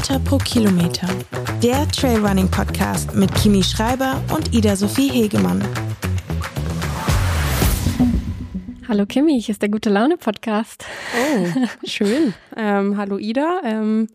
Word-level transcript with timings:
Höhenmeter 0.00 0.18
pro 0.20 0.38
Kilometer. 0.38 1.08
Der 1.62 1.86
Trailrunning 1.88 2.50
Podcast 2.50 3.14
mit 3.14 3.34
Kimi 3.34 3.62
Schreiber 3.62 4.22
und 4.34 4.54
Ida 4.54 4.74
Sophie 4.74 5.10
Hegemann. 5.10 5.62
Hallo 8.88 9.04
Kimi, 9.04 9.42
hier 9.42 9.52
ist 9.52 9.60
der 9.60 9.68
Gute 9.68 9.90
Laune 9.90 10.16
Podcast. 10.16 10.86
Oh, 11.14 11.66
schön. 11.86 12.32
ähm, 12.56 12.96
hallo 12.96 13.18
Ida. 13.18 13.60
Ähm, 13.62 14.08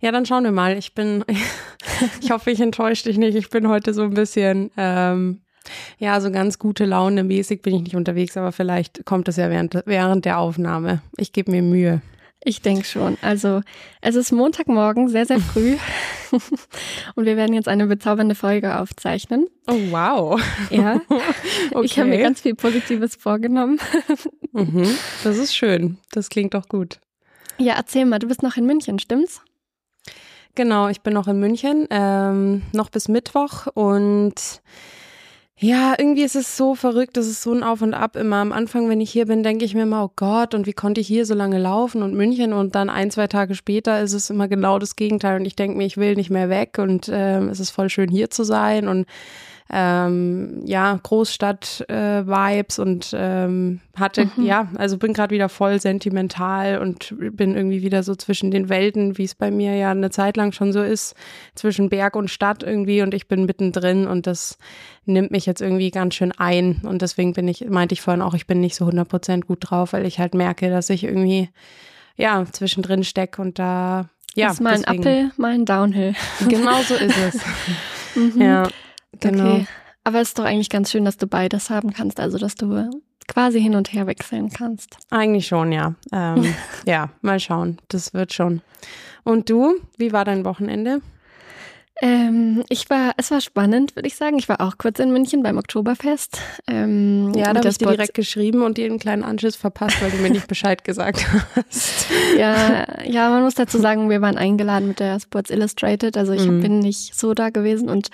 ja, 0.00 0.10
dann 0.10 0.26
schauen 0.26 0.42
wir 0.42 0.50
mal. 0.50 0.76
Ich 0.76 0.94
bin, 0.94 1.24
ich 2.20 2.32
hoffe, 2.32 2.50
ich 2.50 2.60
enttäusche 2.60 3.04
dich 3.04 3.16
nicht. 3.16 3.36
Ich 3.36 3.48
bin 3.48 3.68
heute 3.68 3.94
so 3.94 4.02
ein 4.02 4.14
bisschen, 4.14 4.72
ähm, 4.76 5.42
ja, 5.98 6.20
so 6.20 6.32
ganz 6.32 6.58
gute 6.58 6.84
Laune 6.84 7.22
mäßig 7.22 7.62
bin 7.62 7.76
ich 7.76 7.82
nicht 7.82 7.96
unterwegs, 7.96 8.36
aber 8.36 8.50
vielleicht 8.50 9.04
kommt 9.04 9.28
das 9.28 9.36
ja 9.36 9.50
während, 9.50 9.82
während 9.86 10.24
der 10.24 10.40
Aufnahme. 10.40 11.00
Ich 11.16 11.32
gebe 11.32 11.52
mir 11.52 11.62
Mühe. 11.62 12.02
Ich 12.44 12.62
denke 12.62 12.84
schon. 12.84 13.18
Also 13.20 13.62
es 14.00 14.14
ist 14.14 14.32
Montagmorgen, 14.32 15.08
sehr, 15.08 15.26
sehr 15.26 15.40
früh. 15.40 15.76
und 17.14 17.24
wir 17.24 17.36
werden 17.36 17.52
jetzt 17.52 17.68
eine 17.68 17.86
bezaubernde 17.86 18.34
Folge 18.34 18.78
aufzeichnen. 18.78 19.48
Oh, 19.66 19.74
wow. 19.90 20.40
Ja. 20.70 21.00
Okay. 21.70 21.84
Ich 21.84 21.98
habe 21.98 22.08
mir 22.08 22.18
ganz 22.18 22.40
viel 22.40 22.54
Positives 22.54 23.16
vorgenommen. 23.16 23.80
mhm. 24.52 24.86
Das 25.24 25.36
ist 25.36 25.54
schön. 25.54 25.98
Das 26.12 26.28
klingt 26.28 26.54
doch 26.54 26.68
gut. 26.68 27.00
Ja, 27.58 27.74
erzähl 27.74 28.04
mal, 28.04 28.18
du 28.18 28.28
bist 28.28 28.42
noch 28.42 28.56
in 28.56 28.66
München, 28.66 28.98
stimmt's? 28.98 29.42
Genau, 30.54 30.88
ich 30.88 31.02
bin 31.02 31.14
noch 31.14 31.28
in 31.28 31.38
München, 31.40 31.86
ähm, 31.90 32.62
noch 32.72 32.90
bis 32.90 33.08
Mittwoch 33.08 33.66
und 33.74 34.34
ja, 35.60 35.94
irgendwie 35.98 36.22
ist 36.22 36.36
es 36.36 36.56
so 36.56 36.76
verrückt, 36.76 37.16
das 37.16 37.26
ist 37.26 37.42
so 37.42 37.52
ein 37.52 37.64
Auf 37.64 37.82
und 37.82 37.92
Ab 37.92 38.14
immer. 38.14 38.36
Am 38.36 38.52
Anfang, 38.52 38.88
wenn 38.88 39.00
ich 39.00 39.10
hier 39.10 39.26
bin, 39.26 39.42
denke 39.42 39.64
ich 39.64 39.74
mir 39.74 39.82
immer, 39.82 40.04
oh 40.04 40.12
Gott, 40.14 40.54
und 40.54 40.66
wie 40.66 40.72
konnte 40.72 41.00
ich 41.00 41.08
hier 41.08 41.26
so 41.26 41.34
lange 41.34 41.58
laufen 41.58 42.02
und 42.02 42.14
München? 42.14 42.52
Und 42.52 42.76
dann 42.76 42.88
ein, 42.88 43.10
zwei 43.10 43.26
Tage 43.26 43.56
später 43.56 44.00
ist 44.00 44.12
es 44.12 44.30
immer 44.30 44.46
genau 44.46 44.78
das 44.78 44.94
Gegenteil. 44.94 45.40
Und 45.40 45.46
ich 45.46 45.56
denke 45.56 45.76
mir, 45.76 45.84
ich 45.84 45.96
will 45.96 46.14
nicht 46.14 46.30
mehr 46.30 46.48
weg 46.48 46.78
und 46.78 47.08
äh, 47.08 47.40
es 47.46 47.58
ist 47.58 47.70
voll 47.70 47.90
schön 47.90 48.08
hier 48.08 48.30
zu 48.30 48.44
sein. 48.44 48.86
Und 48.86 49.06
ähm, 49.70 50.62
ja, 50.64 50.98
Großstadt-Vibes 51.02 52.78
äh, 52.78 52.82
und 52.82 53.10
ähm, 53.14 53.80
hatte, 53.96 54.30
mhm. 54.36 54.44
ja, 54.44 54.68
also 54.76 54.96
bin 54.96 55.12
gerade 55.12 55.34
wieder 55.34 55.50
voll 55.50 55.78
sentimental 55.78 56.78
und 56.78 57.14
bin 57.18 57.54
irgendwie 57.54 57.82
wieder 57.82 58.02
so 58.02 58.14
zwischen 58.14 58.50
den 58.50 58.70
Welten, 58.70 59.18
wie 59.18 59.24
es 59.24 59.34
bei 59.34 59.50
mir 59.50 59.74
ja 59.74 59.90
eine 59.90 60.10
Zeit 60.10 60.38
lang 60.38 60.52
schon 60.52 60.72
so 60.72 60.82
ist, 60.82 61.14
zwischen 61.54 61.90
Berg 61.90 62.16
und 62.16 62.30
Stadt 62.30 62.62
irgendwie 62.62 63.02
und 63.02 63.12
ich 63.12 63.28
bin 63.28 63.44
mittendrin 63.44 64.06
und 64.06 64.26
das 64.26 64.56
nimmt 65.04 65.30
mich 65.30 65.44
jetzt 65.44 65.60
irgendwie 65.60 65.90
ganz 65.90 66.14
schön 66.14 66.32
ein 66.32 66.80
und 66.84 67.02
deswegen 67.02 67.34
bin 67.34 67.46
ich, 67.46 67.68
meinte 67.68 67.92
ich 67.92 68.00
vorhin 68.00 68.22
auch, 68.22 68.34
ich 68.34 68.46
bin 68.46 68.60
nicht 68.60 68.74
so 68.74 68.86
100% 68.86 69.42
gut 69.44 69.58
drauf, 69.60 69.92
weil 69.92 70.06
ich 70.06 70.18
halt 70.18 70.34
merke, 70.34 70.70
dass 70.70 70.88
ich 70.88 71.04
irgendwie, 71.04 71.50
ja, 72.16 72.44
zwischendrin 72.50 73.04
stecke 73.04 73.42
und 73.42 73.58
da, 73.58 74.08
ja. 74.34 74.50
Ist 74.50 74.60
mal 74.60 74.74
ein 74.74 74.84
Uphill, 74.84 75.32
mal 75.36 75.52
ein 75.52 75.64
Downhill. 75.64 76.14
Genau 76.48 76.80
so 76.82 76.94
ist 76.94 77.16
es. 77.16 77.40
mhm. 78.14 78.40
Ja. 78.40 78.68
Genau. 79.20 79.54
Okay. 79.54 79.66
Aber 80.04 80.20
es 80.20 80.28
ist 80.28 80.38
doch 80.38 80.44
eigentlich 80.44 80.70
ganz 80.70 80.90
schön, 80.90 81.04
dass 81.04 81.16
du 81.16 81.26
beides 81.26 81.70
haben 81.70 81.92
kannst, 81.92 82.18
also 82.18 82.38
dass 82.38 82.54
du 82.54 82.88
quasi 83.26 83.60
hin 83.60 83.74
und 83.74 83.92
her 83.92 84.06
wechseln 84.06 84.50
kannst. 84.50 84.96
Eigentlich 85.10 85.46
schon, 85.46 85.70
ja. 85.70 85.94
Ähm, 86.12 86.54
ja, 86.86 87.10
mal 87.20 87.38
schauen. 87.38 87.78
Das 87.88 88.14
wird 88.14 88.32
schon. 88.32 88.62
Und 89.22 89.50
du, 89.50 89.74
wie 89.98 90.12
war 90.12 90.24
dein 90.24 90.44
Wochenende? 90.44 91.02
Ähm, 92.00 92.62
ich 92.68 92.88
war, 92.90 93.12
es 93.16 93.32
war 93.32 93.40
spannend, 93.40 93.96
würde 93.96 94.06
ich 94.06 94.14
sagen. 94.14 94.38
Ich 94.38 94.48
war 94.48 94.60
auch 94.60 94.78
kurz 94.78 95.00
in 95.00 95.12
München 95.12 95.42
beim 95.42 95.58
Oktoberfest. 95.58 96.40
Ähm, 96.68 97.32
ja, 97.34 97.52
da 97.52 97.58
habe 97.58 97.68
ich 97.68 97.78
dir 97.78 97.88
direkt 97.88 98.14
geschrieben 98.14 98.62
und 98.62 98.78
dir 98.78 98.86
einen 98.86 99.00
kleinen 99.00 99.24
Anschiss 99.24 99.56
verpasst, 99.56 100.00
weil 100.00 100.12
du 100.12 100.18
mir 100.18 100.30
nicht 100.30 100.46
Bescheid 100.48 100.84
gesagt 100.84 101.26
hast. 101.56 102.06
Ja, 102.38 102.86
ja, 103.04 103.30
man 103.30 103.42
muss 103.42 103.56
dazu 103.56 103.78
sagen, 103.78 104.10
wir 104.10 104.20
waren 104.20 104.38
eingeladen 104.38 104.86
mit 104.86 105.00
der 105.00 105.18
Sports 105.18 105.50
Illustrated. 105.50 106.16
Also 106.16 106.32
ich 106.32 106.46
mhm. 106.46 106.60
bin 106.60 106.78
nicht 106.78 107.16
so 107.16 107.34
da 107.34 107.50
gewesen 107.50 107.88
und 107.88 108.10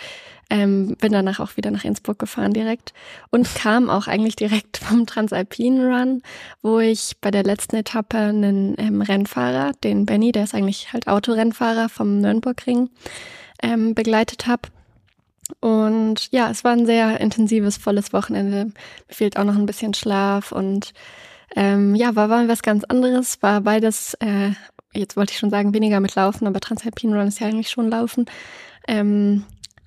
ähm, 0.51 0.97
bin 1.01 1.13
danach 1.13 1.41
auch 1.41 1.57
wieder 1.57 1.71
nach 1.71 1.85
Innsbruck 1.85 2.19
gefahren 2.19 2.53
direkt 2.53 2.93
und 3.31 3.53
kam 3.55 3.89
auch 3.91 4.07
eigentlich 4.07 4.37
direkt 4.37 4.77
vom 4.85 5.07
Transalpine 5.07 5.87
Run, 5.87 6.23
wo 6.63 6.79
ich 6.79 7.17
bei 7.21 7.31
der 7.31 7.45
letzten 7.45 7.77
Etappe 7.77 8.19
einen 8.19 8.75
ähm, 8.79 9.01
Rennfahrer, 9.03 9.73
den 9.83 10.07
Benny, 10.07 10.33
der 10.33 10.45
ist 10.45 10.55
eigentlich 10.55 10.93
halt 10.93 11.09
Autorennfahrer 11.09 11.89
vom 11.89 12.21
Nürnbergring, 12.21 12.91
ähm, 13.63 13.95
begleitet 13.95 14.47
habe. 14.47 14.69
Und 15.61 16.31
ja, 16.33 16.51
es 16.51 16.65
war 16.65 16.73
ein 16.73 16.87
sehr 16.87 17.21
intensives, 17.21 17.77
volles 17.77 18.13
Wochenende. 18.13 18.67
Mir 18.67 18.75
fehlt 19.15 19.37
auch 19.37 19.45
noch 19.45 19.57
ein 19.57 19.67
bisschen 19.67 19.95
Schlaf 19.95 20.53
und 20.53 20.93
ähm, 21.55 21.95
ja, 21.95 22.17
war, 22.17 22.29
war 22.31 22.49
was 22.49 22.63
ganz 22.63 22.85
anderes. 22.85 23.43
War 23.43 23.61
beides, 23.61 24.15
äh, 24.15 24.53
jetzt 24.93 25.17
wollte 25.17 25.33
ich 25.33 25.39
schon 25.39 25.51
sagen, 25.51 25.75
weniger 25.75 26.01
mit 26.01 26.15
Laufen, 26.15 26.47
aber 26.47 26.61
Transalpine 26.61 27.17
Run 27.19 27.29
ist 27.29 27.41
ja 27.41 27.47
eigentlich 27.47 27.71
schon 27.71 27.91
Laufen. 27.91 28.27
Ähm, 28.89 29.45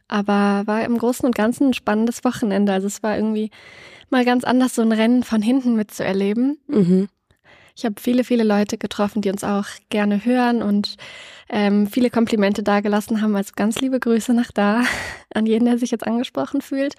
aber 0.07 0.63
war 0.65 0.83
im 0.83 0.97
Großen 0.97 1.25
und 1.25 1.35
Ganzen 1.35 1.67
ein 1.67 1.73
spannendes 1.73 2.23
Wochenende. 2.23 2.73
Also 2.73 2.87
es 2.87 3.03
war 3.03 3.15
irgendwie 3.15 3.51
mal 4.09 4.25
ganz 4.25 4.43
anders, 4.43 4.75
so 4.75 4.81
ein 4.81 4.91
Rennen 4.91 5.23
von 5.23 5.41
hinten 5.41 5.75
mitzuerleben. 5.75 6.57
Mhm. 6.67 7.09
Ich 7.75 7.85
habe 7.85 7.95
viele, 7.99 8.23
viele 8.23 8.43
Leute 8.43 8.77
getroffen, 8.77 9.21
die 9.21 9.29
uns 9.29 9.43
auch 9.43 9.67
gerne 9.89 10.25
hören 10.25 10.63
und 10.63 10.97
ähm, 11.49 11.85
viele 11.85 12.09
Komplimente 12.09 12.63
dagelassen 12.63 13.21
haben. 13.21 13.35
Also 13.35 13.51
ganz 13.55 13.79
liebe 13.79 13.99
Grüße 13.99 14.33
nach 14.33 14.51
da 14.51 14.83
an 15.33 15.45
jeden, 15.45 15.65
der 15.65 15.77
sich 15.77 15.91
jetzt 15.91 16.07
angesprochen 16.07 16.61
fühlt. 16.61 16.95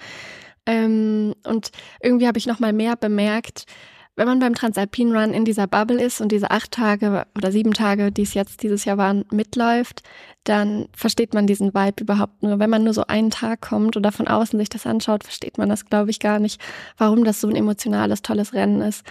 Ähm, 0.66 1.34
und 1.44 1.72
irgendwie 2.00 2.28
habe 2.28 2.38
ich 2.38 2.46
noch 2.46 2.60
mal 2.60 2.72
mehr 2.72 2.94
bemerkt, 2.94 3.64
wenn 4.18 4.26
man 4.26 4.40
beim 4.40 4.54
Transalpine 4.54 5.16
Run 5.16 5.32
in 5.32 5.44
dieser 5.44 5.68
Bubble 5.68 6.02
ist 6.02 6.20
und 6.20 6.32
diese 6.32 6.50
acht 6.50 6.72
Tage 6.72 7.24
oder 7.36 7.52
sieben 7.52 7.72
Tage, 7.72 8.10
die 8.10 8.22
es 8.22 8.34
jetzt 8.34 8.64
dieses 8.64 8.84
Jahr 8.84 8.98
waren, 8.98 9.24
mitläuft, 9.30 10.02
dann 10.42 10.88
versteht 10.92 11.34
man 11.34 11.46
diesen 11.46 11.72
Vibe 11.72 12.02
überhaupt 12.02 12.42
nur. 12.42 12.58
Wenn 12.58 12.68
man 12.68 12.82
nur 12.82 12.94
so 12.94 13.06
einen 13.06 13.30
Tag 13.30 13.60
kommt 13.60 13.96
oder 13.96 14.10
von 14.10 14.26
außen 14.26 14.58
sich 14.58 14.68
das 14.68 14.86
anschaut, 14.86 15.22
versteht 15.22 15.56
man 15.56 15.68
das, 15.68 15.86
glaube 15.86 16.10
ich, 16.10 16.18
gar 16.18 16.40
nicht, 16.40 16.60
warum 16.96 17.22
das 17.22 17.40
so 17.40 17.48
ein 17.48 17.54
emotionales, 17.54 18.20
tolles 18.22 18.54
Rennen 18.54 18.80
ist. 18.80 19.04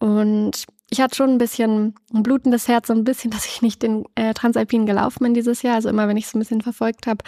Und 0.00 0.66
ich 0.90 1.00
hatte 1.00 1.16
schon 1.16 1.30
ein 1.30 1.38
bisschen 1.38 1.94
ein 2.14 2.22
blutendes 2.22 2.66
Herz, 2.66 2.86
so 2.86 2.94
ein 2.94 3.04
bisschen, 3.04 3.30
dass 3.32 3.46
ich 3.46 3.62
nicht 3.62 3.82
den 3.82 4.04
äh, 4.14 4.34
Transalpinen 4.34 4.86
gelaufen 4.86 5.24
bin 5.24 5.34
dieses 5.34 5.62
Jahr. 5.62 5.74
Also 5.74 5.88
immer, 5.88 6.08
wenn 6.08 6.16
ich 6.16 6.26
es 6.26 6.34
ein 6.34 6.38
bisschen 6.38 6.60
verfolgt 6.60 7.06
habe, 7.06 7.24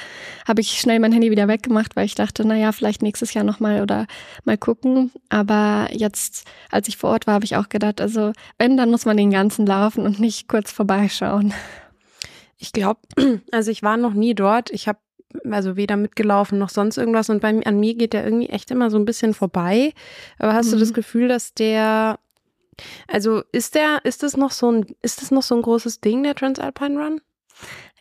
habe 0.46 0.60
ich 0.60 0.80
schnell 0.80 0.98
mein 0.98 1.12
Handy 1.12 1.30
wieder 1.30 1.48
weggemacht, 1.48 1.96
weil 1.96 2.06
ich 2.06 2.14
dachte, 2.14 2.46
naja, 2.46 2.72
vielleicht 2.72 3.02
nächstes 3.02 3.34
Jahr 3.34 3.44
nochmal 3.44 3.82
oder 3.82 4.06
mal 4.44 4.58
gucken. 4.58 5.10
Aber 5.28 5.88
jetzt, 5.92 6.46
als 6.70 6.88
ich 6.88 6.96
vor 6.96 7.10
Ort 7.10 7.26
war, 7.26 7.34
habe 7.34 7.44
ich 7.44 7.56
auch 7.56 7.68
gedacht, 7.68 8.00
also 8.00 8.32
wenn, 8.58 8.76
dann 8.76 8.90
muss 8.90 9.04
man 9.04 9.16
den 9.16 9.30
ganzen 9.30 9.66
laufen 9.66 10.04
und 10.04 10.20
nicht 10.20 10.48
kurz 10.48 10.72
vorbeischauen. 10.72 11.52
Ich 12.58 12.72
glaube, 12.72 13.00
also 13.52 13.70
ich 13.70 13.82
war 13.82 13.96
noch 13.96 14.14
nie 14.14 14.34
dort. 14.34 14.70
Ich 14.70 14.88
habe 14.88 14.98
also 15.48 15.76
weder 15.76 15.96
mitgelaufen 15.96 16.58
noch 16.58 16.70
sonst 16.70 16.96
irgendwas. 16.96 17.30
Und 17.30 17.40
bei, 17.40 17.64
an 17.64 17.78
mir 17.78 17.94
geht 17.94 18.14
der 18.14 18.24
irgendwie 18.24 18.48
echt 18.48 18.70
immer 18.70 18.90
so 18.90 18.98
ein 18.98 19.04
bisschen 19.04 19.34
vorbei. 19.34 19.92
Aber 20.38 20.54
hast 20.54 20.68
mhm. 20.68 20.72
du 20.72 20.78
das 20.78 20.92
Gefühl, 20.92 21.28
dass 21.28 21.54
der 21.54 22.18
also 23.06 23.42
ist 23.52 23.74
der, 23.74 24.00
ist 24.04 24.22
das 24.22 24.36
noch 24.36 24.50
so 24.50 24.70
ein, 24.70 24.86
ist 25.02 25.22
das 25.22 25.30
noch 25.30 25.42
so 25.42 25.54
ein 25.54 25.62
großes 25.62 26.00
Ding, 26.00 26.22
der 26.22 26.34
Transalpine 26.34 26.98
Run? 26.98 27.20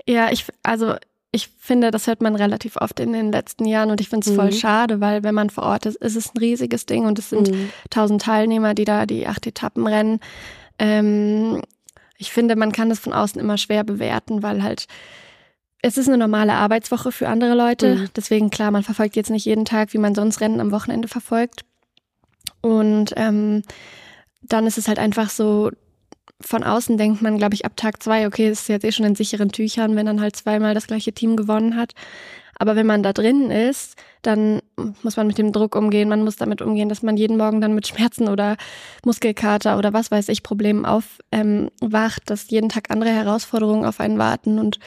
Ja, 0.06 0.32
ich, 0.32 0.46
also 0.64 0.96
ich 1.32 1.50
finde, 1.60 1.92
das 1.92 2.08
hört 2.08 2.22
man 2.22 2.36
relativ 2.36 2.76
oft 2.78 3.00
in 3.00 3.14
den 3.14 3.32
letzten 3.32 3.66
Jahren 3.66 3.92
und 3.92 4.02
ich 4.02 4.10
finde 4.10 4.26
es 4.26 4.32
mhm. 4.32 4.38
voll 4.38 4.52
schade, 4.52 5.00
weil 5.00 5.24
wenn 5.24 5.36
man 5.36 5.50
vor 5.50 5.64
Ort 5.64 5.86
ist, 5.86 5.98
ist 5.98 6.16
es 6.16 6.34
ein 6.34 6.40
riesiges 6.40 6.86
Ding 6.86 7.06
und 7.06 7.20
es 7.20 7.30
sind 7.30 7.52
mhm. 7.52 7.70
tausend 7.90 8.22
mhm. 8.22 8.26
Teilnehmer, 8.26 8.74
die 8.74 8.86
da 8.86 9.06
die 9.06 9.28
acht 9.28 9.46
Etappen 9.46 9.86
rennen. 9.86 10.20
Ähm, 10.80 11.62
ich 12.18 12.32
finde, 12.32 12.56
man 12.56 12.72
kann 12.72 12.90
das 12.90 13.00
von 13.00 13.14
außen 13.14 13.40
immer 13.40 13.58
schwer 13.58 13.84
bewerten, 13.84 14.42
weil 14.42 14.64
halt 14.64 14.88
es 15.82 15.98
ist 15.98 16.08
eine 16.08 16.18
normale 16.18 16.54
Arbeitswoche 16.54 17.12
für 17.12 17.30
andere 17.30 17.56
Leute. 17.56 17.96
Mhm. 17.96 18.10
Deswegen 18.16 18.50
klar, 18.50 18.72
man 18.72 18.84
verfolgt 18.84 19.16
jetzt 19.16 19.30
nicht 19.30 19.46
jeden 19.46 19.66
Tag, 19.66 19.94
wie 19.94 19.98
man 19.98 20.16
sonst 20.16 20.42
Rennen 20.42 20.60
am 20.60 20.72
Wochenende 20.72 21.08
verfolgt. 21.08 21.64
Und 22.62 23.14
ähm, 23.16 23.64
dann 24.42 24.68
ist 24.68 24.78
es 24.78 24.88
halt 24.88 25.00
einfach 25.00 25.30
so, 25.30 25.72
von 26.42 26.64
außen 26.64 26.98
denkt 26.98 27.22
man, 27.22 27.38
glaube 27.38 27.56
ich, 27.56 27.66
ab 27.66 27.76
Tag 27.76 28.02
zwei, 28.02 28.26
okay, 28.26 28.50
ist 28.50 28.70
jetzt 28.70 28.86
eh 28.86 28.92
schon 28.92 29.06
in 29.06 29.16
sicheren 29.16 29.52
Tüchern, 29.52 29.96
wenn 29.96 30.06
dann 30.06 30.22
halt 30.22 30.36
zweimal 30.36 30.74
das 30.74 30.88
gleiche 30.88 31.14
Team 31.14 31.36
gewonnen 31.36 31.76
hat. 31.76 31.94
Aber 32.62 32.76
wenn 32.76 32.86
man 32.86 33.04
da 33.04 33.14
drin 33.14 33.52
ist, 33.52 33.96
dann 34.22 34.62
muss 35.02 35.16
man 35.16 35.28
mit 35.28 35.38
dem 35.38 35.54
Druck 35.54 35.76
umgehen. 35.76 36.10
Man 36.10 36.24
muss 36.24 36.36
damit 36.36 36.62
umgehen, 36.62 36.90
dass 36.90 37.02
man 37.02 37.16
jeden 37.16 37.38
Morgen 37.38 37.62
dann 37.62 37.74
mit 37.74 37.88
Schmerzen 37.88 38.28
oder 38.28 38.58
Muskelkater 39.06 39.78
oder 39.78 39.94
was 39.94 40.12
weiß 40.12 40.28
ich 40.28 40.44
Problemen 40.44 40.86
aufwacht, 40.86 41.22
ähm, 41.32 41.70
dass 42.26 42.50
jeden 42.50 42.68
Tag 42.68 42.92
andere 42.92 43.12
Herausforderungen 43.12 43.86
auf 43.86 44.02
einen 44.02 44.18
warten. 44.18 44.60
Und 44.60 44.78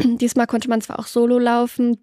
diesmal 0.00 0.46
konnte 0.46 0.70
man 0.70 0.80
zwar 0.80 0.98
auch 0.98 1.06
solo 1.06 1.38
laufen, 1.38 1.98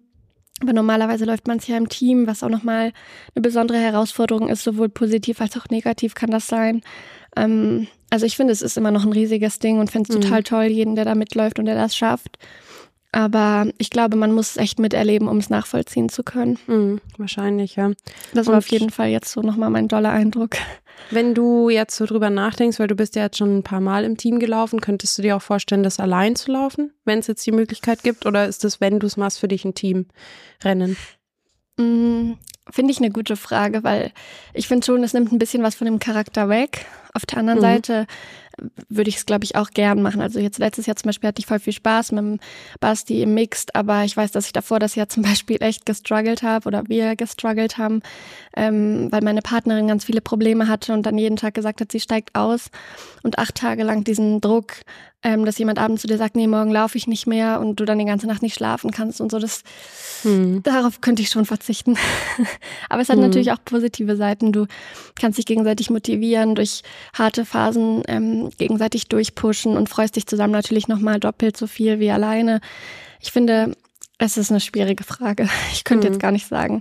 aber 0.60 0.72
normalerweise 0.72 1.24
läuft 1.24 1.46
man 1.46 1.58
es 1.58 1.66
ja 1.66 1.76
im 1.76 1.88
Team, 1.88 2.26
was 2.26 2.42
auch 2.42 2.48
nochmal 2.48 2.92
eine 3.34 3.42
besondere 3.42 3.78
Herausforderung 3.78 4.48
ist, 4.48 4.62
sowohl 4.62 4.88
positiv 4.88 5.40
als 5.40 5.56
auch 5.56 5.66
negativ 5.70 6.14
kann 6.14 6.30
das 6.30 6.46
sein. 6.46 6.82
Ähm, 7.36 7.86
also 8.10 8.26
ich 8.26 8.36
finde, 8.36 8.52
es 8.52 8.62
ist 8.62 8.76
immer 8.76 8.90
noch 8.90 9.04
ein 9.04 9.12
riesiges 9.12 9.58
Ding 9.58 9.78
und 9.78 9.90
finde 9.90 10.10
es 10.10 10.16
mhm. 10.16 10.22
total 10.22 10.42
toll, 10.42 10.64
jeden, 10.64 10.96
der 10.96 11.04
da 11.04 11.14
mitläuft 11.14 11.58
und 11.58 11.64
der 11.64 11.76
das 11.76 11.96
schafft. 11.96 12.38
Aber 13.12 13.66
ich 13.78 13.90
glaube, 13.90 14.16
man 14.16 14.32
muss 14.32 14.52
es 14.52 14.56
echt 14.56 14.78
miterleben, 14.78 15.26
um 15.26 15.38
es 15.38 15.50
nachvollziehen 15.50 16.08
zu 16.08 16.22
können. 16.22 16.58
Mhm, 16.68 17.00
wahrscheinlich, 17.18 17.74
ja. 17.74 17.90
Das 18.34 18.46
war 18.46 18.58
auf 18.58 18.68
jeden 18.68 18.90
Fall 18.90 19.08
jetzt 19.08 19.32
so 19.32 19.40
nochmal 19.40 19.70
mein 19.70 19.88
doller 19.88 20.10
Eindruck. 20.10 20.56
Wenn 21.10 21.34
du 21.34 21.70
jetzt 21.70 21.96
so 21.96 22.06
drüber 22.06 22.30
nachdenkst, 22.30 22.78
weil 22.78 22.86
du 22.86 22.94
bist 22.94 23.16
ja 23.16 23.22
jetzt 23.22 23.38
schon 23.38 23.58
ein 23.58 23.62
paar 23.64 23.80
Mal 23.80 24.04
im 24.04 24.16
Team 24.16 24.38
gelaufen, 24.38 24.80
könntest 24.80 25.18
du 25.18 25.22
dir 25.22 25.36
auch 25.36 25.42
vorstellen, 25.42 25.82
das 25.82 25.98
allein 25.98 26.36
zu 26.36 26.52
laufen, 26.52 26.92
wenn 27.04 27.18
es 27.18 27.26
jetzt 27.26 27.44
die 27.46 27.52
Möglichkeit 27.52 28.04
gibt? 28.04 28.26
Oder 28.26 28.46
ist 28.46 28.62
das, 28.62 28.80
wenn 28.80 29.00
du 29.00 29.06
es 29.08 29.16
machst, 29.16 29.40
für 29.40 29.48
dich 29.48 29.64
ein 29.64 29.74
Teamrennen? 29.74 30.96
Mm, 31.78 32.34
Finde 32.70 32.92
ich 32.92 32.98
eine 32.98 33.10
gute 33.10 33.34
Frage, 33.34 33.82
weil 33.82 34.12
ich 34.54 34.68
finde 34.68 34.86
schon, 34.86 35.02
es 35.02 35.14
nimmt 35.14 35.32
ein 35.32 35.38
bisschen 35.38 35.62
was 35.62 35.74
von 35.74 35.86
dem 35.86 35.98
Charakter 35.98 36.48
weg. 36.48 36.86
Auf 37.12 37.26
der 37.26 37.38
anderen 37.38 37.58
mhm. 37.58 37.64
Seite 37.64 38.06
würde 38.88 39.10
ich 39.10 39.16
es, 39.16 39.26
glaube 39.26 39.44
ich, 39.44 39.56
auch 39.56 39.70
gern 39.70 40.02
machen. 40.02 40.20
Also 40.20 40.38
jetzt 40.40 40.58
letztes 40.58 40.86
Jahr 40.86 40.96
zum 40.96 41.08
Beispiel 41.08 41.28
hatte 41.28 41.40
ich 41.40 41.46
voll 41.46 41.58
viel 41.58 41.72
Spaß 41.72 42.12
mit 42.12 42.18
dem 42.18 42.40
Basti 42.80 43.22
im 43.22 43.34
Mixed, 43.34 43.74
aber 43.74 44.04
ich 44.04 44.16
weiß, 44.16 44.32
dass 44.32 44.46
ich 44.46 44.52
davor 44.52 44.78
das 44.78 44.94
Jahr 44.94 45.08
zum 45.08 45.22
Beispiel 45.22 45.58
echt 45.60 45.86
gestruggelt 45.86 46.42
habe 46.42 46.66
oder 46.66 46.84
wir 46.88 47.16
gestruggelt 47.16 47.78
haben, 47.78 48.02
ähm, 48.56 49.08
weil 49.10 49.22
meine 49.22 49.42
Partnerin 49.42 49.88
ganz 49.88 50.04
viele 50.04 50.20
Probleme 50.20 50.68
hatte 50.68 50.92
und 50.92 51.04
dann 51.04 51.18
jeden 51.18 51.36
Tag 51.36 51.54
gesagt 51.54 51.80
hat, 51.80 51.92
sie 51.92 52.00
steigt 52.00 52.34
aus 52.34 52.70
und 53.22 53.38
acht 53.38 53.54
Tage 53.54 53.82
lang 53.82 54.04
diesen 54.04 54.40
Druck 54.40 54.72
ähm, 55.22 55.44
dass 55.44 55.58
jemand 55.58 55.78
abends 55.78 56.02
zu 56.02 56.08
dir 56.08 56.16
sagt, 56.16 56.34
nee, 56.34 56.46
morgen 56.46 56.70
laufe 56.70 56.96
ich 56.96 57.06
nicht 57.06 57.26
mehr 57.26 57.60
und 57.60 57.78
du 57.78 57.84
dann 57.84 57.98
die 57.98 58.06
ganze 58.06 58.26
Nacht 58.26 58.42
nicht 58.42 58.54
schlafen 58.54 58.90
kannst 58.90 59.20
und 59.20 59.30
so. 59.30 59.38
Das, 59.38 59.62
hm. 60.22 60.62
Darauf 60.62 61.00
könnte 61.00 61.22
ich 61.22 61.28
schon 61.28 61.44
verzichten. 61.44 61.96
Aber 62.88 63.02
es 63.02 63.08
hat 63.08 63.16
hm. 63.16 63.24
natürlich 63.24 63.52
auch 63.52 63.62
positive 63.64 64.16
Seiten. 64.16 64.52
Du 64.52 64.66
kannst 65.18 65.38
dich 65.38 65.46
gegenseitig 65.46 65.90
motivieren, 65.90 66.54
durch 66.54 66.82
harte 67.12 67.44
Phasen 67.44 68.02
ähm, 68.08 68.50
gegenseitig 68.56 69.08
durchpushen 69.08 69.76
und 69.76 69.88
freust 69.88 70.16
dich 70.16 70.26
zusammen 70.26 70.52
natürlich 70.52 70.88
nochmal 70.88 71.20
doppelt 71.20 71.56
so 71.56 71.66
viel 71.66 72.00
wie 72.00 72.10
alleine. 72.10 72.60
Ich 73.20 73.30
finde, 73.30 73.76
es 74.16 74.38
ist 74.38 74.50
eine 74.50 74.60
schwierige 74.60 75.04
Frage. 75.04 75.48
Ich 75.72 75.84
könnte 75.84 76.06
hm. 76.06 76.14
jetzt 76.14 76.22
gar 76.22 76.32
nicht 76.32 76.46
sagen. 76.46 76.80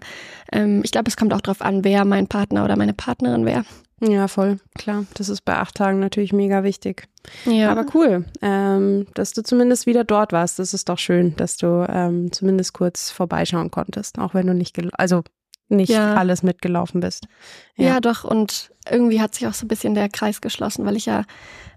Ähm, 0.51 0.81
ich 0.83 0.91
glaube, 0.91 1.09
es 1.09 1.17
kommt 1.17 1.33
auch 1.33 1.41
darauf 1.41 1.61
an, 1.61 1.83
wer 1.83 2.05
mein 2.05 2.27
Partner 2.27 2.63
oder 2.63 2.77
meine 2.77 2.93
Partnerin 2.93 3.45
wäre. 3.45 3.65
Ja, 4.01 4.27
voll, 4.27 4.59
klar. 4.75 5.05
Das 5.15 5.29
ist 5.29 5.43
bei 5.43 5.57
acht 5.57 5.75
Tagen 5.75 5.99
natürlich 5.99 6.31
mega 6.31 6.63
wichtig. 6.63 7.07
Ja. 7.45 7.71
Aber 7.71 7.85
cool, 7.93 8.25
ähm, 8.41 9.07
dass 9.13 9.33
du 9.33 9.43
zumindest 9.43 9.85
wieder 9.85 10.03
dort 10.03 10.31
warst. 10.31 10.59
Das 10.59 10.73
ist 10.73 10.89
doch 10.89 10.97
schön, 10.97 11.35
dass 11.35 11.57
du 11.57 11.85
ähm, 11.89 12.31
zumindest 12.31 12.73
kurz 12.73 13.11
vorbeischauen 13.11 13.71
konntest, 13.71 14.19
auch 14.19 14.33
wenn 14.33 14.47
du 14.47 14.53
nicht, 14.53 14.77
also 14.97 15.23
nicht 15.67 15.89
ja. 15.89 16.15
alles 16.15 16.43
mitgelaufen 16.43 17.01
bist. 17.01 17.27
Ja. 17.75 17.87
ja. 17.87 17.99
doch. 17.99 18.23
Und 18.23 18.71
irgendwie 18.89 19.21
hat 19.21 19.35
sich 19.35 19.47
auch 19.47 19.53
so 19.53 19.65
ein 19.65 19.69
bisschen 19.69 19.95
der 19.95 20.09
Kreis 20.09 20.41
geschlossen, 20.41 20.85
weil 20.85 20.95
ich 20.95 21.05
ja 21.05 21.25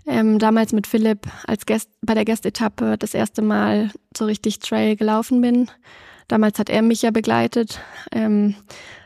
ähm, 0.07 0.39
damals 0.39 0.73
mit 0.73 0.87
Philipp 0.87 1.27
als 1.47 1.67
Gast 1.67 1.91
bei 2.01 2.15
der 2.15 2.25
Gastetappe 2.25 2.97
das 2.99 3.15
erste 3.15 3.43
Mal 3.43 3.91
so 4.17 4.25
richtig 4.25 4.59
Trail 4.61 4.97
gelaufen 4.97 5.41
bin. 5.41 5.71
Damals 6.32 6.58
hat 6.58 6.70
er 6.70 6.81
mich 6.81 7.02
ja 7.02 7.11
begleitet. 7.11 7.79
Ähm, 8.11 8.55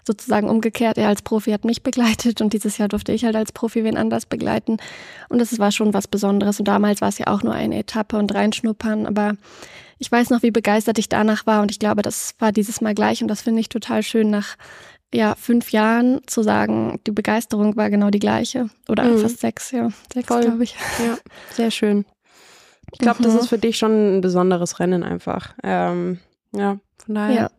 sozusagen 0.07 0.49
umgekehrt. 0.49 0.97
Er 0.97 1.09
als 1.09 1.23
Profi 1.23 1.51
hat 1.51 1.65
mich 1.65 1.83
begleitet 1.83 2.41
und 2.41 2.53
dieses 2.53 2.79
Jahr 2.79 2.87
durfte 2.87 3.11
ich 3.11 3.25
halt 3.25 3.35
als 3.35 3.51
Profi 3.51 3.83
wen 3.83 3.97
anders 3.97 4.27
begleiten. 4.27 4.77
Und 5.29 5.41
das 5.41 5.59
war 5.59 5.73
schon 5.73 5.93
was 5.93 6.07
Besonderes. 6.07 6.61
Und 6.61 6.69
damals 6.69 7.01
war 7.01 7.09
es 7.09 7.19
ja 7.19 7.27
auch 7.27 7.43
nur 7.43 7.53
eine 7.53 7.81
Etappe 7.81 8.17
und 8.17 8.33
reinschnuppern. 8.33 9.07
Aber 9.07 9.35
ich 9.99 10.13
weiß 10.13 10.31
noch, 10.31 10.45
wie 10.45 10.53
begeistert 10.53 11.01
ich 11.01 11.09
danach 11.09 11.49
war. 11.49 11.63
Und 11.63 11.73
ich 11.73 11.81
glaube, 11.81 12.03
das 12.03 12.37
war 12.39 12.53
dieses 12.53 12.81
Mal 12.81 12.95
gleich. 12.95 13.23
Und 13.23 13.27
das 13.29 13.43
finde 13.43 13.59
ich 13.59 13.71
total 13.71 14.05
schön, 14.05 14.31
nach 14.31 14.55
ja, 15.13 15.35
fünf 15.35 15.73
Jahren 15.73 16.21
zu 16.29 16.45
sagen, 16.45 17.01
die 17.09 17.13
Begeisterung 17.13 17.75
war 17.75 17.91
genau 17.91 18.11
die 18.11 18.21
gleiche. 18.21 18.71
Oder 18.89 19.03
mhm. 19.03 19.19
fast 19.19 19.41
sechs, 19.41 19.73
ja. 19.73 19.89
Sechs, 20.15 20.29
glaube 20.29 20.63
ich. 20.63 20.77
Ja, 21.05 21.19
sehr 21.55 21.73
schön. 21.73 22.05
Ich 22.93 23.01
glaube, 23.01 23.19
mhm. 23.19 23.25
das 23.25 23.35
ist 23.35 23.49
für 23.49 23.59
dich 23.59 23.79
schon 23.79 24.19
ein 24.19 24.21
besonderes 24.21 24.79
Rennen 24.79 25.03
einfach. 25.03 25.55
Ähm, 25.65 26.21
ja, 26.57 26.79
von 26.99 27.15
daher. 27.15 27.35
Ja. 27.35 27.51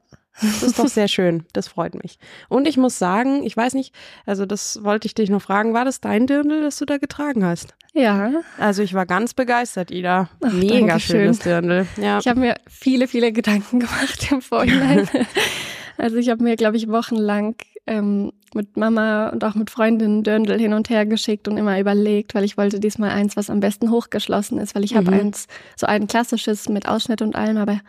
Das 0.41 0.61
ist 0.61 0.77
doch 0.77 0.88
sehr 0.88 1.07
schön. 1.07 1.45
Das 1.53 1.67
freut 1.67 1.95
mich. 1.95 2.19
Und 2.47 2.67
ich 2.67 2.77
muss 2.77 2.99
sagen, 2.99 3.44
ich 3.44 3.57
weiß 3.57 3.73
nicht, 3.73 3.94
also 4.25 4.45
das 4.45 4.83
wollte 4.83 5.07
ich 5.07 5.15
dich 5.15 5.29
noch 5.29 5.41
fragen, 5.41 5.73
war 5.73 5.83
das 5.83 5.99
dein 5.99 6.27
Dirndl, 6.27 6.61
das 6.61 6.77
du 6.77 6.85
da 6.85 6.97
getragen 6.97 7.44
hast? 7.44 7.73
Ja. 7.94 8.31
Also 8.59 8.83
ich 8.83 8.94
war 8.94 9.07
ganz 9.07 9.33
begeistert, 9.33 9.89
Ida. 9.89 10.29
Ach, 10.44 10.53
Mega 10.53 10.99
schönes 10.99 11.39
Dirndl. 11.39 11.88
Ja. 11.99 12.19
Ich 12.19 12.27
habe 12.27 12.39
mir 12.39 12.55
viele, 12.69 13.07
viele 13.07 13.31
Gedanken 13.31 13.79
gemacht 13.79 14.31
im 14.31 14.41
Vorhinein. 14.41 15.09
also 15.97 16.17
ich 16.17 16.29
habe 16.29 16.43
mir, 16.43 16.55
glaube 16.55 16.77
ich, 16.77 16.88
wochenlang 16.88 17.55
ähm, 17.88 18.31
mit 18.53 18.77
Mama 18.77 19.29
und 19.29 19.43
auch 19.43 19.55
mit 19.55 19.71
Freundinnen 19.71 20.23
Dirndl 20.23 20.59
hin 20.59 20.73
und 20.73 20.89
her 20.91 21.07
geschickt 21.07 21.47
und 21.47 21.57
immer 21.57 21.79
überlegt, 21.79 22.35
weil 22.35 22.43
ich 22.43 22.57
wollte 22.57 22.79
diesmal 22.79 23.09
eins, 23.09 23.35
was 23.35 23.50
am 23.50 23.59
besten 23.59 23.89
hochgeschlossen 23.89 24.59
ist, 24.59 24.75
weil 24.75 24.83
ich 24.83 24.93
mhm. 24.93 24.97
habe 24.97 25.11
eins, 25.13 25.47
so 25.75 25.88
ein 25.88 26.07
klassisches 26.07 26.69
mit 26.69 26.88
Ausschnitt 26.88 27.23
und 27.23 27.35
allem, 27.35 27.57
aber 27.57 27.79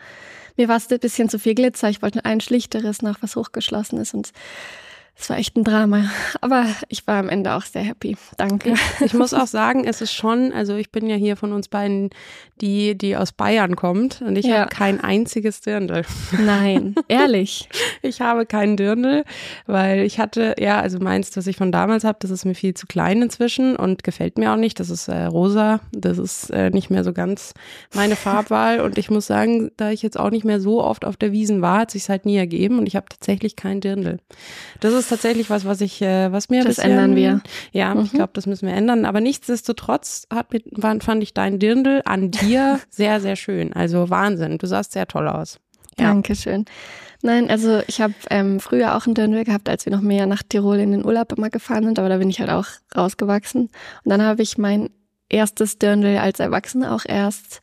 mir 0.59 0.69
war 0.69 0.77
es 0.77 0.91
ein 0.91 0.99
bisschen 0.99 1.29
zu 1.29 1.39
viel 1.39 1.55
Glitzer. 1.55 1.89
Ich 1.89 2.03
wollte 2.03 2.25
ein 2.25 2.41
schlichteres 2.41 3.01
noch, 3.01 3.23
was 3.23 3.37
hochgeschlossen 3.37 3.99
ist. 3.99 4.13
Und 4.13 4.33
es 5.21 5.29
war 5.29 5.37
echt 5.37 5.57
ein 5.57 5.65
Drama. 5.65 6.11
Aber 6.41 6.65
ich 6.89 7.07
war 7.07 7.17
am 7.17 7.29
Ende 7.29 7.55
auch 7.55 7.63
sehr 7.63 7.83
happy. 7.83 8.17
Danke. 8.37 8.75
Ich, 9.05 9.15
muss 9.15 9.35
auch 9.35 9.49
sagen, 9.49 9.85
es 9.85 10.01
ist 10.01 10.13
schon, 10.13 10.53
also 10.53 10.77
ich 10.77 10.93
bin 10.93 11.09
ja 11.09 11.17
hier 11.17 11.37
von 11.37 11.53
uns 11.53 11.69
beiden 11.69 12.11
die, 12.61 12.97
die 12.97 13.17
aus 13.17 13.33
Bayern 13.33 13.77
kommt 13.77 14.23
und 14.23 14.37
ich 14.37 14.47
ja. 14.47 14.61
habe 14.61 14.69
kein 14.69 15.01
einziges 15.01 15.61
Dirndl. 15.61 16.03
Nein, 16.41 16.95
ehrlich. 17.09 17.69
ich 18.03 18.21
habe 18.21 18.47
keinen 18.47 18.77
Dirndl, 18.77 19.25
weil 19.67 20.01
ich 20.01 20.19
hatte, 20.19 20.55
ja, 20.59 20.81
also 20.81 20.99
meins, 20.99 21.37
was 21.37 21.47
ich 21.47 21.57
von 21.57 21.73
damals 21.73 22.05
habe, 22.05 22.19
das 22.21 22.31
ist 22.31 22.45
mir 22.45 22.55
viel 22.55 22.75
zu 22.75 22.87
klein 22.87 23.23
inzwischen 23.23 23.77
und 23.77 24.05
gefällt 24.05 24.39
mir 24.39 24.53
auch 24.53 24.57
nicht. 24.57 24.81
Das 24.81 24.91
ist 24.91 25.09
äh, 25.09 25.25
rosa. 25.25 25.81
Das 25.93 26.19
ist 26.19 26.51
äh, 26.51 26.71
nicht 26.71 26.91
mehr 26.91 27.05
so 27.05 27.13
ganz 27.13 27.55
meine 27.95 28.17
Farbwahl. 28.17 28.81
Und 28.81 28.99
ich 28.99 29.11
muss 29.11 29.27
sagen, 29.27 29.71
da 29.77 29.91
ich 29.91 30.03
jetzt 30.03 30.19
auch 30.19 30.31
nicht 30.31 30.45
mehr 30.45 30.61
so 30.61 30.83
oft 30.83 31.05
auf 31.05 31.17
der 31.17 31.33
Wiesen 31.33 31.63
war, 31.63 31.81
hat 31.81 31.91
sich 31.91 32.09
halt 32.09 32.25
nie 32.25 32.37
ergeben 32.37 32.79
und 32.79 32.87
ich 32.87 32.97
habe 32.97 33.07
tatsächlich 33.09 33.57
keinen 33.57 33.81
Dirndl. 33.81 34.19
Das 34.81 34.95
ist 34.95 35.08
tatsächlich 35.09 35.51
was, 35.51 35.65
was 35.65 35.81
ich, 35.81 36.01
äh, 36.03 36.33
was 36.33 36.49
mir 36.49 36.65
Das 36.65 36.77
bisschen, 36.77 36.93
ändern 36.93 37.17
wir. 37.17 37.41
Ja, 37.73 37.95
mhm. 37.95 38.03
ich 38.03 38.13
glaube, 38.13 38.31
das 38.35 38.47
müssen 38.47 38.67
wir 38.67 38.75
ändern. 38.75 39.05
Aber 39.05 39.21
nichtsdestotrotz 39.21 40.27
hat, 40.33 40.49
fand 41.01 41.23
ich 41.23 41.35
dein 41.35 41.59
Dirndl 41.59 42.03
an 42.05 42.31
dir 42.31 42.81
sehr, 42.91 43.21
sehr 43.21 43.37
schön. 43.37 43.73
Also 43.73 44.11
Wahnsinn. 44.11 44.59
Du 44.59 44.67
sahst 44.67 44.93
sehr 44.93 45.07
toll 45.07 45.29
aus. 45.29 45.59
Ja. 45.99 46.07
Dankeschön. 46.07 46.65
Nein, 47.23 47.51
also 47.51 47.83
ich 47.89 48.01
habe 48.01 48.15
ähm, 48.31 48.61
früher 48.61 48.97
auch 48.97 49.07
ein 49.07 49.15
Dirndl 49.15 49.45
gehabt, 49.45 49.69
als 49.69 49.85
wir 49.85 49.93
noch 49.93 50.01
mehr 50.01 50.27
nach 50.27 50.43
Tirol 50.49 50.79
in 50.79 50.93
den 50.93 51.05
Urlaub 51.05 51.33
immer 51.33 51.51
gefahren 51.51 51.85
sind, 51.85 51.99
aber 51.99 52.09
da 52.09 52.19
bin 52.19 52.31
ich 52.31 52.39
halt 52.39 52.51
auch 52.51 52.67
rausgewachsen. 52.97 53.63
Und 53.63 53.71
dann 54.11 54.23
habe 54.23 54.43
ich 54.43 54.57
mein 54.57 54.91
erstes 55.29 55.79
Dirndl 55.79 56.17
als 56.19 56.39
Erwachsene 56.39 56.93
auch 56.93 57.05
erst 57.05 57.61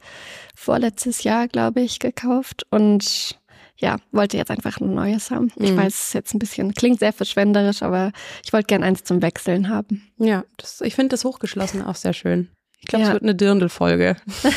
vorletztes 0.56 1.24
Jahr, 1.24 1.48
glaube 1.48 1.82
ich, 1.82 2.00
gekauft. 2.00 2.66
Und 2.70 3.40
ja, 3.78 3.98
wollte 4.12 4.38
jetzt 4.38 4.52
einfach 4.52 4.80
ein 4.80 4.94
neues 4.94 5.32
haben. 5.32 5.52
Ich 5.58 5.72
mhm. 5.72 5.78
weiß, 5.78 5.94
es 5.94 6.08
ist 6.08 6.14
jetzt 6.14 6.34
ein 6.34 6.40
bisschen, 6.40 6.74
klingt 6.74 7.00
sehr 7.00 7.14
verschwenderisch, 7.14 7.84
aber 7.84 8.12
ich 8.44 8.54
wollte 8.54 8.68
gern 8.68 8.84
eins 8.84 9.04
zum 9.04 9.22
Wechseln 9.22 9.70
haben. 9.70 10.08
Ja, 10.18 10.46
das, 10.58 10.82
ich 10.82 10.96
finde 10.96 11.10
das 11.10 11.26
Hochgeschlossene 11.26 11.88
auch 11.88 11.96
sehr 11.96 12.14
schön. 12.14 12.50
Ich 12.86 12.90
glaube, 12.90 13.04
ja. 13.04 13.10
es 13.10 13.14
wird 13.14 13.24
eine 13.24 13.34
Dirndl-Folge. 13.34 14.16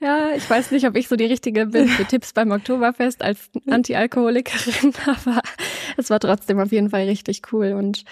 ja, 0.00 0.30
ich 0.34 0.48
weiß 0.48 0.70
nicht, 0.70 0.86
ob 0.86 0.96
ich 0.96 1.06
so 1.06 1.16
die 1.16 1.26
richtige 1.26 1.66
bin 1.66 1.86
für 1.86 2.06
Tipps 2.06 2.32
beim 2.32 2.50
Oktoberfest 2.50 3.20
als 3.20 3.50
Anti-Alkoholikerin, 3.68 4.94
aber 5.06 5.42
es 5.98 6.08
war 6.08 6.18
trotzdem 6.18 6.58
auf 6.58 6.72
jeden 6.72 6.88
Fall 6.88 7.02
richtig 7.02 7.42
cool. 7.52 7.72
Und 7.72 8.06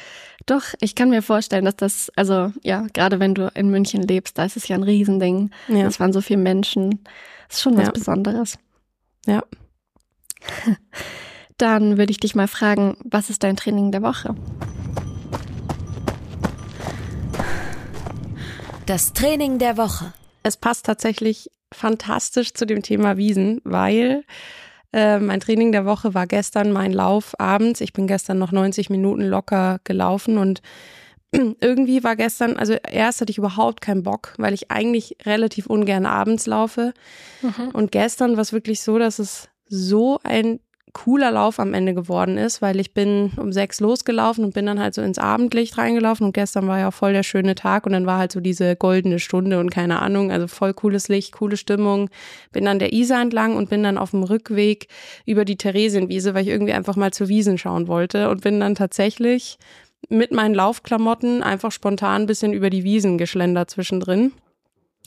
doch, 0.45 0.63
ich 0.83 0.95
kann 0.95 1.09
mir 1.09 1.23
vorstellen, 1.23 1.65
dass 1.65 1.77
das, 1.77 2.13
also 2.17 2.53
ja, 2.63 2.87
gerade 2.93 3.19
wenn 3.19 3.35
du 3.35 3.51
in 3.55 3.71
München 3.71 4.03
lebst, 4.03 4.37
da 4.37 4.45
ist 4.45 4.59
es 4.59 4.69
ja 4.69 4.77
ein 4.77 4.83
Riesending. 4.83 5.51
Ja. 5.69 5.87
Es 5.87 5.99
waren 5.99 6.13
so 6.13 6.21
viele 6.21 6.41
Menschen. 6.41 7.01
Das 7.49 7.57
ist 7.57 7.63
schon 7.63 7.79
was 7.79 7.87
ja. 7.87 7.93
Besonderes. 7.93 8.59
Ja. 9.27 9.43
Dann 11.59 11.99
würde 11.99 12.13
ich 12.13 12.21
dich 12.21 12.35
mal 12.35 12.49
fragen, 12.49 12.97
was 13.05 13.31
ist 13.31 13.43
dein 13.43 13.57
Training 13.57 13.91
der 13.91 14.03
Woche? 14.03 14.35
Das 18.87 19.13
Training 19.13 19.59
der 19.59 19.77
Woche. 19.77 20.15
Es 20.43 20.57
passt 20.57 20.87
tatsächlich 20.87 21.51
fantastisch 21.73 22.55
zu 22.55 22.65
dem 22.65 22.83
Thema 22.83 23.17
Wiesen, 23.17 23.61
weil 23.65 24.25
äh, 24.93 25.19
mein 25.19 25.41
Training 25.41 25.73
der 25.73 25.85
Woche 25.85 26.15
war 26.15 26.27
gestern 26.27 26.73
mein 26.73 26.93
Lauf 26.93 27.39
abends. 27.39 27.81
Ich 27.81 27.93
bin 27.93 28.07
gestern 28.07 28.39
noch 28.39 28.53
90 28.53 28.89
Minuten 28.89 29.23
locker 29.23 29.81
gelaufen 29.85 30.39
und 30.39 30.63
irgendwie 31.61 32.05
war 32.05 32.17
gestern, 32.17 32.57
also 32.57 32.75
erst 32.75 33.21
hatte 33.21 33.31
ich 33.31 33.39
überhaupt 33.39 33.81
keinen 33.81 34.03
Bock, 34.03 34.35
weil 34.39 34.55
ich 34.55 34.71
eigentlich 34.71 35.17
relativ 35.25 35.67
ungern 35.67 36.07
abends 36.07 36.47
laufe. 36.47 36.95
Mhm. 37.43 37.71
Und 37.73 37.93
gestern 37.93 38.33
war 38.37 38.43
es 38.43 38.53
wirklich 38.53 38.81
so, 38.83 38.99
dass 38.99 39.19
es 39.19 39.49
so 39.67 40.19
ein 40.25 40.61
cooler 40.93 41.31
Lauf 41.31 41.61
am 41.61 41.75
Ende 41.75 41.95
geworden 41.95 42.39
ist, 42.39 42.63
weil 42.63 42.81
ich 42.81 42.95
bin 42.95 43.31
um 43.37 43.53
sechs 43.53 43.79
losgelaufen 43.79 44.45
und 44.45 44.55
bin 44.55 44.67
dann 44.67 44.81
halt 44.81 44.95
so 44.95 45.03
ins 45.03 45.19
Abendlicht 45.19 45.79
reingelaufen 45.79 46.27
und 46.27 46.33
gestern 46.33 46.67
war 46.67 46.79
ja 46.79 46.89
auch 46.89 46.95
voll 46.95 47.13
der 47.13 47.23
schöne 47.23 47.55
Tag 47.55 47.87
und 47.87 47.93
dann 47.93 48.07
war 48.07 48.19
halt 48.19 48.33
so 48.33 48.41
diese 48.41 48.75
goldene 48.75 49.19
Stunde 49.19 49.61
und 49.61 49.71
keine 49.71 50.01
Ahnung, 50.01 50.33
also 50.33 50.47
voll 50.47 50.75
cooles 50.75 51.09
Licht, 51.09 51.33
coole 51.33 51.57
Stimmung. 51.57 52.11
Bin 52.53 52.65
dann 52.65 52.79
der 52.79 52.93
Isar 52.93 53.23
entlang 53.23 53.57
und 53.57 53.71
bin 53.71 53.83
dann 53.83 53.99
auf 53.99 54.11
dem 54.11 54.23
Rückweg 54.23 54.89
über 55.25 55.45
die 55.45 55.57
Theresienwiese, 55.57 56.35
weil 56.35 56.43
ich 56.43 56.49
irgendwie 56.49 56.73
einfach 56.73 56.97
mal 56.97 57.13
zur 57.13 57.29
Wiesen 57.29 57.59
schauen 57.59 57.87
wollte 57.87 58.29
und 58.31 58.41
bin 58.43 58.59
dann 58.61 58.75
tatsächlich 58.75 59.59
mit 60.09 60.33
meinen 60.33 60.55
Laufklamotten 60.55 61.43
einfach 61.43 61.73
spontan 61.73 62.23
ein 62.23 62.27
bisschen 62.27 62.53
über 62.53 62.71
die 62.71 62.85
Wiesen 62.85 63.19
geschlendert 63.19 63.71
zwischendrin. 63.71 64.33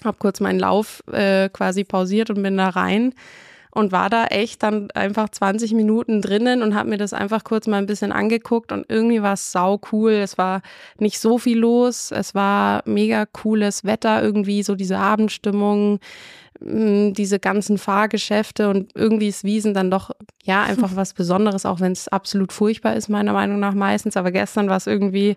habe 0.04 0.18
kurz 0.20 0.40
meinen 0.40 0.60
Lauf 0.60 1.04
äh, 1.12 1.50
quasi 1.50 1.84
pausiert 1.84 2.30
und 2.30 2.42
bin 2.44 2.58
da 2.58 2.70
rein 2.70 3.14
und 3.74 3.92
war 3.92 4.10
da 4.10 4.26
echt 4.26 4.64
dann 4.64 4.92
einfach 4.92 5.30
20 5.30 5.74
Minuten 5.74 6.22
drinnen 6.22 6.62
und 6.62 6.76
habe 6.76 6.90
mir 6.90 6.98
das 6.98 7.14
einfach 7.14 7.44
kurz 7.44 7.68
mal 7.68 7.78
ein 7.78 7.86
bisschen 7.86 8.12
angeguckt 8.12 8.72
und 8.72 8.86
irgendwie 8.90 9.22
war 9.22 9.34
es 9.34 9.52
sau 9.52 9.80
cool. 9.92 10.12
Es 10.12 10.38
war 10.38 10.62
nicht 11.00 11.20
so 11.20 11.38
viel 11.38 11.58
los, 11.58 12.12
es 12.12 12.36
war 12.36 12.84
mega 12.86 13.26
cooles 13.26 13.84
Wetter 13.86 14.22
irgendwie, 14.22 14.62
so 14.64 14.76
diese 14.76 14.98
Abendstimmung, 14.98 16.00
mm, 16.51 16.51
diese 16.64 17.40
ganzen 17.40 17.78
Fahrgeschäfte 17.78 18.70
und 18.70 18.92
irgendwie 18.96 19.28
ist 19.28 19.44
Wiesen 19.44 19.74
dann 19.74 19.90
doch 19.90 20.12
ja 20.44 20.64
einfach 20.64 20.92
was 20.96 21.14
Besonderes, 21.14 21.66
auch 21.66 21.80
wenn 21.80 21.92
es 21.92 22.08
absolut 22.08 22.54
furchtbar 22.54 22.96
ist 22.96 23.10
meiner 23.10 23.34
Meinung 23.34 23.60
nach 23.60 23.74
meistens. 23.74 24.16
Aber 24.18 24.32
gestern 24.32 24.70
war 24.70 24.78
es 24.78 24.88
irgendwie 24.88 25.36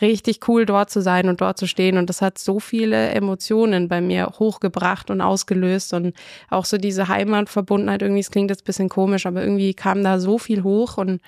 richtig 0.00 0.46
cool, 0.48 0.66
dort 0.66 0.90
zu 0.90 1.00
sein 1.00 1.28
und 1.28 1.40
dort 1.40 1.58
zu 1.58 1.66
stehen. 1.66 1.96
Und 1.98 2.10
das 2.10 2.20
hat 2.20 2.38
so 2.38 2.60
viele 2.60 3.10
Emotionen 3.10 3.88
bei 3.88 4.00
mir 4.00 4.26
hochgebracht 4.38 5.10
und 5.10 5.20
ausgelöst. 5.20 5.94
Und 5.94 6.14
auch 6.50 6.64
so 6.64 6.76
diese 6.76 7.08
Heimatverbundenheit, 7.08 8.02
irgendwie, 8.02 8.20
es 8.20 8.30
klingt 8.30 8.50
jetzt 8.50 8.62
ein 8.62 8.66
bisschen 8.66 8.88
komisch, 8.88 9.24
aber 9.26 9.42
irgendwie 9.42 9.72
kam 9.72 10.02
da 10.02 10.18
so 10.18 10.38
viel 10.38 10.62
hoch 10.62 10.98
und 10.98 11.20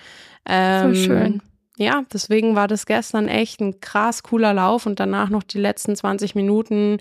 ähm, 0.46 0.82
Voll 0.82 0.96
schön. 0.96 1.42
Ja, 1.76 2.02
deswegen 2.12 2.56
war 2.56 2.66
das 2.66 2.86
gestern 2.86 3.28
echt 3.28 3.60
ein 3.60 3.80
krass 3.80 4.24
cooler 4.24 4.52
Lauf 4.52 4.84
und 4.84 4.98
danach 4.98 5.30
noch 5.30 5.44
die 5.44 5.60
letzten 5.60 5.94
20 5.94 6.34
Minuten 6.34 6.98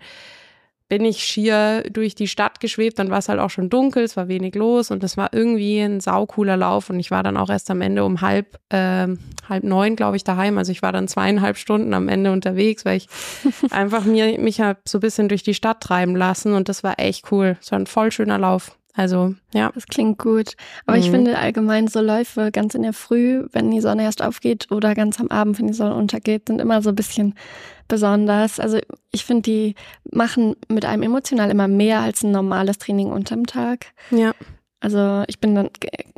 bin 0.89 1.03
ich 1.03 1.24
schier 1.24 1.84
durch 1.91 2.15
die 2.15 2.27
Stadt 2.27 2.60
geschwebt, 2.60 3.00
dann 3.00 3.10
war 3.10 3.17
es 3.17 3.27
halt 3.27 3.39
auch 3.39 3.50
schon 3.50 3.70
dunkel, 3.70 4.03
es 4.03 4.15
war 4.15 4.27
wenig 4.27 4.56
los 4.56 4.89
und 4.89 5.03
es 5.03 5.17
war 5.17 5.34
irgendwie 5.34 5.79
ein 5.79 6.00
saucooler 6.00 6.56
Lauf 6.56 6.89
und 6.89 7.00
ich 7.00 7.12
war 7.12 7.24
dann 7.24 7.36
auch 7.36 7.50
erst 7.50 7.70
am 7.70 7.82
Ende 7.82 8.06
um 8.06 8.22
halb, 8.22 8.58
äh, 8.70 9.08
halb 9.50 9.63
neun, 9.63 9.96
glaube 9.96 10.15
ich, 10.15 10.24
daheim. 10.24 10.58
Also 10.58 10.72
ich 10.72 10.82
war 10.82 10.91
dann 10.91 11.08
zweieinhalb 11.08 11.58
Stunden 11.58 11.94
am 11.94 12.08
Ende 12.08 12.32
unterwegs, 12.32 12.86
weil 12.86 12.98
ich 12.98 13.08
einfach 13.72 14.06
mir, 14.06 14.39
mich 14.39 14.62
halt 14.62 14.77
so 14.88 15.00
ein 15.00 15.01
bisschen 15.01 15.27
durch 15.27 15.44
die 15.44 15.53
Stadt 15.53 15.82
treiben 15.82 16.15
lassen 16.15 16.53
und 16.53 16.70
das 16.70 16.84
war 16.84 17.00
echt 17.00 17.32
cool. 17.32 17.58
Es 17.62 17.72
war 17.72 17.79
ein 17.79 17.88
voll 17.88 18.12
schöner 18.12 18.38
Lauf. 18.38 18.77
Also, 18.98 19.36
ja. 19.54 19.72
Das 19.74 19.86
klingt 19.86 20.18
gut. 20.18 20.54
Aber 20.88 20.98
mhm. 20.98 21.04
ich 21.04 21.12
finde 21.12 21.38
allgemein 21.38 21.88
so 21.88 22.01
Läufe 22.01 22.51
ganz 22.51 22.74
in 22.74 22.82
der 22.82 22.94
Früh, 22.94 23.46
wenn 23.54 23.70
die 23.70 23.80
Sonne 23.80 24.04
erst 24.04 24.24
aufgeht 24.24 24.72
oder 24.72 24.96
ganz 24.96 25.20
am 25.20 25.27
Abend, 25.27 25.60
wenn 25.60 25.68
die 25.68 25.74
Sonne 25.74 25.94
untergeht, 25.96 26.48
sind 26.48 26.60
immer 26.60 26.82
so 26.82 26.89
ein 26.89 26.96
bisschen 26.96 27.36
besonders. 27.88 28.60
Also 28.60 28.80
ich 29.12 29.24
finde, 29.24 29.44
die 29.44 29.75
machen 30.12 30.56
mit 30.68 30.84
einem 30.84 31.04
emotional 31.04 31.51
immer 31.51 31.68
mehr 31.68 32.01
als 32.01 32.24
ein 32.24 32.32
normales 32.32 32.80
Training 32.80 33.12
unterm 33.12 33.46
Tag. 33.46 33.86
Ja. 34.10 34.34
Also 34.80 35.24
ich 35.27 35.39
bin 35.39 35.54
dann, 35.54 35.70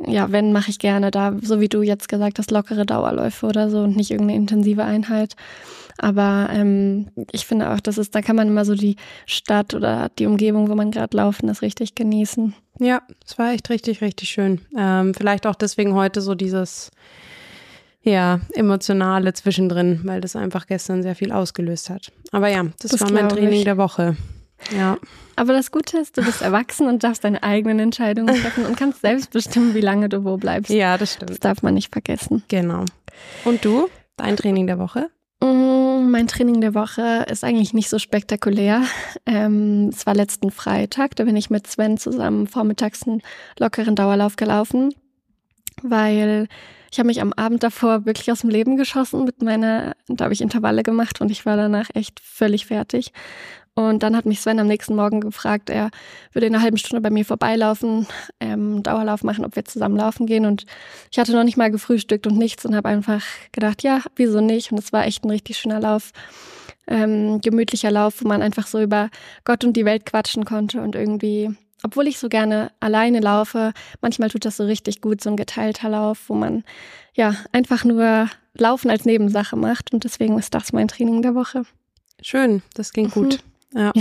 ja, 0.06 0.32
wenn, 0.32 0.52
mache 0.52 0.70
ich 0.70 0.78
gerne 0.78 1.10
da, 1.10 1.34
so 1.42 1.60
wie 1.60 1.68
du 1.68 1.82
jetzt 1.82 2.08
gesagt 2.08 2.38
hast, 2.38 2.50
lockere 2.50 2.86
Dauerläufe 2.86 3.46
oder 3.46 3.68
so 3.68 3.80
und 3.82 3.96
nicht 3.96 4.10
irgendeine 4.10 4.38
intensive 4.38 4.84
Einheit. 4.84 5.34
Aber 6.00 6.48
ähm, 6.50 7.10
ich 7.30 7.46
finde 7.46 7.70
auch, 7.70 7.80
dass 7.80 7.98
es, 7.98 8.10
da 8.10 8.22
kann 8.22 8.34
man 8.34 8.48
immer 8.48 8.64
so 8.64 8.74
die 8.74 8.96
Stadt 9.26 9.74
oder 9.74 10.10
die 10.18 10.26
Umgebung, 10.26 10.68
wo 10.70 10.74
man 10.74 10.90
gerade 10.90 11.14
laufen 11.14 11.48
ist, 11.50 11.60
richtig 11.60 11.94
genießen. 11.94 12.54
Ja, 12.78 13.02
es 13.24 13.38
war 13.38 13.52
echt 13.52 13.68
richtig, 13.68 14.00
richtig 14.00 14.30
schön. 14.30 14.62
Ähm, 14.76 15.12
vielleicht 15.14 15.46
auch 15.46 15.54
deswegen 15.54 15.94
heute 15.94 16.22
so 16.22 16.34
dieses, 16.34 16.90
ja, 18.02 18.40
emotionale 18.54 19.34
zwischendrin, 19.34 20.00
weil 20.04 20.22
das 20.22 20.36
einfach 20.36 20.66
gestern 20.66 21.02
sehr 21.02 21.14
viel 21.14 21.32
ausgelöst 21.32 21.90
hat. 21.90 22.10
Aber 22.32 22.48
ja, 22.48 22.64
das, 22.80 22.92
das 22.92 23.00
war 23.02 23.12
mein 23.12 23.28
Training 23.28 23.58
ich. 23.58 23.64
der 23.64 23.76
Woche. 23.76 24.16
Ja. 24.74 24.96
Aber 25.36 25.52
das 25.52 25.70
Gute 25.70 25.98
ist, 25.98 26.16
du 26.16 26.22
bist 26.22 26.40
erwachsen 26.42 26.86
und 26.86 27.04
darfst 27.04 27.24
deine 27.24 27.42
eigenen 27.42 27.78
Entscheidungen 27.78 28.34
treffen 28.40 28.64
und 28.64 28.76
kannst 28.76 29.02
selbst 29.02 29.30
bestimmen, 29.32 29.74
wie 29.74 29.80
lange 29.80 30.08
du 30.08 30.24
wo 30.24 30.38
bleibst. 30.38 30.70
Ja, 30.70 30.96
das 30.96 31.14
stimmt. 31.14 31.30
Das 31.30 31.40
darf 31.40 31.62
man 31.62 31.74
nicht 31.74 31.92
vergessen. 31.92 32.42
Genau. 32.48 32.84
Und 33.44 33.64
du? 33.64 33.88
Dein 34.16 34.36
Training 34.36 34.66
der 34.66 34.78
Woche? 34.78 35.10
Mm, 35.42 36.10
mein 36.10 36.26
Training 36.26 36.60
der 36.60 36.74
Woche 36.74 37.24
ist 37.30 37.44
eigentlich 37.44 37.72
nicht 37.72 37.88
so 37.88 37.98
spektakulär. 37.98 38.82
Ähm, 39.26 39.90
es 39.92 40.06
war 40.06 40.14
letzten 40.14 40.50
Freitag, 40.50 41.14
da 41.14 41.24
bin 41.24 41.36
ich 41.36 41.50
mit 41.50 41.66
Sven 41.66 41.98
zusammen 41.98 42.46
vormittags 42.48 43.06
einen 43.06 43.22
lockeren 43.58 43.94
Dauerlauf 43.94 44.34
gelaufen, 44.34 44.92
weil 45.82 46.48
ich 46.90 46.98
habe 46.98 47.06
mich 47.06 47.20
am 47.20 47.32
Abend 47.34 47.62
davor 47.62 48.06
wirklich 48.06 48.32
aus 48.32 48.40
dem 48.40 48.50
Leben 48.50 48.76
geschossen 48.76 49.24
mit 49.24 49.42
meiner, 49.42 49.94
da 50.08 50.24
habe 50.24 50.34
ich 50.34 50.40
Intervalle 50.40 50.82
gemacht 50.82 51.20
und 51.20 51.30
ich 51.30 51.46
war 51.46 51.56
danach 51.56 51.90
echt 51.94 52.18
völlig 52.18 52.66
fertig. 52.66 53.12
Und 53.88 54.02
dann 54.02 54.14
hat 54.14 54.26
mich 54.26 54.40
Sven 54.40 54.58
am 54.58 54.66
nächsten 54.66 54.94
Morgen 54.94 55.20
gefragt, 55.20 55.70
er 55.70 55.90
würde 56.32 56.46
in 56.46 56.54
einer 56.54 56.62
halben 56.62 56.76
Stunde 56.76 57.00
bei 57.00 57.08
mir 57.08 57.24
vorbeilaufen, 57.24 58.06
ähm, 58.38 58.82
Dauerlauf 58.82 59.24
machen, 59.24 59.44
ob 59.44 59.56
wir 59.56 59.64
zusammen 59.64 59.96
laufen 59.96 60.26
gehen. 60.26 60.44
Und 60.44 60.66
ich 61.10 61.18
hatte 61.18 61.32
noch 61.32 61.44
nicht 61.44 61.56
mal 61.56 61.70
gefrühstückt 61.70 62.26
und 62.26 62.36
nichts 62.36 62.66
und 62.66 62.76
habe 62.76 62.88
einfach 62.90 63.22
gedacht, 63.52 63.82
ja, 63.82 64.02
wieso 64.16 64.40
nicht? 64.40 64.70
Und 64.70 64.78
es 64.78 64.92
war 64.92 65.06
echt 65.06 65.24
ein 65.24 65.30
richtig 65.30 65.56
schöner 65.56 65.80
Lauf, 65.80 66.10
ähm, 66.86 67.40
gemütlicher 67.40 67.90
Lauf, 67.90 68.22
wo 68.22 68.28
man 68.28 68.42
einfach 68.42 68.66
so 68.66 68.80
über 68.82 69.08
Gott 69.44 69.64
und 69.64 69.74
die 69.76 69.86
Welt 69.86 70.04
quatschen 70.04 70.44
konnte 70.44 70.82
und 70.82 70.94
irgendwie, 70.94 71.50
obwohl 71.82 72.06
ich 72.06 72.18
so 72.18 72.28
gerne 72.28 72.72
alleine 72.80 73.20
laufe, 73.20 73.72
manchmal 74.02 74.28
tut 74.28 74.44
das 74.44 74.58
so 74.58 74.64
richtig 74.64 75.00
gut, 75.00 75.22
so 75.22 75.30
ein 75.30 75.36
geteilter 75.36 75.88
Lauf, 75.88 76.28
wo 76.28 76.34
man 76.34 76.64
ja 77.14 77.34
einfach 77.52 77.84
nur 77.84 78.28
Laufen 78.54 78.90
als 78.90 79.06
Nebensache 79.06 79.56
macht. 79.56 79.92
Und 79.94 80.04
deswegen 80.04 80.38
ist 80.38 80.52
das 80.52 80.74
mein 80.74 80.88
Training 80.88 81.22
der 81.22 81.34
Woche. 81.34 81.62
Schön, 82.20 82.62
das 82.74 82.92
ging 82.92 83.08
gut. 83.08 83.42
Ja. 83.74 83.92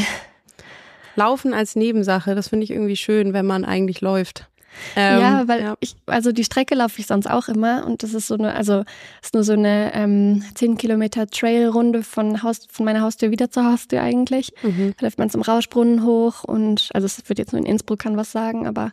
Laufen 1.16 1.54
als 1.54 1.76
Nebensache, 1.76 2.36
das 2.36 2.50
finde 2.50 2.64
ich 2.64 2.72
irgendwie 2.72 2.96
schön, 2.96 3.34
wenn 3.34 3.46
man 3.46 3.66
eigentlich 3.66 4.02
läuft. 4.02 4.48
Ähm, 4.96 5.20
ja, 5.20 5.48
weil 5.48 5.62
ja. 5.62 5.76
ich, 5.80 5.96
also 6.06 6.32
die 6.32 6.44
Strecke 6.44 6.76
laufe 6.76 7.00
ich 7.00 7.08
sonst 7.08 7.30
auch 7.30 7.48
immer 7.48 7.86
und 7.86 8.04
das 8.04 8.14
ist 8.14 8.28
so 8.28 8.36
eine, 8.36 8.54
also 8.54 8.84
ist 9.22 9.34
nur 9.34 9.44
so 9.44 9.54
eine 9.54 9.94
ähm, 9.94 10.44
10 10.56 10.78
Kilometer 10.78 11.28
Trailrunde 11.28 12.04
von 12.04 12.44
Haus, 12.44 12.68
von 12.72 12.86
meiner 12.86 13.02
Haustür 13.02 13.32
wieder 13.32 13.50
zur 13.50 13.66
Haustür 13.66 14.02
eigentlich. 14.02 14.54
Mhm. 14.62 14.94
Da 14.98 15.06
läuft 15.06 15.20
man 15.20 15.30
zum 15.30 15.42
Rauschbrunnen 15.42 16.06
hoch 16.06 16.44
und 16.44 16.90
also 16.94 17.06
es 17.06 17.28
wird 17.28 17.40
jetzt 17.40 17.52
nur 17.52 17.60
in 17.60 17.66
Innsbruck 17.66 18.00
kann 18.00 18.18
was 18.18 18.32
sagen, 18.32 18.68
aber 18.68 18.92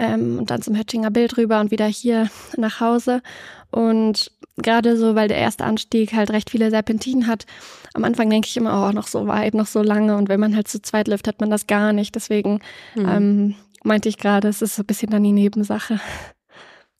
ähm, 0.00 0.38
und 0.38 0.50
dann 0.50 0.62
zum 0.62 0.76
Höttinger 0.76 1.10
Bild 1.10 1.36
rüber 1.36 1.60
und 1.60 1.70
wieder 1.70 1.86
hier 1.86 2.30
nach 2.56 2.80
Hause. 2.80 3.22
Und 3.70 4.32
gerade 4.56 4.96
so, 4.96 5.14
weil 5.14 5.28
der 5.28 5.36
erste 5.36 5.64
Anstieg 5.64 6.14
halt 6.14 6.30
recht 6.30 6.50
viele 6.50 6.70
Serpentinen 6.70 7.26
hat, 7.26 7.44
am 7.92 8.04
Anfang 8.04 8.30
denke 8.30 8.48
ich 8.48 8.56
immer, 8.56 8.88
oh, 8.88 8.92
noch 8.92 9.06
so 9.06 9.26
weit, 9.26 9.54
noch 9.54 9.66
so 9.66 9.82
lange. 9.82 10.16
Und 10.16 10.28
wenn 10.28 10.40
man 10.40 10.56
halt 10.56 10.68
zu 10.68 10.80
zweit 10.80 11.06
läuft, 11.06 11.28
hat 11.28 11.40
man 11.40 11.50
das 11.50 11.66
gar 11.66 11.92
nicht. 11.92 12.14
Deswegen 12.14 12.60
mhm. 12.94 13.08
ähm, 13.08 13.54
meinte 13.84 14.08
ich 14.08 14.16
gerade, 14.16 14.48
es 14.48 14.62
ist 14.62 14.76
so 14.76 14.82
ein 14.82 14.86
bisschen 14.86 15.10
dann 15.10 15.22
die 15.22 15.32
Nebensache. 15.32 16.00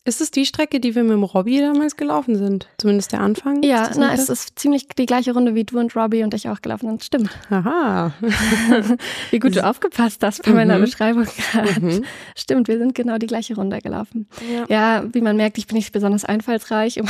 Ist 0.02 0.22
es 0.22 0.30
die 0.30 0.46
Strecke, 0.46 0.80
die 0.80 0.94
wir 0.94 1.02
mit 1.02 1.12
dem 1.12 1.24
Robbie 1.24 1.60
damals 1.60 1.94
gelaufen 1.94 2.34
sind? 2.34 2.68
Zumindest 2.78 3.12
der 3.12 3.20
Anfang? 3.20 3.62
Ja, 3.62 3.90
na, 3.98 4.14
es 4.14 4.30
ist 4.30 4.58
ziemlich 4.58 4.88
die 4.88 5.04
gleiche 5.04 5.34
Runde, 5.34 5.54
wie 5.54 5.64
du 5.64 5.78
und 5.78 5.94
Robbie 5.94 6.22
und 6.22 6.32
ich 6.32 6.48
auch 6.48 6.62
gelaufen 6.62 6.88
sind. 6.88 7.04
Stimmt. 7.04 7.28
Aha. 7.50 8.14
wie 9.30 9.38
gut 9.38 9.56
du 9.56 9.62
aufgepasst 9.62 10.22
hast 10.22 10.42
bei 10.42 10.52
meiner 10.52 10.78
mhm. 10.78 10.84
Beschreibung 10.84 11.24
gerade. 11.24 11.78
Mhm. 11.78 12.04
Stimmt, 12.34 12.68
wir 12.68 12.78
sind 12.78 12.94
genau 12.94 13.18
die 13.18 13.26
gleiche 13.26 13.54
Runde 13.54 13.78
gelaufen. 13.80 14.26
Ja. 14.50 14.64
ja, 14.70 15.04
wie 15.12 15.20
man 15.20 15.36
merkt, 15.36 15.58
ich 15.58 15.66
bin 15.66 15.76
nicht 15.76 15.92
besonders 15.92 16.24
einfallsreich. 16.24 16.98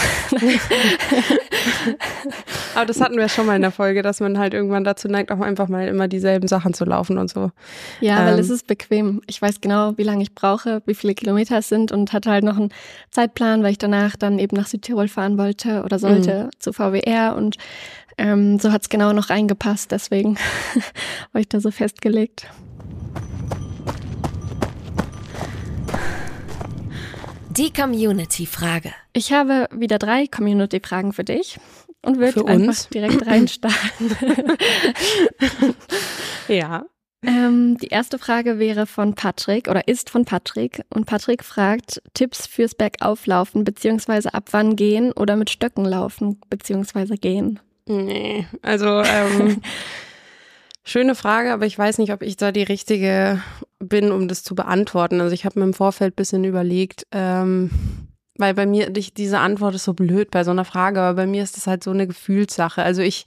Aber 2.75 2.87
das 2.87 3.01
hatten 3.01 3.17
wir 3.17 3.29
schon 3.29 3.47
mal 3.47 3.55
in 3.55 3.63
der 3.63 3.71
Folge, 3.71 4.03
dass 4.03 4.19
man 4.19 4.37
halt 4.37 4.53
irgendwann 4.53 4.83
dazu 4.83 5.07
neigt, 5.07 5.31
auch 5.31 5.39
einfach 5.41 5.69
mal 5.69 5.87
immer 5.87 6.09
dieselben 6.09 6.49
Sachen 6.49 6.75
zu 6.75 6.85
laufen 6.85 7.19
und 7.19 7.31
so. 7.31 7.53
Ja, 8.01 8.19
ähm. 8.19 8.27
weil 8.27 8.39
es 8.41 8.51
ist 8.51 8.67
bequem. 8.67 9.23
Ich 9.29 9.41
weiß 9.41 9.61
genau, 9.61 9.97
wie 9.97 10.03
lange 10.03 10.25
ich 10.25 10.35
brauche, 10.35 10.83
wie 10.87 10.95
viele 10.95 11.15
Kilometer 11.15 11.59
es 11.59 11.69
sind 11.69 11.93
und 11.93 12.13
hatte 12.13 12.31
halt 12.31 12.43
noch 12.43 12.57
einen 12.57 12.73
Zeitplan, 13.11 13.63
weil 13.63 13.73
ich 13.73 13.79
danach 13.79 14.17
dann 14.17 14.39
eben 14.39 14.57
nach 14.57 14.67
Südtirol 14.67 15.09
fahren 15.09 15.39
wollte 15.39 15.83
oder 15.83 15.99
sollte 15.99 16.45
mhm. 16.45 16.51
zu 16.59 16.73
VWR 16.73 17.35
und 17.37 17.57
ähm, 18.19 18.59
so 18.59 18.71
hat 18.71 18.83
es 18.83 18.89
genau 18.89 19.13
noch 19.13 19.31
reingepasst. 19.31 19.91
Deswegen 19.91 20.37
war 21.33 21.41
ich 21.41 21.49
da 21.49 21.61
so 21.61 21.71
festgelegt. 21.71 22.47
Die 27.51 27.73
Community-Frage. 27.73 28.93
Ich 29.13 29.33
habe 29.33 29.69
wieder 29.73 29.99
drei 29.99 30.27
Community-Fragen 30.27 31.13
für 31.13 31.25
dich 31.25 31.59
und 32.03 32.19
würde 32.19 32.47
einfach 32.47 32.87
direkt 32.87 33.27
reinstarten. 33.27 34.17
ja. 36.49 36.85
Ähm, 37.23 37.77
die 37.77 37.89
erste 37.89 38.19
Frage 38.19 38.59
wäre 38.59 38.87
von 38.87 39.15
Patrick 39.15 39.69
oder 39.69 39.87
ist 39.87 40.09
von 40.09 40.25
Patrick. 40.25 40.83
Und 40.89 41.07
Patrick 41.07 41.45
fragt 41.45 42.03
Tipps 42.15 42.47
fürs 42.47 42.75
Bergauflaufen, 42.75 43.65
beziehungsweise 43.65 44.33
ab 44.33 44.49
wann 44.53 44.77
gehen 44.77 45.13
oder 45.13 45.37
mit 45.37 45.51
Stöcken 45.51 45.85
laufen, 45.85 46.41
beziehungsweise 46.49 47.17
gehen. 47.17 47.61
Nee, 47.87 48.47
also 48.63 49.03
ähm, 49.03 49.61
schöne 50.85 51.15
Frage, 51.15 51.53
aber 51.53 51.67
ich 51.67 51.79
weiß 51.79 51.99
nicht, 51.99 52.13
ob 52.13 52.23
ich 52.23 52.37
da 52.37 52.53
die 52.53 52.63
richtige 52.63 53.43
bin, 53.79 54.13
um 54.13 54.29
das 54.29 54.43
zu 54.43 54.55
beantworten. 54.55 55.21
Also 55.21 55.35
ich 55.35 55.45
habe 55.45 55.59
mir 55.59 55.67
im 55.67 55.75
Vorfeld 55.75 56.17
bisschen 56.17 56.45
überlegt, 56.45 57.07
ähm, 57.13 57.71
weil 58.37 58.55
bei 58.55 58.65
mir, 58.65 58.89
diese 58.91 59.39
Antwort 59.39 59.75
ist 59.75 59.85
so 59.85 59.93
blöd 59.93 60.31
bei 60.31 60.45
so 60.45 60.51
einer 60.53 60.65
Frage, 60.65 61.01
aber 61.01 61.17
bei 61.17 61.27
mir 61.27 61.43
ist 61.43 61.57
das 61.57 61.67
halt 61.67 61.85
so 61.85 61.91
eine 61.91 62.07
Gefühlssache. 62.07 62.83
Also 62.83 63.03
ich 63.03 63.27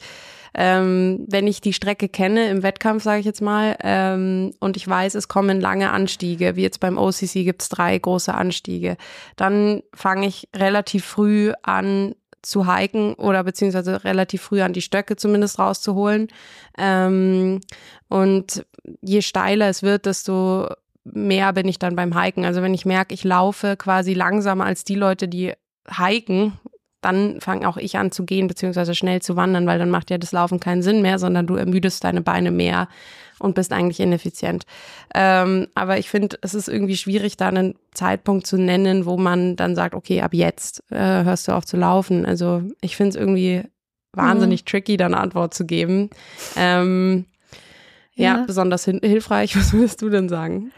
ähm, 0.54 1.26
wenn 1.28 1.48
ich 1.48 1.62
die 1.62 1.74
Strecke 1.74 2.10
kenne 2.10 2.50
im 2.50 2.64
Wettkampf, 2.64 3.04
sage 3.04 3.20
ich 3.20 3.26
jetzt 3.26 3.42
mal, 3.42 3.78
ähm, 3.82 4.54
und 4.60 4.78
ich 4.78 4.88
weiß, 4.88 5.16
es 5.16 5.28
kommen 5.28 5.60
lange 5.60 5.92
Anstiege, 5.92 6.56
wie 6.56 6.62
jetzt 6.62 6.80
beim 6.80 6.98
OCC 6.98 7.44
gibt's 7.44 7.70
drei 7.70 7.98
große 7.98 8.34
Anstiege, 8.34 8.98
dann 9.36 9.82
fange 9.94 10.28
ich 10.28 10.48
relativ 10.56 11.06
früh 11.06 11.54
an 11.64 12.16
zu 12.44 12.72
hiken 12.72 13.14
oder 13.16 13.44
beziehungsweise 13.44 14.04
relativ 14.04 14.42
früh 14.42 14.62
an 14.62 14.74
die 14.74 14.82
Stöcke 14.82 15.16
zumindest 15.16 15.60
rauszuholen. 15.60 16.28
Ähm, 16.78 17.62
und 18.10 18.66
je 19.02 19.22
steiler 19.22 19.70
es 19.70 19.82
wird, 19.82 20.06
desto 20.06 20.68
mehr 21.06 21.54
bin 21.54 21.68
ich 21.68 21.80
dann 21.80 21.96
beim 21.96 22.20
Hiken. 22.20 22.46
Also 22.46 22.62
wenn 22.62 22.74
ich 22.74 22.86
merke, 22.86 23.14
ich 23.14 23.24
laufe 23.24 23.76
quasi 23.78 24.14
langsamer 24.14 24.66
als 24.66 24.84
die 24.84 24.96
Leute, 24.96 25.28
die 25.28 25.54
hiken, 25.90 26.54
dann 27.06 27.42
fange 27.42 27.68
auch 27.68 27.78
ich 27.78 27.98
an 27.98 28.12
zu 28.12 28.26
gehen, 28.26 28.48
beziehungsweise 28.48 28.96
schnell 28.96 29.22
zu 29.22 29.36
wandern, 29.36 29.66
weil 29.68 29.80
dann 29.80 29.90
macht 29.90 30.10
ja 30.10 30.18
das 30.18 30.32
Laufen 30.32 30.60
keinen 30.60 30.82
Sinn 30.82 31.02
mehr, 31.02 31.20
sondern 31.20 31.48
du 31.48 31.56
ermüdest 31.56 32.04
deine 32.04 32.22
Beine 32.22 32.52
mehr 32.52 32.88
und 33.40 33.56
bist 33.56 33.74
eigentlich 33.74 34.00
ineffizient. 34.00 34.64
Ähm, 35.14 35.68
aber 35.76 35.98
ich 35.98 36.10
finde, 36.10 36.38
es 36.42 36.54
ist 36.54 36.68
irgendwie 36.68 36.98
schwierig, 36.98 37.38
da 37.38 37.50
einen 37.50 37.76
Zeitpunkt 37.94 38.48
zu 38.48 38.58
nennen, 38.58 39.06
wo 39.06 39.18
man 39.18 39.56
dann 39.56 39.76
sagt, 39.76 39.96
okay, 39.96 40.22
ab 40.22 40.34
jetzt 40.34 40.84
äh, 40.92 41.24
hörst 41.24 41.48
du 41.48 41.52
auf 41.52 41.66
zu 41.66 41.78
laufen. 41.78 42.26
Also 42.26 42.64
ich 42.82 42.96
finde 42.96 43.10
es 43.10 43.16
irgendwie 43.16 43.64
wahnsinnig 44.14 44.62
mhm. 44.62 44.66
tricky, 44.66 44.98
da 44.98 45.08
eine 45.08 45.18
Antwort 45.18 45.54
zu 45.54 45.66
geben. 45.66 46.10
Ähm, 46.56 47.26
ja. 48.16 48.38
ja, 48.38 48.44
besonders 48.46 48.86
hilfreich. 48.86 49.56
Was 49.58 49.74
würdest 49.74 50.02
du 50.02 50.10
denn 50.10 50.30
sagen? 50.30 50.72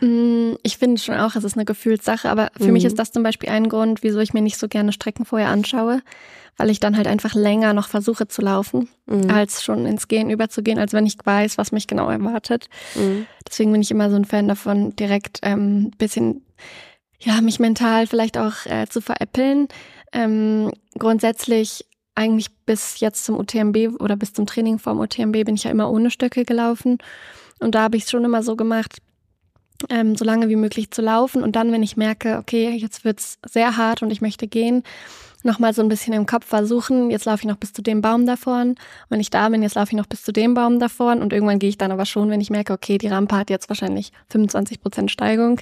Mm, 0.00 0.54
ich 0.62 0.78
finde 0.78 1.00
schon 1.00 1.16
auch, 1.16 1.36
es 1.36 1.44
ist 1.44 1.56
eine 1.56 1.64
Gefühlssache, 1.64 2.28
aber 2.28 2.50
für 2.56 2.66
mhm. 2.66 2.72
mich 2.74 2.84
ist 2.84 2.98
das 2.98 3.12
zum 3.12 3.22
Beispiel 3.22 3.48
ein 3.48 3.68
Grund, 3.68 4.02
wieso 4.02 4.18
ich 4.18 4.34
mir 4.34 4.42
nicht 4.42 4.58
so 4.58 4.68
gerne 4.68 4.92
Strecken 4.92 5.24
vorher 5.24 5.48
anschaue, 5.48 6.02
weil 6.56 6.70
ich 6.70 6.80
dann 6.80 6.96
halt 6.96 7.06
einfach 7.06 7.34
länger 7.34 7.72
noch 7.72 7.88
versuche 7.88 8.28
zu 8.28 8.42
laufen, 8.42 8.88
mhm. 9.06 9.30
als 9.30 9.62
schon 9.62 9.86
ins 9.86 10.08
Gehen 10.08 10.28
überzugehen, 10.28 10.78
als 10.78 10.92
wenn 10.92 11.06
ich 11.06 11.16
weiß, 11.22 11.56
was 11.56 11.72
mich 11.72 11.86
genau 11.86 12.10
erwartet. 12.10 12.68
Mhm. 12.94 13.26
Deswegen 13.48 13.72
bin 13.72 13.80
ich 13.80 13.90
immer 13.90 14.10
so 14.10 14.16
ein 14.16 14.24
Fan 14.24 14.48
davon, 14.48 14.94
direkt 14.96 15.38
ähm, 15.42 15.92
bisschen, 15.98 16.42
ja, 17.18 17.40
mich 17.40 17.60
mental 17.60 18.06
vielleicht 18.06 18.36
auch 18.36 18.66
äh, 18.66 18.86
zu 18.88 19.00
veräppeln. 19.00 19.68
Ähm, 20.12 20.72
grundsätzlich 20.98 21.86
eigentlich 22.14 22.50
bis 22.66 23.00
jetzt 23.00 23.24
zum 23.24 23.38
UTMB 23.38 24.00
oder 24.00 24.16
bis 24.16 24.32
zum 24.32 24.46
Training 24.46 24.78
vorm 24.78 25.00
UTMB 25.00 25.44
bin 25.44 25.54
ich 25.54 25.64
ja 25.64 25.70
immer 25.70 25.90
ohne 25.90 26.10
Stöcke 26.10 26.44
gelaufen. 26.44 26.98
Und 27.58 27.74
da 27.74 27.82
habe 27.82 27.96
ich 27.96 28.04
es 28.04 28.10
schon 28.10 28.24
immer 28.24 28.42
so 28.42 28.56
gemacht, 28.56 28.98
ähm, 29.88 30.16
so 30.16 30.24
lange 30.24 30.48
wie 30.48 30.56
möglich 30.56 30.90
zu 30.90 31.02
laufen. 31.02 31.42
Und 31.42 31.56
dann, 31.56 31.72
wenn 31.72 31.82
ich 31.82 31.96
merke, 31.96 32.38
okay, 32.38 32.70
jetzt 32.70 33.04
wird's 33.04 33.38
sehr 33.46 33.76
hart 33.76 34.02
und 34.02 34.10
ich 34.10 34.20
möchte 34.20 34.46
gehen, 34.46 34.82
nochmal 35.44 35.74
so 35.74 35.82
ein 35.82 35.88
bisschen 35.88 36.12
im 36.12 36.26
Kopf 36.26 36.46
versuchen, 36.46 37.10
jetzt 37.10 37.24
laufe 37.24 37.40
ich 37.40 37.48
noch 37.48 37.56
bis 37.56 37.72
zu 37.72 37.82
dem 37.82 38.00
Baum 38.00 38.26
da 38.26 38.36
vorn. 38.36 38.76
Wenn 39.08 39.20
ich 39.20 39.30
da 39.30 39.48
bin, 39.48 39.62
jetzt 39.62 39.74
laufe 39.74 39.90
ich 39.90 39.96
noch 39.96 40.06
bis 40.06 40.22
zu 40.22 40.32
dem 40.32 40.54
Baum 40.54 40.78
da 40.78 40.88
vorn. 40.88 41.20
Und 41.20 41.32
irgendwann 41.32 41.58
gehe 41.58 41.68
ich 41.68 41.78
dann 41.78 41.92
aber 41.92 42.06
schon, 42.06 42.30
wenn 42.30 42.40
ich 42.40 42.50
merke, 42.50 42.72
okay, 42.72 42.98
die 42.98 43.08
Rampe 43.08 43.36
hat 43.36 43.50
jetzt 43.50 43.68
wahrscheinlich 43.68 44.12
25 44.30 44.80
Prozent 44.80 45.10
Steigung. 45.10 45.60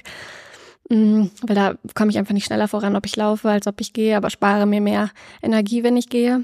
Mm, 0.91 1.29
weil 1.43 1.55
da 1.55 1.75
komme 1.95 2.11
ich 2.11 2.17
einfach 2.17 2.33
nicht 2.33 2.43
schneller 2.43 2.67
voran, 2.67 2.97
ob 2.97 3.05
ich 3.05 3.15
laufe, 3.15 3.49
als 3.49 3.65
ob 3.65 3.79
ich 3.79 3.93
gehe, 3.93 4.17
aber 4.17 4.29
spare 4.29 4.65
mir 4.65 4.81
mehr 4.81 5.09
Energie, 5.41 5.83
wenn 5.83 5.95
ich 5.95 6.09
gehe. 6.09 6.43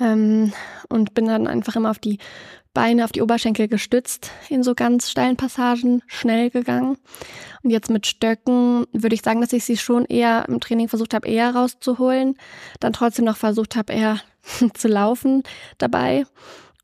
Ähm, 0.00 0.52
und 0.88 1.14
bin 1.14 1.26
dann 1.26 1.48
einfach 1.48 1.74
immer 1.74 1.90
auf 1.90 1.98
die 1.98 2.18
Beine 2.74 3.04
auf 3.04 3.10
die 3.10 3.22
Oberschenkel 3.22 3.66
gestützt 3.66 4.30
in 4.48 4.62
so 4.62 4.76
ganz 4.76 5.10
steilen 5.10 5.36
Passagen, 5.36 6.00
schnell 6.06 6.50
gegangen. 6.50 6.96
Und 7.64 7.70
jetzt 7.70 7.90
mit 7.90 8.06
Stöcken 8.06 8.86
würde 8.92 9.16
ich 9.16 9.22
sagen, 9.22 9.40
dass 9.40 9.52
ich 9.52 9.64
sie 9.64 9.76
schon 9.76 10.04
eher 10.04 10.44
im 10.48 10.60
Training 10.60 10.86
versucht 10.86 11.12
habe, 11.12 11.26
eher 11.26 11.52
rauszuholen, 11.52 12.36
dann 12.78 12.92
trotzdem 12.92 13.24
noch 13.24 13.36
versucht 13.36 13.74
habe, 13.74 13.92
eher 13.92 14.20
zu 14.74 14.86
laufen 14.86 15.42
dabei. 15.78 16.24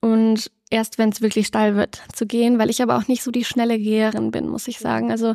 Und 0.00 0.50
erst 0.70 0.98
wenn 0.98 1.10
es 1.10 1.20
wirklich 1.20 1.46
steil 1.46 1.76
wird, 1.76 2.02
zu 2.12 2.26
gehen, 2.26 2.58
weil 2.58 2.70
ich 2.70 2.82
aber 2.82 2.96
auch 2.96 3.08
nicht 3.08 3.22
so 3.22 3.30
die 3.30 3.44
schnelle 3.44 3.78
Geherin 3.78 4.30
bin, 4.30 4.48
muss 4.48 4.68
ich 4.68 4.78
sagen. 4.78 5.10
Also 5.10 5.34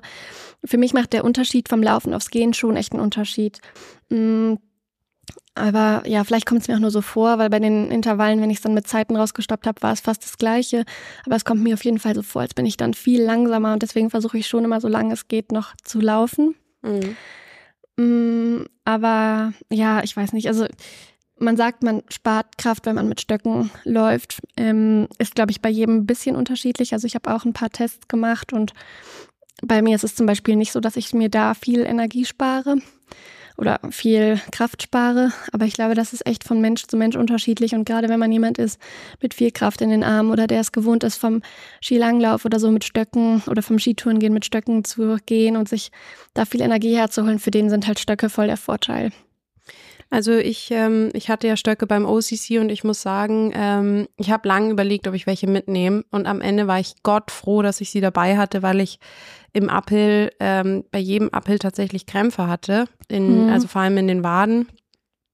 für 0.63 0.77
mich 0.77 0.93
macht 0.93 1.13
der 1.13 1.23
Unterschied 1.23 1.69
vom 1.69 1.81
Laufen 1.81 2.13
aufs 2.13 2.29
Gehen 2.29 2.53
schon 2.53 2.75
echt 2.75 2.93
einen 2.93 3.01
Unterschied. 3.01 3.59
Mm, 4.09 4.55
aber 5.53 6.03
ja, 6.05 6.23
vielleicht 6.23 6.45
kommt 6.45 6.61
es 6.61 6.67
mir 6.67 6.75
auch 6.75 6.79
nur 6.79 6.91
so 6.91 7.01
vor, 7.01 7.37
weil 7.37 7.49
bei 7.49 7.59
den 7.59 7.91
Intervallen, 7.91 8.41
wenn 8.41 8.49
ich 8.49 8.57
es 8.57 8.63
dann 8.63 8.73
mit 8.73 8.87
Zeiten 8.87 9.15
rausgestoppt 9.15 9.67
habe, 9.67 9.81
war 9.81 9.93
es 9.93 10.01
fast 10.01 10.23
das 10.23 10.37
Gleiche. 10.37 10.85
Aber 11.25 11.35
es 11.35 11.45
kommt 11.45 11.61
mir 11.61 11.73
auf 11.73 11.83
jeden 11.83 11.99
Fall 11.99 12.15
so 12.15 12.21
vor, 12.21 12.41
als 12.41 12.53
bin 12.53 12.65
ich 12.65 12.77
dann 12.77 12.93
viel 12.93 13.21
langsamer 13.21 13.73
und 13.73 13.81
deswegen 13.83 14.09
versuche 14.09 14.37
ich 14.37 14.47
schon 14.47 14.63
immer, 14.63 14.79
solange 14.79 15.13
es 15.13 15.27
geht, 15.27 15.51
noch 15.51 15.73
zu 15.83 15.99
laufen. 15.99 16.55
Mhm. 16.81 17.15
Mm, 17.97 18.65
aber 18.85 19.53
ja, 19.69 20.03
ich 20.03 20.15
weiß 20.15 20.33
nicht. 20.33 20.47
Also 20.47 20.67
man 21.41 21.57
sagt, 21.57 21.83
man 21.83 22.03
spart 22.09 22.57
Kraft, 22.57 22.85
wenn 22.85 22.95
man 22.95 23.09
mit 23.09 23.19
Stöcken 23.19 23.71
läuft. 23.83 24.39
Ähm, 24.55 25.07
ist, 25.17 25.35
glaube 25.35 25.51
ich, 25.51 25.61
bei 25.61 25.69
jedem 25.69 25.97
ein 25.97 26.05
bisschen 26.05 26.35
unterschiedlich. 26.35 26.93
Also 26.93 27.07
ich 27.07 27.15
habe 27.15 27.33
auch 27.33 27.45
ein 27.45 27.53
paar 27.53 27.69
Tests 27.69 28.07
gemacht 28.07 28.53
und 28.53 28.73
bei 29.63 29.81
mir 29.81 29.95
ist 29.95 30.03
es 30.03 30.15
zum 30.15 30.25
Beispiel 30.25 30.55
nicht 30.55 30.71
so, 30.71 30.79
dass 30.79 30.95
ich 30.95 31.13
mir 31.13 31.29
da 31.29 31.53
viel 31.53 31.81
Energie 31.81 32.25
spare 32.25 32.77
oder 33.57 33.79
viel 33.91 34.39
Kraft 34.51 34.81
spare. 34.81 35.31
Aber 35.51 35.65
ich 35.65 35.73
glaube, 35.73 35.93
das 35.93 36.13
ist 36.13 36.25
echt 36.25 36.43
von 36.43 36.61
Mensch 36.61 36.87
zu 36.87 36.97
Mensch 36.97 37.15
unterschiedlich. 37.15 37.73
Und 37.75 37.85
gerade 37.85 38.09
wenn 38.09 38.19
man 38.19 38.31
jemand 38.31 38.57
ist 38.57 38.79
mit 39.21 39.33
viel 39.33 39.51
Kraft 39.51 39.81
in 39.81 39.89
den 39.89 40.03
Armen 40.03 40.31
oder 40.31 40.47
der 40.47 40.61
es 40.61 40.71
gewohnt 40.71 41.03
ist, 41.03 41.17
vom 41.17 41.41
Skilanglauf 41.81 42.45
oder 42.45 42.59
so 42.59 42.71
mit 42.71 42.83
Stöcken 42.83 43.43
oder 43.47 43.61
vom 43.61 43.77
Skitouren 43.77 44.19
gehen 44.19 44.33
mit 44.33 44.45
Stöcken 44.45 44.83
zu 44.83 45.17
gehen 45.25 45.57
und 45.57 45.69
sich 45.69 45.91
da 46.33 46.45
viel 46.45 46.61
Energie 46.61 46.95
herzuholen, 46.95 47.39
für 47.39 47.51
den 47.51 47.69
sind 47.69 47.87
halt 47.87 47.99
Stöcke 47.99 48.29
voll 48.29 48.47
der 48.47 48.57
Vorteil. 48.57 49.11
Also 50.11 50.33
ich, 50.33 50.69
ähm, 50.71 51.09
ich 51.13 51.29
hatte 51.29 51.47
ja 51.47 51.55
Stöcke 51.55 51.87
beim 51.87 52.05
OCC 52.05 52.59
und 52.59 52.69
ich 52.69 52.83
muss 52.83 53.01
sagen, 53.01 53.53
ähm, 53.55 54.07
ich 54.17 54.29
habe 54.29 54.45
lange 54.45 54.69
überlegt, 54.69 55.07
ob 55.07 55.13
ich 55.13 55.25
welche 55.25 55.47
mitnehme 55.47 56.03
und 56.11 56.27
am 56.27 56.41
Ende 56.41 56.67
war 56.67 56.81
ich 56.81 56.95
Gott 57.01 57.31
froh, 57.31 57.61
dass 57.61 57.79
ich 57.79 57.91
sie 57.91 58.01
dabei 58.01 58.37
hatte, 58.37 58.61
weil 58.61 58.81
ich 58.81 58.99
im 59.53 59.69
Uphill 59.69 60.31
ähm, 60.41 60.83
bei 60.91 60.99
jedem 60.99 61.29
Uphill 61.29 61.59
tatsächlich 61.59 62.07
Krämpfe 62.07 62.47
hatte, 62.47 62.85
in, 63.07 63.45
mhm. 63.45 63.53
also 63.53 63.69
vor 63.69 63.81
allem 63.83 63.97
in 63.97 64.09
den 64.09 64.23
Waden. 64.23 64.67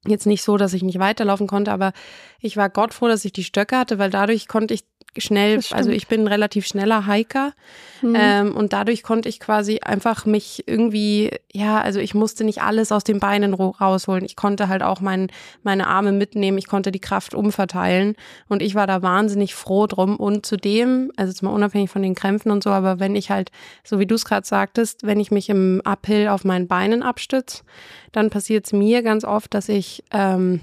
Jetzt 0.06 0.28
nicht 0.28 0.44
so, 0.44 0.58
dass 0.58 0.74
ich 0.74 0.84
nicht 0.84 1.00
weiterlaufen 1.00 1.48
konnte, 1.48 1.72
aber 1.72 1.92
ich 2.40 2.56
war 2.56 2.70
Gott 2.70 2.94
froh, 2.94 3.08
dass 3.08 3.26
ich 3.26 3.34
die 3.34 3.44
Stöcke 3.44 3.78
hatte, 3.78 3.98
weil 3.98 4.12
dadurch 4.12 4.48
konnte 4.48 4.76
ich 4.76 4.84
schnell, 5.20 5.60
also 5.72 5.90
ich 5.90 6.08
bin 6.08 6.22
ein 6.22 6.28
relativ 6.28 6.66
schneller 6.66 7.08
Hiker 7.08 7.54
mhm. 8.02 8.16
ähm, 8.16 8.56
und 8.56 8.74
dadurch 8.74 9.04
konnte 9.04 9.30
ich 9.30 9.40
quasi 9.40 9.80
einfach 9.82 10.26
mich 10.26 10.64
irgendwie, 10.68 11.32
ja, 11.52 11.80
also 11.82 12.00
ich 12.00 12.14
musste 12.14 12.44
nicht 12.44 12.62
alles 12.62 12.92
aus 12.92 13.04
den 13.04 13.20
Beinen 13.20 13.54
rausholen. 13.54 14.26
Ich 14.26 14.36
konnte 14.36 14.68
halt 14.68 14.84
auch 14.84 15.02
mein, 15.02 15.30
meine 15.64 15.88
Arme 15.88 16.12
mitnehmen, 16.12 16.58
ich 16.58 16.68
konnte 16.68 16.92
die 16.92 17.00
Kraft 17.00 17.34
umverteilen 17.34 18.16
und 18.48 18.62
ich 18.62 18.76
war 18.76 18.88
da 18.88 19.02
wahnsinnig 19.02 19.56
froh 19.56 19.88
drum. 19.88 20.18
Und 20.18 20.46
zudem, 20.46 21.12
also 21.16 21.32
jetzt 21.32 21.42
mal 21.42 21.52
unabhängig 21.52 21.90
von 21.90 22.02
den 22.02 22.16
Krämpfen 22.16 22.52
und 22.52 22.64
so, 22.64 22.70
aber 22.70 23.00
wenn 23.00 23.16
ich 23.16 23.32
halt, 23.32 23.52
so 23.84 24.00
wie 24.00 24.06
du 24.06 24.16
es 24.16 24.26
gerade 24.26 24.46
sagtest, 24.46 25.06
wenn 25.06 25.20
ich 25.20 25.32
mich 25.32 25.50
im 25.50 25.82
Uphill 25.84 26.28
auf 26.28 26.44
meinen 26.44 26.68
Beinen 26.68 27.04
abstütze, 27.04 27.64
dann 28.12 28.30
passiert 28.30 28.66
es 28.66 28.74
mir 28.74 29.04
ganz 29.04 29.24
oft, 29.24 29.54
dass 29.54 29.70
ich 29.70 30.04
ähm, 30.12 30.62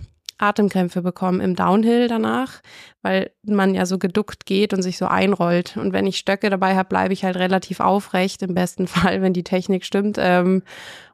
Atemkrämpfe 0.48 1.02
bekommen 1.02 1.40
im 1.40 1.56
Downhill 1.56 2.08
danach, 2.08 2.60
weil 3.02 3.30
man 3.44 3.74
ja 3.74 3.86
so 3.86 3.98
geduckt 3.98 4.46
geht 4.46 4.72
und 4.72 4.82
sich 4.82 4.98
so 4.98 5.06
einrollt. 5.06 5.76
Und 5.76 5.92
wenn 5.92 6.06
ich 6.06 6.18
Stöcke 6.18 6.50
dabei 6.50 6.76
habe, 6.76 6.88
bleibe 6.88 7.12
ich 7.12 7.24
halt 7.24 7.36
relativ 7.36 7.80
aufrecht, 7.80 8.42
im 8.42 8.54
besten 8.54 8.86
Fall, 8.88 9.22
wenn 9.22 9.32
die 9.32 9.44
Technik 9.44 9.84
stimmt, 9.84 10.16
ähm, 10.18 10.62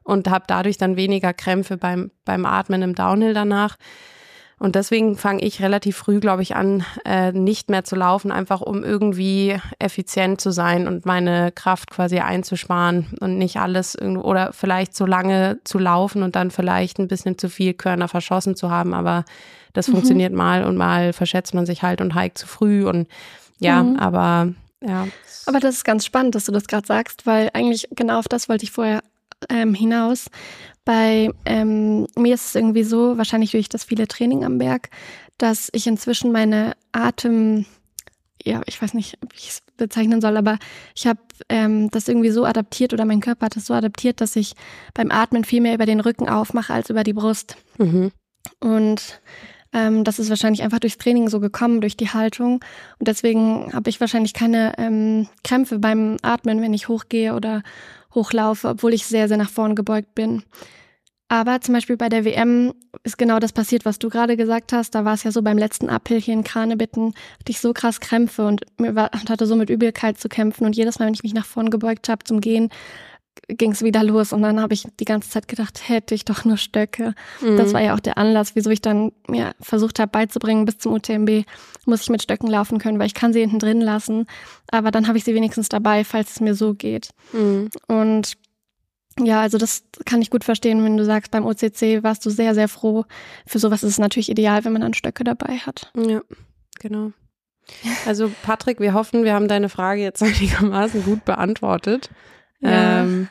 und 0.03 0.29
habe 0.29 0.45
dadurch 0.47 0.77
dann 0.77 0.95
weniger 0.95 1.33
Krämpfe 1.33 1.77
beim, 1.77 2.11
beim 2.25 2.45
Atmen 2.45 2.81
im 2.81 2.95
Downhill 2.95 3.33
danach. 3.33 3.77
Und 4.61 4.75
deswegen 4.75 5.17
fange 5.17 5.41
ich 5.41 5.59
relativ 5.63 5.97
früh, 5.97 6.19
glaube 6.19 6.43
ich, 6.43 6.55
an, 6.55 6.85
äh, 7.03 7.31
nicht 7.31 7.71
mehr 7.71 7.83
zu 7.83 7.95
laufen, 7.95 8.31
einfach 8.31 8.61
um 8.61 8.83
irgendwie 8.83 9.59
effizient 9.79 10.39
zu 10.39 10.51
sein 10.51 10.87
und 10.87 11.03
meine 11.03 11.51
Kraft 11.51 11.89
quasi 11.89 12.19
einzusparen 12.19 13.07
und 13.21 13.39
nicht 13.39 13.57
alles 13.57 13.95
irgendwo 13.95 14.21
oder 14.21 14.53
vielleicht 14.53 14.95
so 14.95 15.07
lange 15.07 15.59
zu 15.63 15.79
laufen 15.79 16.21
und 16.21 16.35
dann 16.35 16.51
vielleicht 16.51 16.99
ein 16.99 17.07
bisschen 17.07 17.39
zu 17.39 17.49
viel 17.49 17.73
Körner 17.73 18.07
verschossen 18.07 18.55
zu 18.55 18.69
haben. 18.69 18.93
Aber 18.93 19.25
das 19.73 19.87
mhm. 19.87 19.93
funktioniert 19.93 20.31
mal 20.31 20.63
und 20.63 20.77
mal 20.77 21.11
verschätzt 21.11 21.55
man 21.55 21.65
sich 21.65 21.81
halt 21.81 21.99
und 21.99 22.13
hike 22.13 22.37
zu 22.37 22.45
früh 22.45 22.85
und 22.85 23.07
ja, 23.57 23.81
mhm. 23.81 23.95
aber 23.97 24.53
ja. 24.79 25.07
Aber 25.47 25.59
das 25.59 25.77
ist 25.77 25.85
ganz 25.85 26.05
spannend, 26.05 26.35
dass 26.35 26.45
du 26.45 26.51
das 26.51 26.67
gerade 26.67 26.85
sagst, 26.85 27.25
weil 27.25 27.49
eigentlich 27.55 27.87
genau 27.95 28.19
auf 28.19 28.27
das 28.27 28.47
wollte 28.47 28.65
ich 28.65 28.71
vorher 28.71 29.01
ähm, 29.49 29.73
hinaus. 29.73 30.27
Bei 30.85 31.29
ähm, 31.45 32.07
mir 32.15 32.33
ist 32.33 32.47
es 32.47 32.55
irgendwie 32.55 32.83
so, 32.83 33.17
wahrscheinlich 33.17 33.51
durch 33.51 33.69
das 33.69 33.83
viele 33.83 34.07
Training 34.07 34.43
am 34.43 34.57
Berg, 34.57 34.89
dass 35.37 35.69
ich 35.73 35.87
inzwischen 35.87 36.31
meine 36.31 36.73
Atem, 36.91 37.65
ja, 38.43 38.61
ich 38.65 38.81
weiß 38.81 38.93
nicht, 38.93 39.17
wie 39.21 39.37
ich 39.37 39.49
es 39.49 39.61
bezeichnen 39.77 40.21
soll, 40.21 40.37
aber 40.37 40.57
ich 40.95 41.07
habe 41.07 41.19
ähm, 41.49 41.89
das 41.91 42.07
irgendwie 42.07 42.31
so 42.31 42.45
adaptiert 42.45 42.93
oder 42.93 43.05
mein 43.05 43.19
Körper 43.19 43.47
hat 43.47 43.55
das 43.55 43.65
so 43.65 43.73
adaptiert, 43.73 44.21
dass 44.21 44.35
ich 44.35 44.53
beim 44.93 45.11
Atmen 45.11 45.43
viel 45.43 45.61
mehr 45.61 45.75
über 45.75 45.85
den 45.85 45.99
Rücken 45.99 46.29
aufmache 46.29 46.73
als 46.73 46.89
über 46.89 47.03
die 47.03 47.13
Brust. 47.13 47.57
Mhm. 47.77 48.11
Und 48.59 49.21
ähm, 49.73 50.03
das 50.03 50.19
ist 50.19 50.29
wahrscheinlich 50.29 50.63
einfach 50.63 50.79
durchs 50.79 50.97
Training 50.97 51.29
so 51.29 51.39
gekommen, 51.39 51.81
durch 51.81 51.95
die 51.95 52.09
Haltung. 52.09 52.63
Und 52.99 53.07
deswegen 53.07 53.71
habe 53.73 53.89
ich 53.89 54.01
wahrscheinlich 54.01 54.33
keine 54.33 54.73
ähm, 54.77 55.27
Krämpfe 55.43 55.79
beim 55.79 56.17
Atmen, 56.21 56.61
wenn 56.61 56.73
ich 56.73 56.87
hochgehe 56.87 57.33
oder 57.33 57.63
hochlaufe, 58.13 58.67
obwohl 58.67 58.93
ich 58.93 59.05
sehr, 59.05 59.27
sehr 59.27 59.37
nach 59.37 59.49
vorn 59.49 59.75
gebeugt 59.75 60.15
bin. 60.15 60.43
Aber 61.31 61.61
zum 61.61 61.73
Beispiel 61.73 61.95
bei 61.95 62.09
der 62.09 62.25
WM 62.25 62.73
ist 63.03 63.17
genau 63.17 63.39
das 63.39 63.53
passiert, 63.53 63.85
was 63.85 63.99
du 63.99 64.09
gerade 64.09 64.35
gesagt 64.35 64.73
hast. 64.73 64.93
Da 64.95 65.05
war 65.05 65.13
es 65.13 65.23
ja 65.23 65.31
so 65.31 65.41
beim 65.41 65.57
letzten 65.57 65.89
Uphill 65.89 66.19
hier 66.19 66.33
in 66.33 66.43
Kranebitten, 66.43 67.13
hatte 67.39 67.51
ich 67.51 67.61
so 67.61 67.71
krass 67.71 68.01
Krämpfe 68.01 68.45
und 68.45 68.63
war, 68.77 69.11
hatte 69.29 69.45
so 69.45 69.55
mit 69.55 69.69
Übelkeit 69.69 70.19
zu 70.19 70.27
kämpfen. 70.27 70.65
Und 70.65 70.75
jedes 70.75 70.99
Mal, 70.99 71.05
wenn 71.05 71.13
ich 71.13 71.23
mich 71.23 71.33
nach 71.33 71.45
vorn 71.45 71.69
gebeugt 71.69 72.09
habe 72.09 72.25
zum 72.25 72.41
Gehen, 72.41 72.69
ging 73.47 73.71
es 73.71 73.83
wieder 73.83 74.03
los 74.03 74.33
und 74.33 74.41
dann 74.41 74.61
habe 74.61 74.73
ich 74.73 74.87
die 74.99 75.05
ganze 75.05 75.29
Zeit 75.29 75.47
gedacht, 75.47 75.87
hätte 75.87 76.15
ich 76.15 76.25
doch 76.25 76.45
nur 76.45 76.57
Stöcke. 76.57 77.13
Mhm. 77.41 77.57
Das 77.57 77.73
war 77.73 77.81
ja 77.81 77.95
auch 77.95 77.99
der 77.99 78.17
Anlass, 78.17 78.55
wieso 78.55 78.69
ich 78.69 78.81
dann 78.81 79.11
ja, 79.29 79.51
versucht 79.59 79.99
habe 79.99 80.11
beizubringen, 80.11 80.65
bis 80.65 80.77
zum 80.77 80.93
UTMB 80.93 81.45
muss 81.85 82.01
ich 82.01 82.09
mit 82.09 82.21
Stöcken 82.21 82.47
laufen 82.47 82.77
können, 82.77 82.99
weil 82.99 83.07
ich 83.07 83.13
kann 83.13 83.33
sie 83.33 83.41
hinten 83.41 83.59
drin 83.59 83.81
lassen, 83.81 84.27
aber 84.69 84.91
dann 84.91 85.07
habe 85.07 85.17
ich 85.17 85.23
sie 85.23 85.35
wenigstens 85.35 85.69
dabei, 85.69 86.03
falls 86.03 86.31
es 86.31 86.39
mir 86.39 86.55
so 86.55 86.73
geht. 86.73 87.09
Mhm. 87.33 87.69
Und 87.87 88.37
ja, 89.19 89.41
also 89.41 89.57
das 89.57 89.83
kann 90.05 90.21
ich 90.21 90.29
gut 90.29 90.43
verstehen, 90.43 90.83
wenn 90.83 90.97
du 90.97 91.03
sagst, 91.03 91.31
beim 91.31 91.45
OCC 91.45 92.03
warst 92.03 92.25
du 92.25 92.29
sehr, 92.29 92.55
sehr 92.55 92.67
froh. 92.67 93.05
Für 93.45 93.59
sowas 93.59 93.83
ist 93.83 93.91
es 93.91 93.99
natürlich 93.99 94.29
ideal, 94.29 94.63
wenn 94.63 94.71
man 94.71 94.81
dann 94.81 94.93
Stöcke 94.93 95.23
dabei 95.23 95.57
hat. 95.57 95.91
Ja, 95.95 96.21
genau. 96.79 97.11
Also 98.05 98.31
Patrick, 98.43 98.79
wir 98.79 98.93
hoffen, 98.93 99.23
wir 99.23 99.33
haben 99.33 99.47
deine 99.47 99.69
Frage 99.69 100.01
jetzt 100.01 100.23
einigermaßen 100.23 101.03
gut 101.03 101.25
beantwortet. 101.25 102.09
Ja. 102.61 103.01
Ähm, 103.01 103.27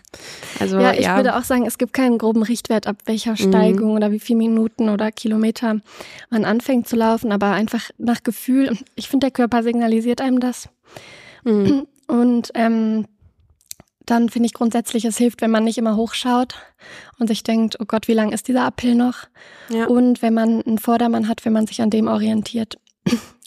also, 0.59 0.79
ja, 0.79 0.93
ich 0.93 1.05
ja. 1.05 1.17
würde 1.17 1.37
auch 1.37 1.45
sagen, 1.45 1.65
es 1.67 1.79
gibt 1.79 1.93
keinen 1.93 2.19
groben 2.19 2.43
Richtwert, 2.43 2.87
ab 2.87 2.97
welcher 3.07 3.37
Steigung 3.37 3.91
mhm. 3.91 3.97
oder 3.97 4.13
wie 4.13 4.19
viele 4.19 4.39
Minuten 4.39 4.89
oder 4.89 5.13
Kilometer 5.13 5.77
man 6.31 6.45
anfängt 6.45 6.89
zu 6.89 6.97
laufen, 6.97 7.33
aber 7.33 7.53
einfach 7.53 7.91
nach 7.99 8.23
Gefühl. 8.23 8.77
Ich 8.97 9.09
finde, 9.09 9.27
der 9.27 9.33
Körper 9.33 9.63
signalisiert 9.63 10.21
einem 10.21 10.41
das. 10.41 10.69
Mhm. 11.45 11.87
Und 12.09 12.51
ähm, 12.55 13.07
dann 14.05 14.29
finde 14.29 14.47
ich 14.47 14.55
grundsätzlich, 14.55 15.05
es 15.05 15.17
hilft, 15.17 15.41
wenn 15.41 15.53
man 15.53 15.63
nicht 15.63 15.79
immer 15.79 15.95
hochschaut 15.95 16.57
und 17.21 17.29
sich 17.29 17.45
denkt, 17.45 17.77
oh 17.79 17.85
Gott, 17.87 18.09
wie 18.09 18.15
lang 18.15 18.33
ist 18.33 18.49
dieser 18.49 18.67
Uphill 18.67 18.97
noch? 18.97 19.29
Ja. 19.69 19.87
Und 19.87 20.21
wenn 20.21 20.35
man 20.35 20.63
einen 20.63 20.79
Vordermann 20.79 21.29
hat, 21.29 21.45
wenn 21.45 21.53
man 21.53 21.69
sich 21.69 21.81
an 21.81 21.91
dem 21.91 22.09
orientiert. 22.09 22.79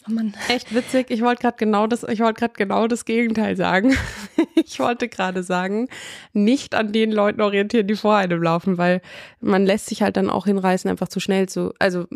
Oh 0.06 0.12
Mann. 0.12 0.34
Echt 0.48 0.74
witzig. 0.74 1.10
Ich 1.10 1.22
wollte 1.22 1.42
gerade 1.42 1.56
genau 1.56 1.86
das, 1.86 2.02
ich 2.04 2.20
wollte 2.20 2.40
gerade 2.40 2.54
genau 2.56 2.86
das 2.86 3.04
Gegenteil 3.04 3.56
sagen. 3.56 3.96
ich 4.54 4.78
wollte 4.78 5.08
gerade 5.08 5.42
sagen, 5.42 5.88
nicht 6.32 6.74
an 6.74 6.92
den 6.92 7.10
Leuten 7.10 7.40
orientieren, 7.40 7.86
die 7.86 7.96
vor 7.96 8.16
einem 8.16 8.42
laufen, 8.42 8.76
weil 8.76 9.00
man 9.40 9.64
lässt 9.64 9.86
sich 9.86 10.02
halt 10.02 10.16
dann 10.16 10.28
auch 10.28 10.44
hinreißen, 10.44 10.90
einfach 10.90 11.08
zu 11.08 11.20
schnell 11.20 11.48
zu. 11.48 11.72
Also 11.78 12.06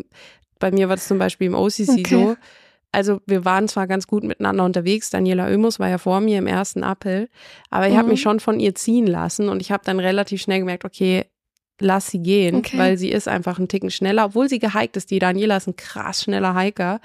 bei 0.59 0.71
mir 0.71 0.89
war 0.89 0.95
das 0.95 1.07
zum 1.07 1.17
Beispiel 1.17 1.47
im 1.47 1.55
OCC 1.55 1.89
okay. 1.89 2.05
so. 2.07 2.35
Also 2.91 3.21
wir 3.25 3.45
waren 3.45 3.67
zwar 3.67 3.87
ganz 3.87 4.07
gut 4.07 4.23
miteinander 4.23 4.65
unterwegs. 4.65 5.09
Daniela 5.09 5.47
Oemus 5.47 5.79
war 5.79 5.89
ja 5.89 5.97
vor 5.97 6.21
mir 6.21 6.39
im 6.39 6.47
ersten 6.47 6.83
Appell, 6.83 7.29
aber 7.69 7.87
ich 7.87 7.93
mhm. 7.93 7.97
habe 7.97 8.09
mich 8.09 8.21
schon 8.21 8.39
von 8.39 8.59
ihr 8.59 8.75
ziehen 8.75 9.07
lassen 9.07 9.49
und 9.49 9.61
ich 9.61 9.71
habe 9.71 9.83
dann 9.85 9.99
relativ 9.99 10.41
schnell 10.41 10.59
gemerkt, 10.59 10.85
okay, 10.85 11.25
lass 11.79 12.07
sie 12.07 12.19
gehen, 12.19 12.57
okay. 12.57 12.77
weil 12.77 12.97
sie 12.97 13.09
ist 13.09 13.27
einfach 13.27 13.59
ein 13.59 13.67
Ticken 13.67 13.91
schneller, 13.91 14.25
obwohl 14.25 14.49
sie 14.49 14.59
gehiked 14.59 14.97
ist. 14.97 15.11
Die 15.11 15.19
Daniela 15.19 15.57
ist 15.57 15.67
ein 15.67 15.75
krass 15.75 16.23
schneller 16.23 16.57
Hiker. 16.57 16.99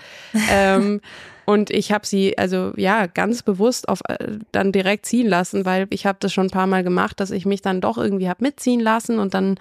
ähm, 0.51 1.01
und 1.47 1.71
ich 1.71 1.93
habe 1.93 2.07
sie 2.07 2.37
also 2.39 2.73
ja 2.77 3.07
ganz 3.07 3.43
bewusst 3.43 3.89
auf 3.89 4.01
äh, 4.09 4.39
dann 4.53 4.73
direkt 4.73 5.07
ziehen 5.07 5.29
lassen, 5.29 5.65
weil 5.65 5.87
ich 5.91 6.07
habe 6.07 6.19
das 6.21 6.33
schon 6.33 6.47
ein 6.47 6.51
paar 6.51 6.67
Mal 6.67 6.83
gemacht, 6.83 7.21
dass 7.21 7.31
ich 7.31 7.47
mich 7.47 7.63
dann 7.63 7.81
doch 7.81 7.99
irgendwie 7.99 8.29
habe 8.29 8.43
mitziehen 8.43 8.81
lassen 8.81 9.19
und 9.19 9.35
dann 9.35 9.57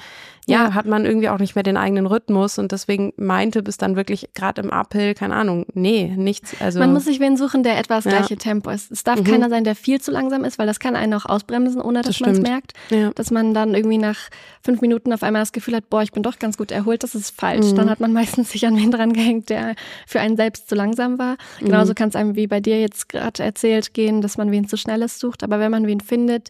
ja, 0.45 0.65
ja, 0.65 0.73
hat 0.73 0.85
man 0.85 1.05
irgendwie 1.05 1.29
auch 1.29 1.39
nicht 1.39 1.55
mehr 1.55 1.63
den 1.63 1.77
eigenen 1.77 2.05
Rhythmus 2.05 2.57
und 2.59 2.71
deswegen 2.71 3.13
meinte 3.15 3.63
bis 3.63 3.77
dann 3.77 3.95
wirklich 3.95 4.29
gerade 4.33 4.61
im 4.61 4.71
Uphill, 4.71 5.13
keine 5.13 5.35
Ahnung, 5.35 5.65
nee, 5.73 6.13
nichts. 6.15 6.55
Also 6.59 6.79
man 6.79 6.91
muss 6.91 7.05
sich 7.05 7.19
wen 7.19 7.37
suchen, 7.37 7.63
der 7.63 7.77
etwas 7.77 8.03
ja. 8.03 8.11
gleiche 8.11 8.35
Tempo 8.35 8.69
ist. 8.69 8.91
Es 8.91 9.03
darf 9.03 9.19
mhm. 9.19 9.23
keiner 9.23 9.49
sein, 9.49 9.63
der 9.63 9.75
viel 9.75 10.01
zu 10.01 10.11
langsam 10.11 10.43
ist, 10.43 10.59
weil 10.59 10.67
das 10.67 10.79
kann 10.79 10.95
einen 10.95 11.13
auch 11.13 11.25
ausbremsen, 11.25 11.81
ohne 11.81 12.01
dass 12.01 12.17
das 12.17 12.19
man 12.19 12.31
es 12.31 12.41
merkt. 12.41 12.73
Ja. 12.89 13.11
Dass 13.15 13.31
man 13.31 13.53
dann 13.53 13.73
irgendwie 13.73 13.97
nach 13.97 14.17
fünf 14.61 14.81
Minuten 14.81 15.13
auf 15.13 15.23
einmal 15.23 15.41
das 15.41 15.53
Gefühl 15.53 15.75
hat, 15.75 15.89
boah, 15.89 16.03
ich 16.03 16.11
bin 16.11 16.23
doch 16.23 16.39
ganz 16.39 16.57
gut 16.57 16.71
erholt, 16.71 17.03
das 17.03 17.15
ist 17.15 17.39
falsch. 17.39 17.71
Mhm. 17.71 17.75
Dann 17.75 17.89
hat 17.89 17.99
man 18.01 18.11
meistens 18.13 18.51
sich 18.51 18.65
an 18.65 18.75
wen 18.75 18.91
dran 18.91 19.13
gehängt, 19.13 19.49
der 19.49 19.75
für 20.07 20.19
einen 20.19 20.35
selbst 20.35 20.67
zu 20.67 20.75
langsam 20.75 21.19
war. 21.19 21.37
Mhm. 21.61 21.69
Genauso 21.73 21.93
kann 21.93 22.09
es 22.09 22.15
einem 22.15 22.35
wie 22.35 22.47
bei 22.47 22.59
dir 22.59 22.79
jetzt 22.79 23.09
gerade 23.09 23.41
erzählt 23.41 23.93
gehen, 23.93 24.21
dass 24.21 24.37
man 24.37 24.51
wen 24.51 24.67
zu 24.67 24.77
schnelles 24.77 25.19
sucht. 25.19 25.43
Aber 25.43 25.59
wenn 25.59 25.71
man 25.71 25.87
wen 25.87 26.01
findet, 26.01 26.49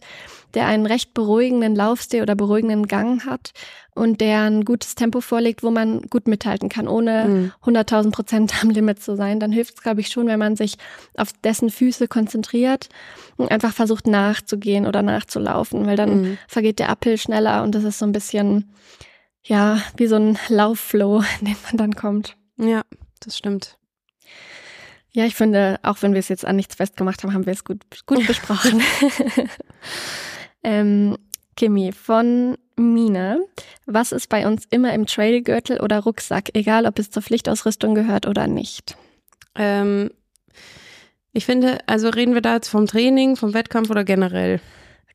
der 0.54 0.66
einen 0.66 0.86
recht 0.86 1.14
beruhigenden 1.14 1.74
Laufstil 1.74 2.22
oder 2.22 2.34
beruhigenden 2.34 2.86
Gang 2.86 3.24
hat 3.24 3.52
und 3.94 4.20
der 4.20 4.42
ein 4.42 4.64
gutes 4.64 4.94
Tempo 4.94 5.20
vorlegt, 5.20 5.62
wo 5.62 5.70
man 5.70 6.02
gut 6.02 6.28
mithalten 6.28 6.68
kann, 6.68 6.88
ohne 6.88 7.52
mhm. 7.64 7.74
100.000 7.76 8.10
Prozent 8.10 8.62
am 8.62 8.70
Limit 8.70 9.02
zu 9.02 9.16
sein, 9.16 9.40
dann 9.40 9.52
hilft 9.52 9.74
es, 9.74 9.82
glaube 9.82 10.00
ich, 10.00 10.08
schon, 10.08 10.26
wenn 10.26 10.38
man 10.38 10.56
sich 10.56 10.76
auf 11.16 11.32
dessen 11.44 11.70
Füße 11.70 12.08
konzentriert 12.08 12.88
und 13.36 13.50
einfach 13.50 13.72
versucht 13.72 14.06
nachzugehen 14.06 14.86
oder 14.86 15.02
nachzulaufen, 15.02 15.86
weil 15.86 15.96
dann 15.96 16.22
mhm. 16.22 16.38
vergeht 16.48 16.78
der 16.78 16.90
Uphill 16.90 17.18
schneller 17.18 17.62
und 17.62 17.74
das 17.74 17.84
ist 17.84 17.98
so 17.98 18.06
ein 18.06 18.12
bisschen, 18.12 18.70
ja, 19.42 19.80
wie 19.96 20.06
so 20.06 20.16
ein 20.16 20.38
Laufflow, 20.48 21.22
in 21.40 21.46
den 21.46 21.56
man 21.64 21.76
dann 21.76 21.94
kommt. 21.94 22.36
Ja, 22.56 22.82
das 23.20 23.38
stimmt. 23.38 23.78
Ja, 25.14 25.24
ich 25.24 25.34
finde, 25.34 25.78
auch 25.82 26.02
wenn 26.02 26.12
wir 26.12 26.18
es 26.18 26.28
jetzt 26.28 26.44
an 26.44 26.56
nichts 26.56 26.74
festgemacht 26.74 27.22
haben, 27.22 27.32
haben 27.32 27.46
wir 27.46 27.52
es 27.52 27.64
gut, 27.64 27.82
gut 28.06 28.26
besprochen. 28.26 28.82
ähm, 30.64 31.16
Kimi, 31.56 31.92
von 31.92 32.56
Mina. 32.76 33.38
Was 33.86 34.10
ist 34.10 34.28
bei 34.28 34.46
uns 34.46 34.64
immer 34.70 34.92
im 34.92 35.06
Trailgürtel 35.06 35.80
oder 35.80 36.00
Rucksack, 36.00 36.50
egal 36.54 36.86
ob 36.86 36.98
es 36.98 37.10
zur 37.10 37.22
Pflichtausrüstung 37.22 37.94
gehört 37.94 38.26
oder 38.26 38.48
nicht? 38.48 38.96
Ähm, 39.54 40.10
ich 41.32 41.46
finde, 41.46 41.78
also 41.86 42.08
reden 42.08 42.34
wir 42.34 42.40
da 42.40 42.54
jetzt 42.54 42.68
vom 42.68 42.86
Training, 42.86 43.36
vom 43.36 43.54
Wettkampf 43.54 43.90
oder 43.90 44.04
generell? 44.04 44.60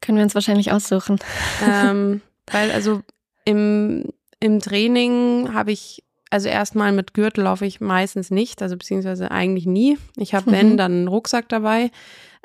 Können 0.01 0.17
wir 0.17 0.23
uns 0.23 0.35
wahrscheinlich 0.35 0.71
aussuchen. 0.71 1.19
Ähm, 1.65 2.21
weil 2.51 2.71
also 2.71 3.01
im, 3.43 4.05
im 4.39 4.59
Training 4.59 5.53
habe 5.53 5.71
ich, 5.71 6.03
also 6.29 6.49
erstmal 6.49 6.91
mit 6.91 7.13
Gürtel 7.13 7.43
laufe 7.43 7.65
ich 7.65 7.81
meistens 7.81 8.31
nicht, 8.31 8.61
also 8.61 8.77
beziehungsweise 8.77 9.31
eigentlich 9.31 9.65
nie. 9.65 9.97
Ich 10.17 10.33
habe, 10.33 10.51
wenn, 10.51 10.73
mhm. 10.73 10.77
dann 10.77 10.91
einen 10.91 11.07
Rucksack 11.07 11.49
dabei. 11.49 11.91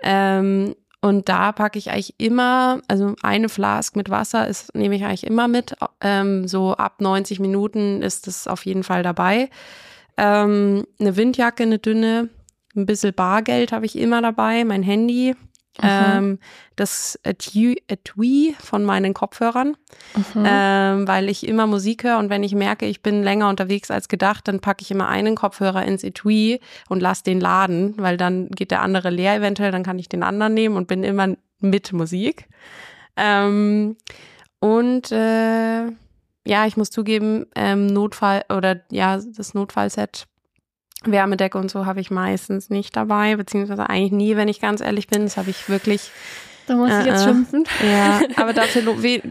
Ähm, 0.03 0.75
und 1.01 1.29
da 1.29 1.53
packe 1.53 1.79
ich 1.79 1.91
eigentlich 1.91 2.15
immer, 2.17 2.81
also 2.89 3.15
eine 3.23 3.51
Flask 3.51 3.95
mit 3.95 4.09
Wasser 4.09 4.49
ist, 4.49 4.75
nehme 4.75 4.97
ich 4.97 5.05
eigentlich 5.05 5.27
immer 5.27 5.49
mit. 5.49 5.77
Ähm, 6.01 6.49
so 6.49 6.75
ab 6.75 7.03
90 7.03 7.41
Minuten 7.41 8.01
ist 8.01 8.27
es 8.27 8.47
auf 8.47 8.65
jeden 8.65 8.85
Fall 8.85 9.03
dabei. 9.03 9.51
Ähm, 10.17 10.87
eine 10.99 11.17
Windjacke, 11.17 11.65
eine 11.65 11.79
dünne, 11.79 12.31
ein 12.75 12.87
bisschen 12.87 13.13
Bargeld 13.13 13.71
habe 13.73 13.85
ich 13.85 13.99
immer 13.99 14.23
dabei, 14.23 14.65
mein 14.65 14.83
Handy, 14.83 15.37
ähm, 15.83 16.39
das 16.77 17.19
Etui, 17.23 17.83
Etui 17.89 18.55
von 18.59 18.85
meinen 18.85 19.15
Kopfhörern, 19.15 19.77
mhm. 20.15 20.45
ähm, 20.45 21.09
weil 21.09 21.29
ich 21.29 21.47
immer 21.47 21.67
Musik 21.67 22.05
höre 22.05 22.19
und 22.19 22.31
wenn 22.31 22.43
ich 22.43 22.55
merke, 22.55 22.87
ich 22.87 23.03
bin 23.03 23.23
länger 23.23 23.49
unterwegs 23.49 23.91
als 23.91 24.09
gedacht, 24.09 24.49
dann 24.49 24.61
packe 24.61 24.83
ich 24.83 24.91
immer 24.91 25.09
einen 25.09 25.35
Kopfhörer 25.35 25.85
ins 25.85 26.05
Etui 26.05 26.61
und 26.89 27.01
lasse 27.01 27.25
den 27.25 27.41
laden, 27.41 27.95
weil 27.97 28.17
dann 28.17 28.49
geht 28.49 28.71
der 28.71 28.83
andere 28.83 29.11
leer 29.11 29.37
eventuell, 29.37 29.73
dann 29.73 29.83
kann 29.83 29.99
ich 29.99 30.09
den 30.09 30.23
anderen 30.23 30.55
nehmen 30.55 30.77
und 30.77 30.87
bin 30.87 31.03
immer 31.03 31.35
mit 31.61 31.93
Musik. 31.93 32.49
Ähm, 33.17 33.97
und 34.61 35.13
äh, 35.13 35.87
ja, 36.47 36.67
ich 36.67 36.77
muss 36.77 36.91
zugeben, 36.91 37.47
ähm, 37.55 37.87
Notfall 37.87 38.45
oder 38.55 38.81
ja, 38.91 39.19
das 39.19 39.55
Notfallset 39.55 40.27
Wärmedecke 41.11 41.59
und 41.59 41.71
so 41.71 41.87
habe 41.87 42.01
ich 42.01 42.11
meistens 42.11 42.71
nicht 42.71 42.97
dabei, 42.97 43.37
beziehungsweise 43.37 43.89
eigentlich 43.89 44.13
nie, 44.13 44.37
wenn 44.37 44.49
ich 44.49 44.61
ganz 44.61 44.81
ehrlich 44.81 45.09
bin. 45.09 45.23
Das 45.23 45.37
habe 45.37 45.51
ich 45.51 45.69
wirklich. 45.69 46.11
Da 46.67 46.77
muss 46.77 46.91
äh, 46.91 47.01
ich 47.01 47.07
jetzt 47.07 47.23
äh, 47.23 47.29
schimpfen. 47.29 47.65
Ja, 47.83 48.21
aber 48.37 48.53
dafür, 48.53 48.83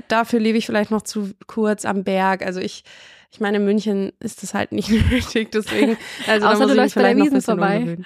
dafür 0.08 0.40
lebe 0.40 0.58
ich 0.58 0.66
vielleicht 0.66 0.92
noch 0.92 1.02
zu 1.02 1.32
kurz 1.48 1.86
am 1.86 2.04
Berg. 2.04 2.46
Also 2.46 2.60
ich, 2.60 2.84
ich 3.32 3.40
meine, 3.40 3.58
in 3.58 3.66
München 3.66 4.12
ist 4.20 4.44
das 4.44 4.54
halt 4.54 4.72
nicht 4.72 4.90
nötig, 5.12 5.52
deswegen. 5.52 5.98
Also 6.28 6.48
Außer 6.48 6.60
da 6.60 6.66
muss 6.66 6.72
du 6.72 6.78
läufst 6.78 6.94
vielleicht 6.94 7.18
bei 7.18 7.22
der 7.22 7.26
Wiesen 7.26 7.42
vorbei. 7.42 7.78
Umgewöhnen. 7.78 8.06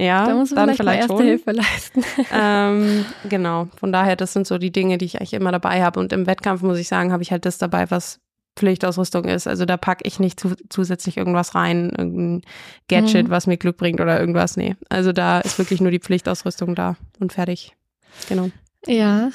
Ja, 0.00 0.24
da 0.24 0.34
muss 0.34 0.50
man 0.50 0.66
dann 0.66 0.76
vielleicht, 0.76 0.78
vielleicht 0.78 1.00
erste 1.00 1.16
schon. 1.16 1.26
Hilfe 1.26 1.52
leisten. 1.52 2.04
Ähm, 2.32 3.04
genau, 3.28 3.68
von 3.76 3.92
daher, 3.92 4.16
das 4.16 4.32
sind 4.32 4.46
so 4.46 4.56
die 4.56 4.72
Dinge, 4.72 4.96
die 4.96 5.04
ich 5.04 5.18
eigentlich 5.18 5.34
immer 5.34 5.52
dabei 5.52 5.82
habe. 5.82 6.00
Und 6.00 6.12
im 6.14 6.26
Wettkampf 6.26 6.62
muss 6.62 6.78
ich 6.78 6.88
sagen, 6.88 7.12
habe 7.12 7.22
ich 7.22 7.32
halt 7.32 7.44
das 7.44 7.58
dabei, 7.58 7.90
was 7.90 8.18
Pflichtausrüstung 8.60 9.24
ist. 9.24 9.46
Also 9.46 9.64
da 9.64 9.76
packe 9.76 10.06
ich 10.06 10.20
nicht 10.20 10.38
zu, 10.38 10.54
zusätzlich 10.68 11.16
irgendwas 11.16 11.54
rein, 11.54 11.90
irgendein 11.96 12.42
Gadget, 12.88 13.28
mhm. 13.28 13.30
was 13.30 13.46
mir 13.46 13.56
Glück 13.56 13.78
bringt 13.78 14.00
oder 14.00 14.20
irgendwas. 14.20 14.56
Nee. 14.56 14.76
Also 14.88 15.12
da 15.12 15.40
ist 15.40 15.58
wirklich 15.58 15.80
nur 15.80 15.90
die 15.90 15.98
Pflichtausrüstung 15.98 16.74
da 16.74 16.96
und 17.18 17.32
fertig. 17.32 17.74
Genau. 18.28 18.50
Ja, 18.86 19.30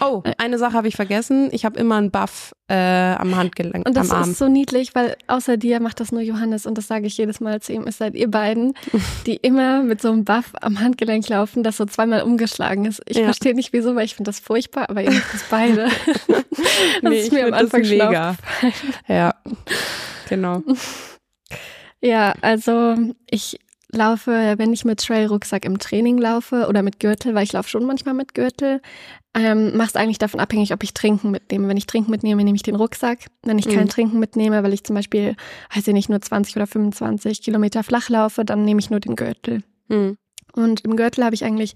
Oh, 0.00 0.22
äh. 0.24 0.32
eine 0.38 0.58
Sache 0.58 0.74
habe 0.74 0.88
ich 0.88 0.96
vergessen. 0.96 1.48
Ich 1.52 1.64
habe 1.64 1.78
immer 1.78 1.96
einen 1.96 2.10
Buff 2.10 2.52
äh, 2.68 2.74
am 2.74 3.36
Handgelenk, 3.36 3.86
Und 3.86 3.96
das 3.96 4.10
ist 4.10 4.38
so 4.38 4.48
niedlich, 4.48 4.94
weil 4.94 5.16
außer 5.26 5.56
dir 5.56 5.80
macht 5.80 6.00
das 6.00 6.12
nur 6.12 6.22
Johannes 6.22 6.66
und 6.66 6.76
das 6.78 6.86
sage 6.86 7.06
ich 7.06 7.16
jedes 7.16 7.40
Mal 7.40 7.60
zu 7.60 7.72
ihm. 7.72 7.84
Es 7.86 7.98
seid 7.98 8.14
ihr 8.14 8.30
beiden, 8.30 8.74
die 9.26 9.36
immer 9.36 9.82
mit 9.82 10.00
so 10.00 10.10
einem 10.10 10.24
Buff 10.24 10.52
am 10.60 10.80
Handgelenk 10.80 11.28
laufen, 11.28 11.62
das 11.62 11.76
so 11.76 11.84
zweimal 11.84 12.22
umgeschlagen 12.22 12.84
ist. 12.84 13.02
Ich 13.06 13.16
ja. 13.16 13.24
verstehe 13.24 13.54
nicht 13.54 13.72
wieso, 13.72 13.94
weil 13.94 14.04
ich 14.04 14.14
finde 14.14 14.28
das 14.28 14.40
furchtbar, 14.40 14.90
aber 14.90 15.02
ihr 15.02 15.12
macht 15.12 15.34
das 15.34 15.44
beide. 15.50 15.88
das 17.02 17.10
nee, 17.10 17.20
ist 17.20 17.32
mir 17.32 17.46
am 17.46 17.54
Anfang 17.54 17.82
das 17.82 17.90
mega. 17.90 18.36
Ja, 19.08 19.34
genau. 20.28 20.62
Ja, 22.00 22.34
also 22.42 22.94
ich 23.28 23.58
laufe, 23.90 24.54
wenn 24.58 24.72
ich 24.72 24.84
mit 24.84 25.00
Trail-Rucksack 25.00 25.64
im 25.64 25.78
Training 25.78 26.18
laufe 26.18 26.66
oder 26.68 26.82
mit 26.82 27.00
Gürtel, 27.00 27.34
weil 27.34 27.44
ich 27.44 27.52
laufe 27.52 27.68
schon 27.68 27.84
manchmal 27.84 28.14
mit 28.14 28.34
Gürtel, 28.34 28.82
ähm, 29.34 29.76
machst 29.76 29.96
eigentlich 29.96 30.18
davon 30.18 30.40
abhängig, 30.40 30.72
ob 30.72 30.82
ich 30.82 30.94
Trinken 30.94 31.30
mitnehme. 31.30 31.68
Wenn 31.68 31.76
ich 31.76 31.86
Trinken 31.86 32.10
mitnehme, 32.10 32.44
nehme 32.44 32.56
ich 32.56 32.62
den 32.62 32.74
Rucksack. 32.74 33.26
Wenn 33.42 33.58
ich 33.58 33.66
mhm. 33.66 33.72
kein 33.72 33.88
Trinken 33.88 34.18
mitnehme, 34.18 34.62
weil 34.62 34.72
ich 34.72 34.84
zum 34.84 34.94
Beispiel, 34.94 35.36
weiß 35.74 35.86
ich 35.86 35.94
nicht, 35.94 36.08
nur 36.08 36.20
20 36.20 36.56
oder 36.56 36.66
25 36.66 37.42
Kilometer 37.42 37.82
flach 37.82 38.08
laufe, 38.08 38.44
dann 38.44 38.64
nehme 38.64 38.80
ich 38.80 38.90
nur 38.90 39.00
den 39.00 39.16
Gürtel. 39.16 39.62
Mhm. 39.88 40.16
Und 40.54 40.80
im 40.82 40.96
Gürtel 40.96 41.24
habe 41.24 41.34
ich 41.34 41.44
eigentlich 41.44 41.74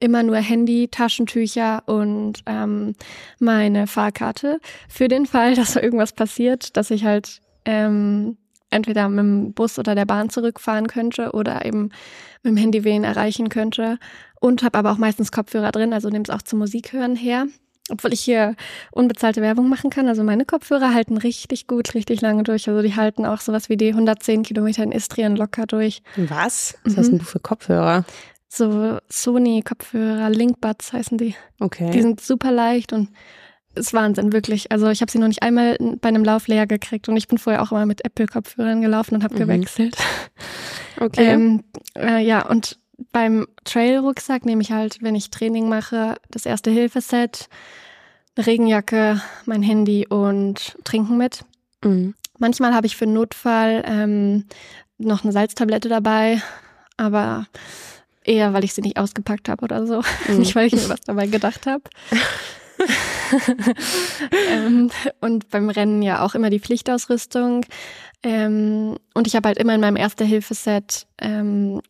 immer 0.00 0.22
nur 0.22 0.36
Handy, 0.36 0.88
Taschentücher 0.88 1.82
und 1.86 2.42
ähm, 2.46 2.94
meine 3.40 3.86
Fahrkarte 3.86 4.60
für 4.88 5.08
den 5.08 5.26
Fall, 5.26 5.54
dass 5.56 5.74
da 5.74 5.80
irgendwas 5.80 6.12
passiert, 6.12 6.76
dass 6.76 6.90
ich 6.90 7.04
halt 7.04 7.40
ähm, 7.64 8.36
entweder 8.70 9.08
mit 9.08 9.18
dem 9.18 9.52
Bus 9.52 9.78
oder 9.78 9.94
der 9.94 10.04
Bahn 10.04 10.30
zurückfahren 10.30 10.86
könnte 10.86 11.32
oder 11.32 11.64
eben 11.64 11.90
mit 12.42 12.52
dem 12.52 12.56
Handy 12.56 12.84
wen 12.84 13.04
erreichen 13.04 13.48
könnte. 13.48 13.98
Und 14.40 14.62
habe 14.62 14.78
aber 14.78 14.92
auch 14.92 14.98
meistens 14.98 15.32
Kopfhörer 15.32 15.72
drin, 15.72 15.92
also 15.92 16.08
nehme 16.08 16.24
es 16.24 16.30
auch 16.30 16.42
zum 16.42 16.60
Musikhören 16.60 17.16
her. 17.16 17.46
Obwohl 17.90 18.12
ich 18.12 18.20
hier 18.20 18.54
unbezahlte 18.90 19.40
Werbung 19.40 19.68
machen 19.68 19.88
kann. 19.88 20.08
Also 20.08 20.22
meine 20.22 20.44
Kopfhörer 20.44 20.92
halten 20.92 21.16
richtig 21.16 21.66
gut, 21.66 21.94
richtig 21.94 22.20
lange 22.20 22.42
durch. 22.42 22.68
Also 22.68 22.82
die 22.82 22.94
halten 22.94 23.24
auch 23.24 23.40
sowas 23.40 23.68
wie 23.70 23.78
die 23.78 23.88
110 23.88 24.42
Kilometer 24.42 24.82
in 24.82 24.92
Istrien 24.92 25.36
locker 25.36 25.66
durch. 25.66 26.02
Was? 26.16 26.78
Was 26.84 26.92
mhm. 26.92 26.96
hast 26.98 27.08
denn 27.08 27.18
du 27.18 27.24
für 27.24 27.40
Kopfhörer? 27.40 28.04
So 28.48 28.98
Sony-Kopfhörer, 29.08 30.30
Linkbuds 30.30 30.92
heißen 30.92 31.18
die. 31.18 31.34
Okay. 31.60 31.90
Die 31.90 32.02
sind 32.02 32.20
super 32.20 32.50
leicht 32.50 32.92
und 32.92 33.08
ist 33.78 33.94
Wahnsinn, 33.94 34.32
wirklich. 34.32 34.70
Also 34.70 34.88
ich 34.88 35.00
habe 35.00 35.10
sie 35.10 35.18
noch 35.18 35.28
nicht 35.28 35.42
einmal 35.42 35.76
bei 36.00 36.08
einem 36.08 36.24
Lauf 36.24 36.48
leer 36.48 36.66
gekriegt 36.66 37.08
und 37.08 37.16
ich 37.16 37.28
bin 37.28 37.38
vorher 37.38 37.62
auch 37.62 37.72
immer 37.72 37.86
mit 37.86 38.04
Apple-Kopfhörern 38.04 38.82
gelaufen 38.82 39.14
und 39.14 39.24
habe 39.24 39.34
mhm. 39.34 39.38
gewechselt. 39.38 39.96
Okay. 41.00 41.26
Ähm, 41.26 41.62
äh, 41.96 42.18
ja, 42.18 42.44
und 42.44 42.76
beim 43.12 43.46
Trail-Rucksack 43.62 44.44
nehme 44.44 44.62
ich 44.62 44.72
halt, 44.72 44.98
wenn 45.00 45.14
ich 45.14 45.30
Training 45.30 45.68
mache, 45.68 46.16
das 46.28 46.44
erste 46.44 46.72
Hilfeset, 46.72 47.48
eine 48.34 48.46
Regenjacke, 48.46 49.22
mein 49.46 49.62
Handy 49.62 50.08
und 50.08 50.76
Trinken 50.82 51.16
mit. 51.16 51.44
Mhm. 51.84 52.14
Manchmal 52.38 52.74
habe 52.74 52.88
ich 52.88 52.96
für 52.96 53.06
Notfall 53.06 53.84
ähm, 53.86 54.46
noch 54.98 55.22
eine 55.22 55.32
Salztablette 55.32 55.88
dabei, 55.88 56.42
aber 56.96 57.46
eher, 58.24 58.52
weil 58.52 58.64
ich 58.64 58.74
sie 58.74 58.82
nicht 58.82 58.98
ausgepackt 58.98 59.48
habe 59.48 59.64
oder 59.64 59.86
so. 59.86 60.02
Mhm. 60.28 60.38
Nicht, 60.38 60.54
weil 60.54 60.66
ich 60.66 60.74
mir 60.74 60.88
was 60.88 61.00
dabei 61.00 61.26
gedacht 61.26 61.66
habe. 61.66 61.82
ähm, 64.50 64.90
und 65.20 65.50
beim 65.50 65.70
Rennen 65.70 66.02
ja 66.02 66.24
auch 66.24 66.34
immer 66.34 66.50
die 66.50 66.60
Pflichtausrüstung. 66.60 67.64
Ähm, 68.22 68.96
und 69.14 69.26
ich 69.26 69.36
habe 69.36 69.48
halt 69.48 69.58
immer 69.58 69.74
in 69.74 69.80
meinem 69.80 69.96
Erste-Hilfe-Set 69.96 71.06
ähm, 71.20 71.80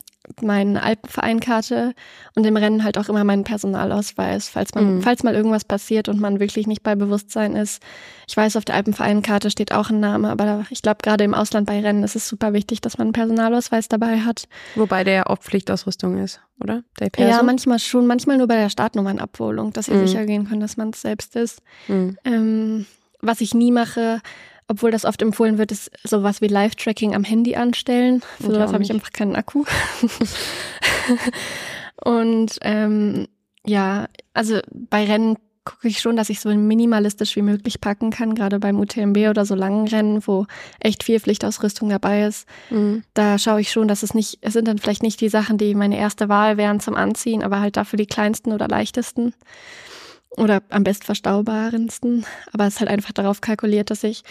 meine 0.41 0.83
Alpenvereinkarte 0.83 1.95
und 2.35 2.47
im 2.47 2.57
Rennen 2.57 2.85
halt 2.85 2.99
auch 2.99 3.09
immer 3.09 3.25
meinen 3.25 3.45
Personalausweis, 3.45 4.49
falls 4.49 4.75
man, 4.75 4.97
mhm. 4.97 5.03
falls 5.03 5.23
mal 5.23 5.35
irgendwas 5.35 5.65
passiert 5.65 6.09
und 6.09 6.21
man 6.21 6.41
wirklich 6.41 6.67
nicht 6.67 6.83
bei 6.83 6.95
Bewusstsein 6.95 7.57
ist. 7.57 7.83
Ich 8.29 8.37
weiß, 8.37 8.57
auf 8.57 8.65
der 8.65 8.75
Alpenvereinkarte 8.77 9.51
steht 9.51 9.73
auch 9.73 9.91
ein 9.91 10.01
Name, 10.01 10.31
aber 10.31 10.67
ich 10.71 10.83
glaube, 10.83 10.99
gerade 11.03 11.25
im 11.25 11.35
Ausland 11.35 11.67
bei 11.67 11.81
Rennen 11.81 12.03
ist 12.03 12.17
es 12.17 12.29
super 12.29 12.53
wichtig, 12.53 12.81
dass 12.81 12.99
man 12.99 13.09
einen 13.09 13.13
Personalausweis 13.13 13.89
dabei 13.89 14.21
hat. 14.21 14.49
Wobei 14.75 15.05
der 15.05 15.15
ja 15.15 15.27
auch 15.27 15.39
Pflichtausrüstung 15.39 16.19
ist, 16.19 16.41
oder? 16.61 16.83
Der 17.01 17.11
Perso? 17.11 17.31
Ja, 17.31 17.43
manchmal 17.43 17.79
schon, 17.79 18.07
manchmal 18.07 18.39
nur 18.39 18.49
bei 18.49 18.57
der 18.57 18.71
Startnummernabholung, 18.71 19.73
dass 19.73 19.87
sie 19.87 19.95
mhm. 19.95 20.07
sicher 20.07 20.27
gehen 20.27 20.49
können, 20.49 20.61
dass 20.61 20.77
man 20.77 20.91
es 20.91 21.03
selbst 21.03 21.37
ist. 21.37 21.63
Mhm. 21.89 22.19
Ähm, 22.25 22.87
was 23.21 23.41
ich 23.41 23.55
nie 23.55 23.73
mache, 23.73 24.21
obwohl 24.69 24.91
das 24.91 25.05
oft 25.05 25.21
empfohlen 25.23 25.59
wird, 25.59 25.73
ist 25.73 25.91
sowas 26.05 26.41
wie 26.41 26.49
Live-Tracking 26.49 27.15
am 27.15 27.25
Handy 27.25 27.57
anstellen. 27.57 28.23
Für 28.37 28.53
sowas 28.53 28.73
habe 28.73 28.83
ich 28.83 28.93
einfach 28.93 29.13
keinen 29.13 29.35
Akku. 29.35 29.65
und 32.05 32.59
ähm, 32.61 33.29
ja, 33.65 34.09
also 34.35 34.61
bei 34.73 35.05
Rennen 35.05 35.37
gucke 35.65 35.89
ich 35.89 36.01
schon, 36.01 36.17
dass 36.17 36.31
ich 36.31 36.41
so 36.41 36.49
minimalistisch 36.49 37.37
wie 37.37 37.43
möglich 37.43 37.81
packen 37.81 38.11
kann, 38.11 38.35
gerade 38.35 38.59
beim 38.59 38.81
UTMB 38.81 39.17
oder 39.29 39.45
so 39.45 39.55
langen 39.55 39.87
Rennen, 39.87 40.27
wo 40.27 40.47
echt 40.81 41.03
viel 41.03 41.21
Pflichtausrüstung 41.21 41.89
dabei 41.91 42.25
ist. 42.25 42.47
Mhm. 42.71 43.05
Da 43.13 43.39
schaue 43.39 43.61
ich 43.61 43.71
schon, 43.71 43.89
dass 43.89 44.03
es 44.03 44.15
nicht, 44.15 44.39
es 44.41 44.55
sind 44.55 44.67
dann 44.67 44.79
vielleicht 44.79 45.03
nicht 45.03 45.21
die 45.21 45.29
Sachen, 45.29 45.59
die 45.59 45.75
meine 45.75 45.99
erste 45.99 46.29
Wahl 46.29 46.57
wären 46.57 46.81
zum 46.81 46.95
Anziehen, 46.95 47.43
aber 47.43 47.61
halt 47.61 47.77
dafür 47.77 47.99
die 47.99 48.07
kleinsten 48.07 48.53
oder 48.53 48.69
leichtesten 48.69 49.35
oder 50.31 50.63
am 50.69 50.85
best 50.85 51.05
verstaubarensten. 51.05 52.25
Aber 52.53 52.67
es 52.67 52.75
ist 52.75 52.81
halt 52.81 52.91
einfach 52.91 53.13
darauf 53.13 53.41
kalkuliert, 53.41 53.91
dass 53.91 54.05
ich 54.05 54.23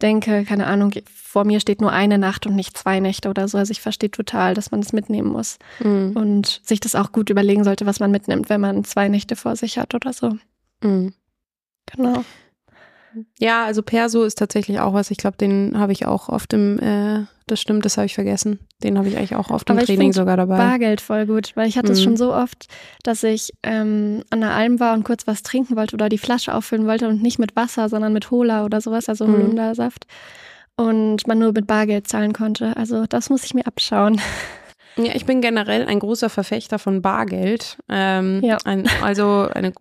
denke, 0.00 0.44
keine 0.44 0.66
Ahnung, 0.66 0.92
vor 1.12 1.44
mir 1.44 1.60
steht 1.60 1.80
nur 1.80 1.92
eine 1.92 2.18
Nacht 2.18 2.46
und 2.46 2.56
nicht 2.56 2.76
zwei 2.76 3.00
Nächte 3.00 3.28
oder 3.28 3.48
so. 3.48 3.58
Also 3.58 3.70
ich 3.70 3.80
verstehe 3.80 4.10
total, 4.10 4.54
dass 4.54 4.70
man 4.70 4.80
das 4.80 4.92
mitnehmen 4.92 5.30
muss 5.30 5.58
mhm. 5.80 6.12
und 6.14 6.60
sich 6.64 6.80
das 6.80 6.94
auch 6.94 7.12
gut 7.12 7.30
überlegen 7.30 7.64
sollte, 7.64 7.86
was 7.86 8.00
man 8.00 8.10
mitnimmt, 8.10 8.48
wenn 8.48 8.60
man 8.60 8.84
zwei 8.84 9.08
Nächte 9.08 9.36
vor 9.36 9.56
sich 9.56 9.78
hat 9.78 9.94
oder 9.94 10.12
so. 10.12 10.36
Mhm. 10.82 11.14
Genau. 11.94 12.24
Ja, 13.38 13.64
also 13.64 13.82
Perso 13.82 14.24
ist 14.24 14.38
tatsächlich 14.38 14.80
auch 14.80 14.94
was. 14.94 15.10
Ich 15.10 15.18
glaube, 15.18 15.36
den 15.36 15.78
habe 15.78 15.92
ich 15.92 16.06
auch 16.06 16.28
oft 16.28 16.52
im, 16.52 16.78
äh, 16.78 17.24
das 17.52 17.60
stimmt, 17.60 17.84
das 17.84 17.98
habe 17.98 18.06
ich 18.06 18.14
vergessen. 18.14 18.58
Den 18.82 18.98
habe 18.98 19.08
ich 19.08 19.16
eigentlich 19.16 19.36
auch 19.36 19.50
oft 19.50 19.68
im 19.68 19.76
Aber 19.76 19.86
Training 19.86 20.12
sogar 20.12 20.36
dabei. 20.36 20.56
Bargeld 20.56 21.00
voll 21.00 21.26
gut, 21.26 21.52
weil 21.54 21.68
ich 21.68 21.76
hatte 21.76 21.92
es 21.92 22.00
mhm. 22.00 22.04
schon 22.04 22.16
so 22.16 22.32
oft, 22.32 22.66
dass 23.02 23.22
ich 23.22 23.52
ähm, 23.62 24.24
an 24.30 24.40
der 24.40 24.52
Alm 24.52 24.80
war 24.80 24.94
und 24.94 25.04
kurz 25.04 25.26
was 25.26 25.42
trinken 25.42 25.76
wollte 25.76 25.94
oder 25.94 26.08
die 26.08 26.18
Flasche 26.18 26.54
auffüllen 26.54 26.86
wollte 26.86 27.08
und 27.08 27.22
nicht 27.22 27.38
mit 27.38 27.54
Wasser, 27.54 27.88
sondern 27.88 28.12
mit 28.14 28.30
Hola 28.30 28.64
oder 28.64 28.80
sowas, 28.80 29.08
also 29.08 29.26
mhm. 29.26 29.34
Holundersaft. 29.34 30.06
Und 30.76 31.26
man 31.26 31.38
nur 31.38 31.52
mit 31.52 31.66
Bargeld 31.66 32.08
zahlen 32.08 32.32
konnte. 32.32 32.76
Also 32.76 33.04
das 33.06 33.28
muss 33.28 33.44
ich 33.44 33.52
mir 33.52 33.66
abschauen. 33.66 34.20
Ja, 34.96 35.14
ich 35.14 35.24
bin 35.24 35.40
generell 35.40 35.86
ein 35.86 35.98
großer 35.98 36.28
Verfechter 36.28 36.78
von 36.78 37.00
Bargeld. 37.00 37.78
Ähm, 37.88 38.40
ja. 38.42 38.58
Ein, 38.64 38.88
also 39.02 39.48
eine, 39.52 39.72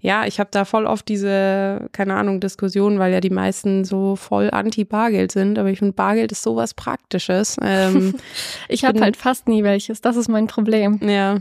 ja, 0.00 0.26
ich 0.26 0.40
habe 0.40 0.48
da 0.50 0.64
voll 0.64 0.86
oft 0.86 1.06
diese, 1.08 1.88
keine 1.92 2.14
Ahnung, 2.14 2.40
Diskussion, 2.40 2.98
weil 2.98 3.12
ja 3.12 3.20
die 3.20 3.30
meisten 3.30 3.84
so 3.84 4.16
voll 4.16 4.50
anti-Bargeld 4.50 5.32
sind. 5.32 5.58
Aber 5.58 5.68
ich 5.68 5.78
finde, 5.78 5.92
Bargeld 5.92 6.32
ist 6.32 6.42
sowas 6.42 6.74
Praktisches. 6.74 7.56
Ähm, 7.62 8.14
ich 8.68 8.84
habe 8.84 9.00
halt 9.00 9.16
fast 9.16 9.46
nie 9.46 9.62
welches. 9.62 10.00
Das 10.00 10.16
ist 10.16 10.28
mein 10.28 10.46
Problem. 10.46 11.00
Ja. 11.02 11.36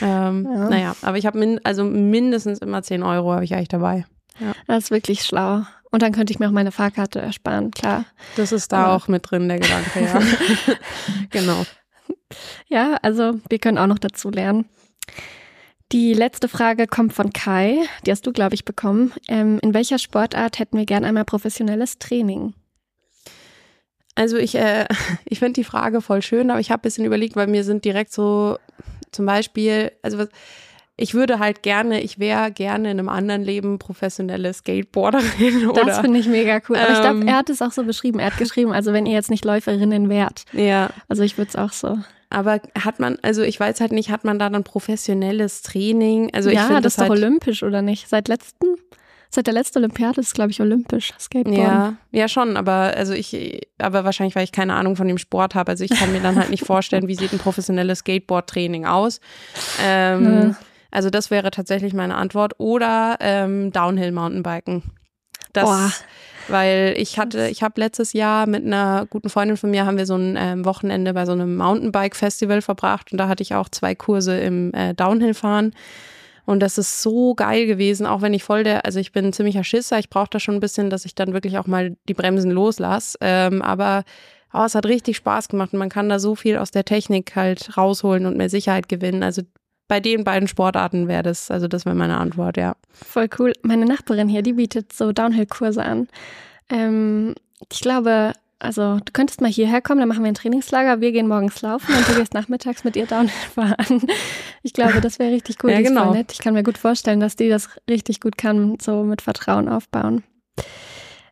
Ähm, 0.00 0.48
ja. 0.50 0.68
Naja, 0.68 0.96
aber 1.02 1.16
ich 1.16 1.26
habe 1.26 1.38
min 1.38 1.60
also 1.64 1.84
mindestens 1.84 2.58
immer 2.58 2.82
10 2.82 3.02
Euro 3.02 3.32
habe 3.32 3.44
ich 3.44 3.54
eigentlich 3.54 3.68
dabei. 3.68 4.04
Ja. 4.38 4.52
Das 4.66 4.84
ist 4.84 4.90
wirklich 4.90 5.22
schlau. 5.22 5.62
Und 5.90 6.02
dann 6.02 6.12
könnte 6.12 6.32
ich 6.32 6.38
mir 6.38 6.46
auch 6.46 6.52
meine 6.52 6.70
Fahrkarte 6.70 7.20
ersparen, 7.20 7.72
klar. 7.72 8.04
Das 8.36 8.52
ist 8.52 8.70
da 8.70 8.84
aber 8.84 8.94
auch 8.94 9.08
mit 9.08 9.28
drin, 9.28 9.48
der 9.48 9.58
Gedanke, 9.58 10.04
ja. 10.04 10.20
genau. 11.30 11.66
Ja, 12.68 12.98
also 13.02 13.40
wir 13.48 13.58
können 13.58 13.78
auch 13.78 13.86
noch 13.86 13.98
dazu 13.98 14.30
lernen. 14.30 14.66
Die 15.92 16.14
letzte 16.14 16.48
Frage 16.48 16.86
kommt 16.86 17.12
von 17.12 17.32
Kai. 17.32 17.78
Die 18.06 18.12
hast 18.12 18.26
du, 18.26 18.32
glaube 18.32 18.54
ich, 18.54 18.64
bekommen. 18.64 19.12
Ähm, 19.26 19.58
in 19.62 19.74
welcher 19.74 19.98
Sportart 19.98 20.58
hätten 20.58 20.78
wir 20.78 20.86
gern 20.86 21.04
einmal 21.04 21.24
professionelles 21.24 21.98
Training? 21.98 22.54
Also 24.14 24.36
ich, 24.36 24.54
äh, 24.54 24.86
ich 25.24 25.40
finde 25.40 25.54
die 25.54 25.64
Frage 25.64 26.00
voll 26.00 26.22
schön, 26.22 26.50
aber 26.50 26.60
ich 26.60 26.70
habe 26.70 26.80
ein 26.80 26.82
bisschen 26.82 27.04
überlegt, 27.04 27.34
weil 27.34 27.48
mir 27.48 27.64
sind 27.64 27.84
direkt 27.84 28.12
so 28.12 28.56
zum 29.10 29.26
Beispiel, 29.26 29.90
also 30.02 30.18
was, 30.18 30.28
ich 30.96 31.14
würde 31.14 31.38
halt 31.38 31.62
gerne, 31.62 32.02
ich 32.02 32.18
wäre 32.18 32.52
gerne 32.52 32.90
in 32.90 32.98
einem 32.98 33.08
anderen 33.08 33.42
Leben 33.42 33.78
professionelle 33.78 34.52
Skateboarderin. 34.52 35.68
Oder, 35.70 35.84
das 35.86 35.98
finde 35.98 36.20
ich 36.20 36.28
mega 36.28 36.60
cool. 36.68 36.76
Aber 36.76 36.88
ähm, 36.88 36.94
ich 36.94 37.00
glaube, 37.00 37.26
er 37.26 37.36
hat 37.38 37.50
es 37.50 37.62
auch 37.62 37.72
so 37.72 37.84
beschrieben. 37.84 38.18
Er 38.18 38.26
hat 38.26 38.38
geschrieben, 38.38 38.72
also 38.72 38.92
wenn 38.92 39.06
ihr 39.06 39.14
jetzt 39.14 39.30
nicht 39.30 39.44
Läuferinnen 39.44 40.08
wärt. 40.08 40.44
Ja. 40.52 40.90
Also 41.08 41.22
ich 41.22 41.38
würde 41.38 41.48
es 41.48 41.56
auch 41.56 41.72
so. 41.72 41.98
Aber 42.30 42.60
hat 42.78 43.00
man, 43.00 43.18
also 43.22 43.42
ich 43.42 43.58
weiß 43.58 43.80
halt 43.80 43.90
nicht, 43.90 44.10
hat 44.10 44.24
man 44.24 44.38
da 44.38 44.48
dann 44.48 44.62
professionelles 44.62 45.62
Training? 45.62 46.30
Also 46.32 46.48
ja, 46.48 46.60
ich 46.60 46.66
finde 46.66 46.82
das, 46.82 46.94
das 46.94 46.94
ist 46.94 46.98
halt, 47.00 47.10
doch 47.10 47.16
olympisch 47.16 47.62
oder 47.64 47.82
nicht? 47.82 48.08
Seit 48.08 48.28
letzten? 48.28 48.76
Seit 49.32 49.46
der 49.46 49.54
letzten 49.54 49.78
Olympiade 49.78 50.20
ist, 50.20 50.34
glaube 50.34 50.50
ich, 50.50 50.60
olympisch 50.60 51.12
Skateboarden. 51.18 51.62
Ja, 51.62 51.96
ja 52.10 52.28
schon, 52.28 52.56
aber 52.56 52.94
also 52.96 53.12
ich, 53.12 53.60
aber 53.78 54.04
wahrscheinlich, 54.04 54.34
weil 54.34 54.42
ich 54.42 54.50
keine 54.50 54.74
Ahnung 54.74 54.96
von 54.96 55.06
dem 55.06 55.18
Sport 55.18 55.54
habe. 55.54 55.70
Also 55.70 55.84
ich 55.84 55.90
kann 55.90 56.10
mir 56.12 56.20
dann 56.20 56.36
halt 56.36 56.50
nicht 56.50 56.64
vorstellen, 56.66 57.06
wie 57.06 57.14
sieht 57.14 57.32
ein 57.32 57.38
professionelles 57.38 58.00
Skateboard-Training 58.00 58.86
aus. 58.86 59.20
Ähm, 59.84 60.24
ja. 60.24 60.56
Also 60.90 61.10
das 61.10 61.30
wäre 61.30 61.52
tatsächlich 61.52 61.94
meine 61.94 62.16
Antwort. 62.16 62.54
Oder 62.58 63.18
ähm, 63.20 63.70
Downhill-Mountainbiken. 63.72 64.82
Das, 65.52 65.64
Boah. 65.64 65.92
Weil 66.50 66.94
ich 66.96 67.18
hatte, 67.18 67.48
ich 67.48 67.62
habe 67.62 67.80
letztes 67.80 68.12
Jahr 68.12 68.46
mit 68.46 68.64
einer 68.64 69.06
guten 69.08 69.30
Freundin 69.30 69.56
von 69.56 69.70
mir 69.70 69.86
haben 69.86 69.98
wir 69.98 70.06
so 70.06 70.16
ein 70.16 70.36
ähm, 70.38 70.64
Wochenende 70.64 71.14
bei 71.14 71.26
so 71.26 71.32
einem 71.32 71.56
Mountainbike-Festival 71.56 72.62
verbracht 72.62 73.12
und 73.12 73.18
da 73.18 73.28
hatte 73.28 73.42
ich 73.42 73.54
auch 73.54 73.68
zwei 73.68 73.94
Kurse 73.94 74.38
im 74.38 74.72
äh, 74.74 74.94
Downhill-Fahren. 74.94 75.72
Und 76.46 76.60
das 76.60 76.78
ist 76.78 77.02
so 77.02 77.34
geil 77.34 77.66
gewesen, 77.66 78.06
auch 78.06 78.22
wenn 78.22 78.34
ich 78.34 78.42
voll 78.42 78.64
der, 78.64 78.84
also 78.84 78.98
ich 78.98 79.12
bin 79.12 79.26
ein 79.26 79.32
ziemlicher 79.32 79.62
Schisser, 79.62 79.98
ich 79.98 80.10
brauche 80.10 80.30
da 80.30 80.40
schon 80.40 80.56
ein 80.56 80.60
bisschen, 80.60 80.90
dass 80.90 81.04
ich 81.04 81.14
dann 81.14 81.32
wirklich 81.32 81.58
auch 81.58 81.66
mal 81.66 81.96
die 82.08 82.14
Bremsen 82.14 82.50
loslasse. 82.50 83.16
Ähm, 83.20 83.62
aber 83.62 84.02
oh, 84.52 84.64
es 84.64 84.74
hat 84.74 84.86
richtig 84.86 85.16
Spaß 85.16 85.48
gemacht 85.48 85.72
und 85.72 85.78
man 85.78 85.90
kann 85.90 86.08
da 86.08 86.18
so 86.18 86.34
viel 86.34 86.56
aus 86.56 86.70
der 86.70 86.84
Technik 86.84 87.36
halt 87.36 87.76
rausholen 87.76 88.26
und 88.26 88.36
mehr 88.36 88.50
Sicherheit 88.50 88.88
gewinnen. 88.88 89.22
Also 89.22 89.42
bei 89.90 89.98
den 89.98 90.22
beiden 90.22 90.46
Sportarten 90.46 91.08
wäre 91.08 91.24
das, 91.24 91.50
also 91.50 91.66
das 91.66 91.84
wäre 91.84 91.96
meine 91.96 92.16
Antwort, 92.16 92.56
ja. 92.56 92.76
Voll 92.92 93.28
cool. 93.40 93.52
Meine 93.62 93.86
Nachbarin 93.86 94.28
hier, 94.28 94.42
die 94.42 94.52
bietet 94.52 94.92
so 94.92 95.10
Downhill-Kurse 95.10 95.84
an. 95.84 96.06
Ähm, 96.68 97.34
ich 97.72 97.80
glaube, 97.80 98.34
also 98.60 98.98
du 98.98 99.12
könntest 99.12 99.40
mal 99.40 99.50
hierher 99.50 99.82
kommen, 99.82 99.98
dann 99.98 100.08
machen 100.08 100.22
wir 100.22 100.30
ein 100.30 100.36
Trainingslager, 100.36 101.00
wir 101.00 101.10
gehen 101.10 101.26
morgens 101.26 101.60
laufen 101.62 101.92
und 101.92 102.08
du 102.08 102.14
gehst 102.14 102.34
nachmittags 102.34 102.84
mit 102.84 102.94
ihr 102.94 103.06
Downhill 103.06 103.30
fahren. 103.52 104.06
Ich 104.62 104.74
glaube, 104.74 105.00
das 105.00 105.18
wäre 105.18 105.32
richtig 105.32 105.56
cool. 105.64 105.72
Ja, 105.72 105.80
genau. 105.80 106.14
nett. 106.14 106.30
Ich 106.30 106.38
kann 106.38 106.54
mir 106.54 106.62
gut 106.62 106.78
vorstellen, 106.78 107.18
dass 107.18 107.34
die 107.34 107.48
das 107.48 107.68
richtig 107.88 108.20
gut 108.20 108.38
kann, 108.38 108.78
so 108.80 109.02
mit 109.02 109.22
Vertrauen 109.22 109.68
aufbauen. 109.68 110.22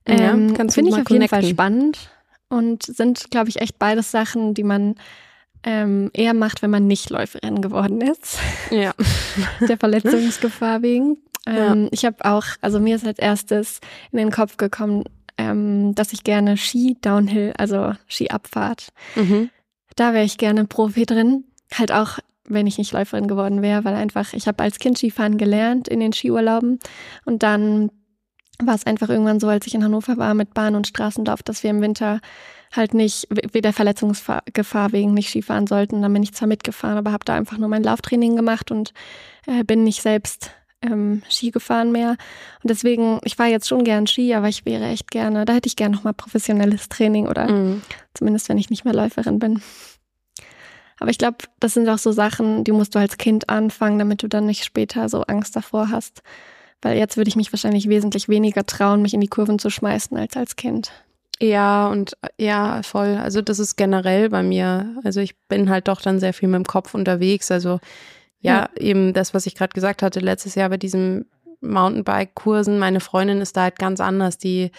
Ähm, 0.04 0.48
ja, 0.48 0.68
Finde 0.68 0.90
ich 0.90 0.96
auf 0.96 1.04
connecten. 1.04 1.14
jeden 1.14 1.28
Fall 1.28 1.44
spannend 1.44 2.10
und 2.48 2.82
sind, 2.82 3.30
glaube 3.30 3.50
ich, 3.50 3.60
echt 3.60 3.78
beides 3.78 4.10
Sachen, 4.10 4.54
die 4.54 4.64
man 4.64 4.96
ähm, 5.64 6.10
eher 6.12 6.34
macht, 6.34 6.62
wenn 6.62 6.70
man 6.70 6.86
nicht 6.86 7.10
Läuferin 7.10 7.60
geworden 7.60 8.00
ist. 8.00 8.38
Ja. 8.70 8.92
Der 9.68 9.76
Verletzungsgefahr 9.76 10.82
wegen. 10.82 11.18
Ähm, 11.46 11.84
ja. 11.84 11.88
Ich 11.92 12.04
habe 12.04 12.24
auch, 12.24 12.44
also 12.60 12.80
mir 12.80 12.96
ist 12.96 13.06
als 13.06 13.18
erstes 13.18 13.80
in 14.12 14.18
den 14.18 14.30
Kopf 14.30 14.56
gekommen, 14.56 15.04
ähm, 15.36 15.94
dass 15.94 16.12
ich 16.12 16.24
gerne 16.24 16.56
Ski 16.56 16.96
Downhill, 17.00 17.54
also 17.56 17.92
Skiabfahrt, 18.08 18.88
mhm. 19.14 19.50
da 19.96 20.12
wäre 20.12 20.24
ich 20.24 20.38
gerne 20.38 20.64
Profi 20.64 21.06
drin. 21.06 21.44
Halt 21.72 21.92
auch, 21.92 22.18
wenn 22.44 22.66
ich 22.66 22.78
nicht 22.78 22.92
Läuferin 22.92 23.28
geworden 23.28 23.62
wäre, 23.62 23.84
weil 23.84 23.94
einfach, 23.94 24.32
ich 24.32 24.48
habe 24.48 24.62
als 24.62 24.78
Kind 24.78 24.98
Skifahren 24.98 25.38
gelernt 25.38 25.88
in 25.88 26.00
den 26.00 26.12
Skiurlauben 26.12 26.78
und 27.24 27.42
dann 27.42 27.90
war 28.60 28.74
es 28.74 28.86
einfach 28.86 29.08
irgendwann 29.08 29.38
so, 29.38 29.48
als 29.48 29.66
ich 29.66 29.74
in 29.74 29.84
Hannover 29.84 30.16
war 30.16 30.34
mit 30.34 30.54
Bahn- 30.54 30.74
und 30.74 30.88
Straßenlauf, 30.88 31.42
dass 31.42 31.62
wir 31.62 31.70
im 31.70 31.80
Winter 31.80 32.20
halt 32.72 32.94
nicht 32.94 33.26
weder 33.30 33.72
Verletzungsgefahr 33.72 34.92
wegen 34.92 35.14
nicht 35.14 35.30
Skifahren 35.30 35.66
sollten. 35.66 36.02
Dann 36.02 36.12
bin 36.12 36.22
ich 36.22 36.34
zwar 36.34 36.48
mitgefahren, 36.48 36.98
aber 36.98 37.12
habe 37.12 37.24
da 37.24 37.34
einfach 37.34 37.58
nur 37.58 37.68
mein 37.68 37.82
Lauftraining 37.82 38.36
gemacht 38.36 38.70
und 38.70 38.92
äh, 39.46 39.64
bin 39.64 39.84
nicht 39.84 40.02
selbst 40.02 40.50
ähm, 40.82 41.22
Ski 41.28 41.50
gefahren 41.50 41.92
mehr. 41.92 42.10
Und 42.62 42.70
deswegen, 42.70 43.20
ich 43.24 43.36
fahre 43.36 43.50
jetzt 43.50 43.68
schon 43.68 43.84
gern 43.84 44.06
Ski, 44.06 44.34
aber 44.34 44.48
ich 44.48 44.64
wäre 44.64 44.84
echt 44.86 45.10
gerne, 45.10 45.44
da 45.44 45.54
hätte 45.54 45.68
ich 45.68 45.76
gerne 45.76 45.96
nochmal 45.96 46.14
professionelles 46.14 46.88
Training 46.88 47.26
oder 47.26 47.50
mhm. 47.50 47.82
zumindest, 48.14 48.48
wenn 48.48 48.58
ich 48.58 48.70
nicht 48.70 48.84
mehr 48.84 48.94
Läuferin 48.94 49.38
bin. 49.38 49.62
Aber 51.00 51.10
ich 51.10 51.18
glaube, 51.18 51.38
das 51.60 51.74
sind 51.74 51.88
auch 51.88 51.98
so 51.98 52.12
Sachen, 52.12 52.64
die 52.64 52.72
musst 52.72 52.94
du 52.94 52.98
als 52.98 53.18
Kind 53.18 53.48
anfangen, 53.48 53.98
damit 53.98 54.22
du 54.22 54.28
dann 54.28 54.46
nicht 54.46 54.64
später 54.64 55.08
so 55.08 55.22
Angst 55.22 55.54
davor 55.54 55.90
hast. 55.90 56.22
Weil 56.82 56.96
jetzt 56.96 57.16
würde 57.16 57.28
ich 57.28 57.36
mich 57.36 57.52
wahrscheinlich 57.52 57.88
wesentlich 57.88 58.28
weniger 58.28 58.64
trauen, 58.64 59.02
mich 59.02 59.14
in 59.14 59.20
die 59.20 59.28
Kurven 59.28 59.58
zu 59.58 59.70
schmeißen 59.70 60.16
als 60.16 60.36
als 60.36 60.56
Kind. 60.56 60.92
Ja, 61.40 61.88
und 61.88 62.16
ja, 62.38 62.82
voll. 62.82 63.16
Also 63.16 63.42
das 63.42 63.58
ist 63.58 63.76
generell 63.76 64.28
bei 64.28 64.42
mir. 64.42 64.96
Also 65.04 65.20
ich 65.20 65.38
bin 65.48 65.70
halt 65.70 65.88
doch 65.88 66.00
dann 66.00 66.18
sehr 66.18 66.32
viel 66.32 66.48
mit 66.48 66.56
dem 66.56 66.66
Kopf 66.66 66.94
unterwegs. 66.94 67.50
Also 67.50 67.78
ja, 68.40 68.68
ja. 68.76 68.80
eben 68.80 69.12
das, 69.12 69.34
was 69.34 69.46
ich 69.46 69.54
gerade 69.54 69.72
gesagt 69.72 70.02
hatte, 70.02 70.20
letztes 70.20 70.54
Jahr 70.54 70.68
bei 70.68 70.76
diesem 70.76 71.26
Mountainbike-Kursen, 71.60 72.78
meine 72.78 73.00
Freundin 73.00 73.40
ist 73.40 73.56
da 73.56 73.62
halt 73.62 73.78
ganz 73.78 74.00
anders. 74.00 74.38
Die, 74.38 74.70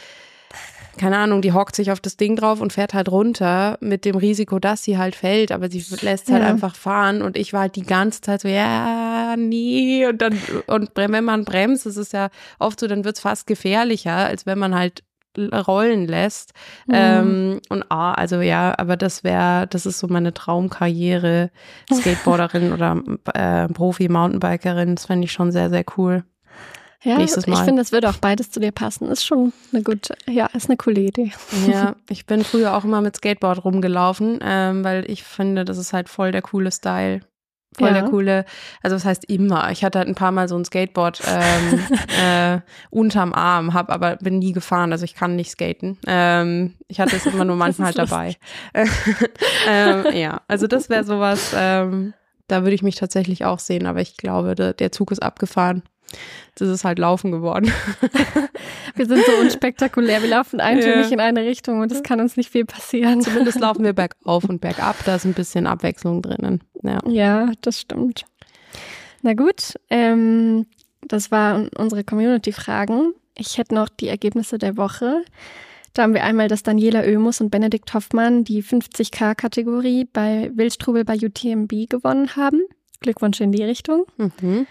keine 0.97 1.17
Ahnung, 1.17 1.41
die 1.41 1.53
hockt 1.53 1.75
sich 1.75 1.91
auf 1.91 1.99
das 2.01 2.17
Ding 2.17 2.35
drauf 2.35 2.59
und 2.59 2.73
fährt 2.73 2.93
halt 2.93 3.09
runter 3.09 3.77
mit 3.79 4.03
dem 4.03 4.15
Risiko, 4.15 4.59
dass 4.59 4.83
sie 4.83 4.97
halt 4.97 5.15
fällt, 5.15 5.51
aber 5.51 5.69
sie 5.69 5.83
lässt 6.01 6.29
halt 6.29 6.43
ja. 6.43 6.49
einfach 6.49 6.75
fahren 6.75 7.21
und 7.21 7.37
ich 7.37 7.53
war 7.53 7.61
halt 7.61 7.75
die 7.75 7.83
ganze 7.83 8.21
Zeit 8.21 8.41
so, 8.41 8.47
ja, 8.47 9.35
nee, 9.37 10.07
und 10.07 10.21
dann, 10.21 10.37
und 10.67 10.91
wenn 10.95 11.23
man 11.23 11.45
bremst, 11.45 11.85
das 11.85 11.97
ist 11.97 12.13
ja 12.13 12.29
oft 12.59 12.79
so, 12.79 12.87
dann 12.87 13.05
wird's 13.05 13.21
fast 13.21 13.47
gefährlicher, 13.47 14.15
als 14.15 14.45
wenn 14.45 14.59
man 14.59 14.75
halt 14.75 15.03
rollen 15.37 16.07
lässt. 16.07 16.53
Mhm. 16.87 16.93
Ähm, 16.95 17.61
und 17.69 17.85
ah, 17.89 18.13
also 18.13 18.41
ja, 18.41 18.73
aber 18.77 18.97
das 18.97 19.23
wäre, 19.23 19.67
das 19.67 19.85
ist 19.85 19.99
so 19.99 20.07
meine 20.07 20.33
Traumkarriere, 20.33 21.51
Skateboarderin 21.93 22.73
oder 22.73 23.01
äh, 23.33 23.67
Profi-Mountainbikerin. 23.67 24.95
Das 24.95 25.05
fände 25.05 25.25
ich 25.25 25.31
schon 25.31 25.51
sehr, 25.51 25.69
sehr 25.69 25.85
cool. 25.97 26.23
Ja, 27.01 27.17
Nächstes 27.17 27.47
Mal. 27.47 27.57
ich 27.57 27.59
finde, 27.63 27.81
das 27.81 27.93
würde 27.93 28.09
auch 28.09 28.17
beides 28.17 28.51
zu 28.51 28.59
dir 28.59 28.73
passen. 28.73 29.09
Ist 29.09 29.25
schon 29.25 29.53
eine 29.71 29.83
gute, 29.83 30.15
ja, 30.27 30.47
ist 30.47 30.67
eine 30.69 30.75
coole 30.75 30.99
Idee. 30.99 31.31
Ja, 31.65 31.95
ich 32.09 32.25
bin 32.25 32.43
früher 32.43 32.75
auch 32.75 32.83
immer 32.83 32.99
mit 32.99 33.15
Skateboard 33.15 33.63
rumgelaufen, 33.63 34.39
ähm, 34.41 34.83
weil 34.83 35.09
ich 35.09 35.23
finde, 35.23 35.63
das 35.63 35.77
ist 35.77 35.93
halt 35.93 36.09
voll 36.09 36.33
der 36.33 36.41
coole 36.41 36.71
Style. 36.71 37.21
Voll 37.77 37.89
ja. 37.89 37.93
der 37.93 38.09
coole, 38.09 38.45
also 38.81 38.95
das 38.95 39.05
heißt 39.05 39.25
immer. 39.29 39.69
Ich 39.71 39.83
hatte 39.83 39.99
halt 39.99 40.07
ein 40.07 40.15
paar 40.15 40.31
Mal 40.31 40.49
so 40.49 40.57
ein 40.57 40.65
Skateboard 40.65 41.21
ähm, 41.27 41.79
äh, 42.21 42.59
unterm 42.89 43.31
Arm, 43.31 43.73
hab 43.73 43.91
aber 43.91 44.15
bin 44.17 44.39
nie 44.39 44.53
gefahren, 44.53 44.91
also 44.91 45.05
ich 45.05 45.13
kann 45.13 45.35
nicht 45.35 45.51
skaten. 45.51 45.97
Ähm, 46.07 46.75
ich 46.87 46.99
hatte 46.99 47.15
es 47.15 47.27
immer 47.27 47.45
nur 47.45 47.55
manchmal 47.57 47.93
halt 47.93 47.97
dabei. 47.99 48.35
ähm, 49.67 50.05
ja, 50.13 50.41
also 50.47 50.65
das 50.65 50.89
wäre 50.89 51.03
sowas, 51.03 51.53
ähm, 51.55 52.13
da 52.47 52.63
würde 52.63 52.73
ich 52.73 52.81
mich 52.81 52.95
tatsächlich 52.95 53.45
auch 53.45 53.59
sehen, 53.59 53.85
aber 53.85 54.01
ich 54.01 54.17
glaube, 54.17 54.55
der, 54.55 54.73
der 54.73 54.91
Zug 54.91 55.11
ist 55.11 55.21
abgefahren. 55.21 55.83
Das 56.55 56.67
ist 56.67 56.83
halt 56.83 56.99
Laufen 56.99 57.31
geworden. 57.31 57.71
wir 58.95 59.05
sind 59.05 59.23
so 59.25 59.31
unspektakulär. 59.41 60.21
Wir 60.21 60.29
laufen 60.29 60.59
eintönig 60.59 61.07
ja. 61.07 61.13
in 61.13 61.19
eine 61.19 61.41
Richtung 61.41 61.79
und 61.79 61.91
es 61.91 62.03
kann 62.03 62.19
uns 62.19 62.35
nicht 62.35 62.51
viel 62.51 62.65
passieren. 62.65 63.21
Zumindest 63.21 63.59
laufen 63.61 63.83
wir 63.83 63.93
bergauf 63.93 64.43
und 64.43 64.59
bergab. 64.59 64.95
Da 65.05 65.15
ist 65.15 65.25
ein 65.25 65.33
bisschen 65.33 65.67
Abwechslung 65.67 66.21
drinnen. 66.21 66.61
Ja, 66.83 66.99
ja 67.07 67.51
das 67.61 67.79
stimmt. 67.79 68.25
Na 69.21 69.33
gut, 69.33 69.75
ähm, 69.89 70.65
das 71.07 71.31
waren 71.31 71.69
unsere 71.69 72.03
Community-Fragen. 72.03 73.13
Ich 73.37 73.57
hätte 73.57 73.75
noch 73.75 73.89
die 73.89 74.07
Ergebnisse 74.07 74.57
der 74.57 74.75
Woche. 74.77 75.23
Da 75.93 76.03
haben 76.03 76.13
wir 76.13 76.23
einmal, 76.23 76.47
dass 76.47 76.63
Daniela 76.63 77.01
Oemus 77.01 77.41
und 77.41 77.49
Benedikt 77.49 77.93
Hoffmann 77.93 78.43
die 78.43 78.63
50k-Kategorie 78.63 80.07
bei 80.11 80.51
Wildstrubel 80.53 81.03
bei 81.03 81.15
UTMB 81.15 81.89
gewonnen 81.89 82.35
haben. 82.35 82.61
Glückwunsch 82.99 83.41
in 83.41 83.51
die 83.51 83.63
Richtung. 83.63 84.05
Mhm. 84.17 84.67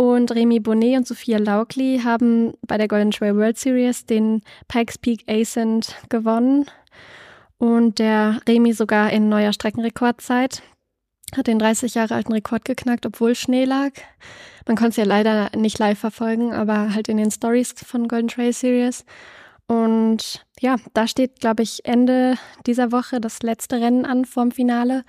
Und 0.00 0.30
Remy 0.30 0.60
Bonnet 0.60 0.96
und 0.96 1.08
Sophia 1.08 1.38
Laukli 1.38 2.02
haben 2.04 2.54
bei 2.64 2.78
der 2.78 2.86
Golden 2.86 3.10
Trail 3.10 3.34
World 3.34 3.58
Series 3.58 4.06
den 4.06 4.42
Pikes 4.68 4.96
Peak 4.96 5.24
Ascent 5.28 5.96
gewonnen. 6.08 6.66
Und 7.58 7.98
der 7.98 8.40
Remy 8.48 8.74
sogar 8.74 9.10
in 9.10 9.28
neuer 9.28 9.52
Streckenrekordzeit. 9.52 10.62
Hat 11.36 11.48
den 11.48 11.58
30 11.58 11.94
Jahre 11.94 12.14
alten 12.14 12.32
Rekord 12.32 12.64
geknackt, 12.64 13.06
obwohl 13.06 13.34
Schnee 13.34 13.64
lag. 13.64 13.90
Man 14.68 14.76
konnte 14.76 14.90
es 14.90 14.96
ja 14.98 15.04
leider 15.04 15.50
nicht 15.56 15.80
live 15.80 15.98
verfolgen, 15.98 16.54
aber 16.54 16.94
halt 16.94 17.08
in 17.08 17.16
den 17.16 17.32
Stories 17.32 17.74
von 17.84 18.06
Golden 18.06 18.28
Trail 18.28 18.52
Series. 18.52 19.04
Und 19.66 20.46
ja, 20.60 20.76
da 20.94 21.08
steht, 21.08 21.40
glaube 21.40 21.64
ich, 21.64 21.84
Ende 21.84 22.36
dieser 22.66 22.92
Woche 22.92 23.20
das 23.20 23.42
letzte 23.42 23.80
Rennen 23.80 24.06
an 24.06 24.26
vorm 24.26 24.52
Finale. 24.52 25.04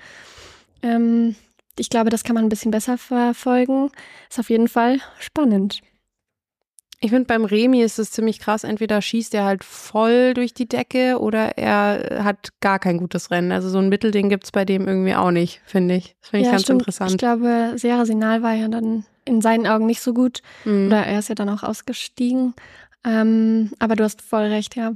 Ähm, 0.82 1.36
ich 1.80 1.90
glaube, 1.90 2.10
das 2.10 2.24
kann 2.24 2.36
man 2.36 2.46
ein 2.46 2.50
bisschen 2.50 2.72
besser 2.72 2.98
verfolgen. 2.98 3.92
Ist 4.30 4.40
auf 4.40 4.50
jeden 4.50 4.68
Fall 4.68 5.00
spannend. 5.20 5.82
Ich 7.02 7.12
finde, 7.12 7.28
beim 7.28 7.46
Remi 7.46 7.82
ist 7.82 7.98
es 7.98 8.12
ziemlich 8.12 8.40
krass. 8.40 8.66
Entweder 8.66 9.02
schießt 9.02 9.34
er 9.34 9.46
halt 9.46 9.64
voll 9.64 10.34
durch 10.34 10.54
die 10.54 10.68
Decke 10.68 11.18
oder 11.20 11.58
er 11.58 12.26
hat 12.26 12.50
gar 12.60 12.78
kein 12.78 12.98
gutes 12.98 13.32
Rennen. 13.32 13.54
Also 13.54 13.70
so 13.70 13.78
ein 13.78 13.88
Mittelding 13.88 14.28
gibt 14.28 14.44
es 14.44 14.52
bei 14.52 14.66
dem 14.66 14.86
irgendwie 14.86 15.16
auch 15.16 15.32
nicht, 15.32 15.62
finde 15.66 15.96
ich. 15.96 16.18
Das 16.20 16.32
finde 16.32 16.42
ich 16.42 16.46
ja, 16.48 16.52
ganz 16.52 16.64
stimmt. 16.64 16.82
interessant. 16.82 17.12
Ich 17.12 17.18
glaube, 17.18 17.74
Sierra 17.78 18.06
Sinal 18.06 18.44
war 18.44 18.54
ja 18.54 18.68
dann 18.68 19.06
in 19.24 19.40
seinen 19.42 19.66
Augen 19.66 19.86
nicht 19.86 20.02
so 20.02 20.14
gut. 20.14 20.42
Mhm. 20.66 20.88
Oder 20.88 21.06
er 21.06 21.20
ist 21.20 21.30
ja 21.30 21.36
dann 21.36 21.50
auch 21.50 21.64
ausgestiegen. 21.64 22.54
Ähm, 23.06 23.72
aber 23.80 23.96
du 23.96 24.04
hast 24.04 24.22
voll 24.22 24.44
recht, 24.44 24.76
ja. 24.76 24.94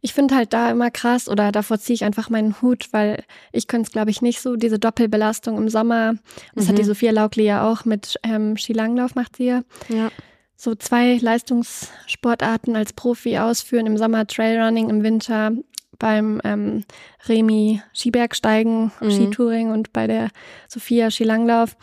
Ich 0.00 0.14
finde 0.14 0.34
halt 0.34 0.52
da 0.52 0.70
immer 0.70 0.90
krass 0.90 1.28
oder 1.28 1.52
davor 1.52 1.78
ziehe 1.78 1.94
ich 1.94 2.04
einfach 2.04 2.28
meinen 2.30 2.60
Hut, 2.60 2.88
weil 2.92 3.24
ich 3.52 3.68
könnte 3.68 3.86
es, 3.86 3.92
glaube 3.92 4.10
ich, 4.10 4.20
nicht 4.20 4.40
so, 4.40 4.56
diese 4.56 4.78
Doppelbelastung 4.78 5.56
im 5.56 5.68
Sommer. 5.68 6.14
Das 6.54 6.64
mhm. 6.64 6.68
hat 6.68 6.78
die 6.78 6.82
mhm. 6.82 6.86
Sophia 6.86 7.12
Laukli 7.12 7.44
ja 7.44 7.70
auch 7.70 7.84
mit 7.84 8.18
ähm, 8.22 8.56
Skilanglauf 8.56 9.14
macht 9.14 9.36
sie 9.36 9.46
ja. 9.46 9.62
ja. 9.88 10.10
So 10.56 10.74
zwei 10.74 11.18
Leistungssportarten 11.20 12.76
als 12.76 12.92
Profi 12.92 13.38
ausführen, 13.38 13.86
im 13.86 13.98
Sommer 13.98 14.26
Trailrunning, 14.26 14.90
im 14.90 15.02
Winter 15.02 15.52
beim 15.98 16.40
ähm, 16.44 16.84
Remi 17.28 17.80
Skibergsteigen, 17.94 18.90
mhm. 19.00 19.10
Skitouring 19.10 19.70
und 19.70 19.92
bei 19.92 20.06
der 20.08 20.30
Sophia 20.68 21.10
Skilanglauf 21.10 21.76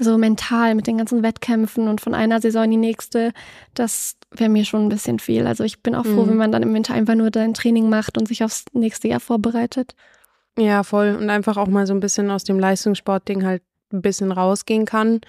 so 0.00 0.18
mental 0.18 0.74
mit 0.74 0.86
den 0.86 0.98
ganzen 0.98 1.22
Wettkämpfen 1.22 1.88
und 1.88 2.00
von 2.00 2.14
einer 2.14 2.40
Saison 2.40 2.64
in 2.64 2.70
die 2.72 2.76
nächste, 2.76 3.32
das 3.74 4.16
wäre 4.30 4.50
mir 4.50 4.64
schon 4.64 4.86
ein 4.86 4.88
bisschen 4.88 5.18
viel. 5.18 5.46
Also 5.46 5.64
ich 5.64 5.82
bin 5.82 5.94
auch 5.94 6.04
froh, 6.04 6.24
mhm. 6.24 6.30
wenn 6.30 6.36
man 6.36 6.52
dann 6.52 6.62
im 6.62 6.74
Winter 6.74 6.94
einfach 6.94 7.14
nur 7.14 7.30
sein 7.32 7.54
Training 7.54 7.88
macht 7.88 8.18
und 8.18 8.28
sich 8.28 8.44
aufs 8.44 8.64
nächste 8.72 9.08
Jahr 9.08 9.20
vorbereitet. 9.20 9.94
Ja, 10.58 10.82
voll. 10.82 11.16
Und 11.16 11.30
einfach 11.30 11.56
auch 11.56 11.68
mal 11.68 11.86
so 11.86 11.94
ein 11.94 12.00
bisschen 12.00 12.30
aus 12.30 12.44
dem 12.44 12.58
Leistungssportding 12.58 13.44
halt 13.44 13.62
ein 13.92 14.02
bisschen 14.02 14.32
rausgehen 14.32 14.84
kann. 14.84 15.20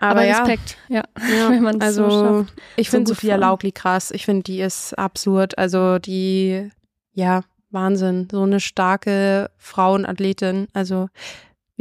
Aber, 0.00 0.20
Aber 0.20 0.24
ja, 0.24 0.38
Respekt, 0.38 0.78
ja, 0.88 1.04
ja 1.16 1.48
wenn 1.50 1.62
man 1.62 1.80
also 1.80 2.10
so 2.10 2.44
schafft. 2.44 2.54
Ich 2.76 2.90
finde 2.90 3.08
so 3.08 3.14
Sophia 3.14 3.36
Laukli 3.36 3.72
krass. 3.72 4.10
Ich 4.10 4.24
finde, 4.24 4.42
die 4.42 4.60
ist 4.60 4.98
absurd. 4.98 5.56
Also 5.58 5.98
die, 5.98 6.70
ja, 7.12 7.42
Wahnsinn. 7.70 8.28
So 8.30 8.42
eine 8.42 8.60
starke 8.60 9.50
Frauenathletin. 9.58 10.68
Also 10.72 11.08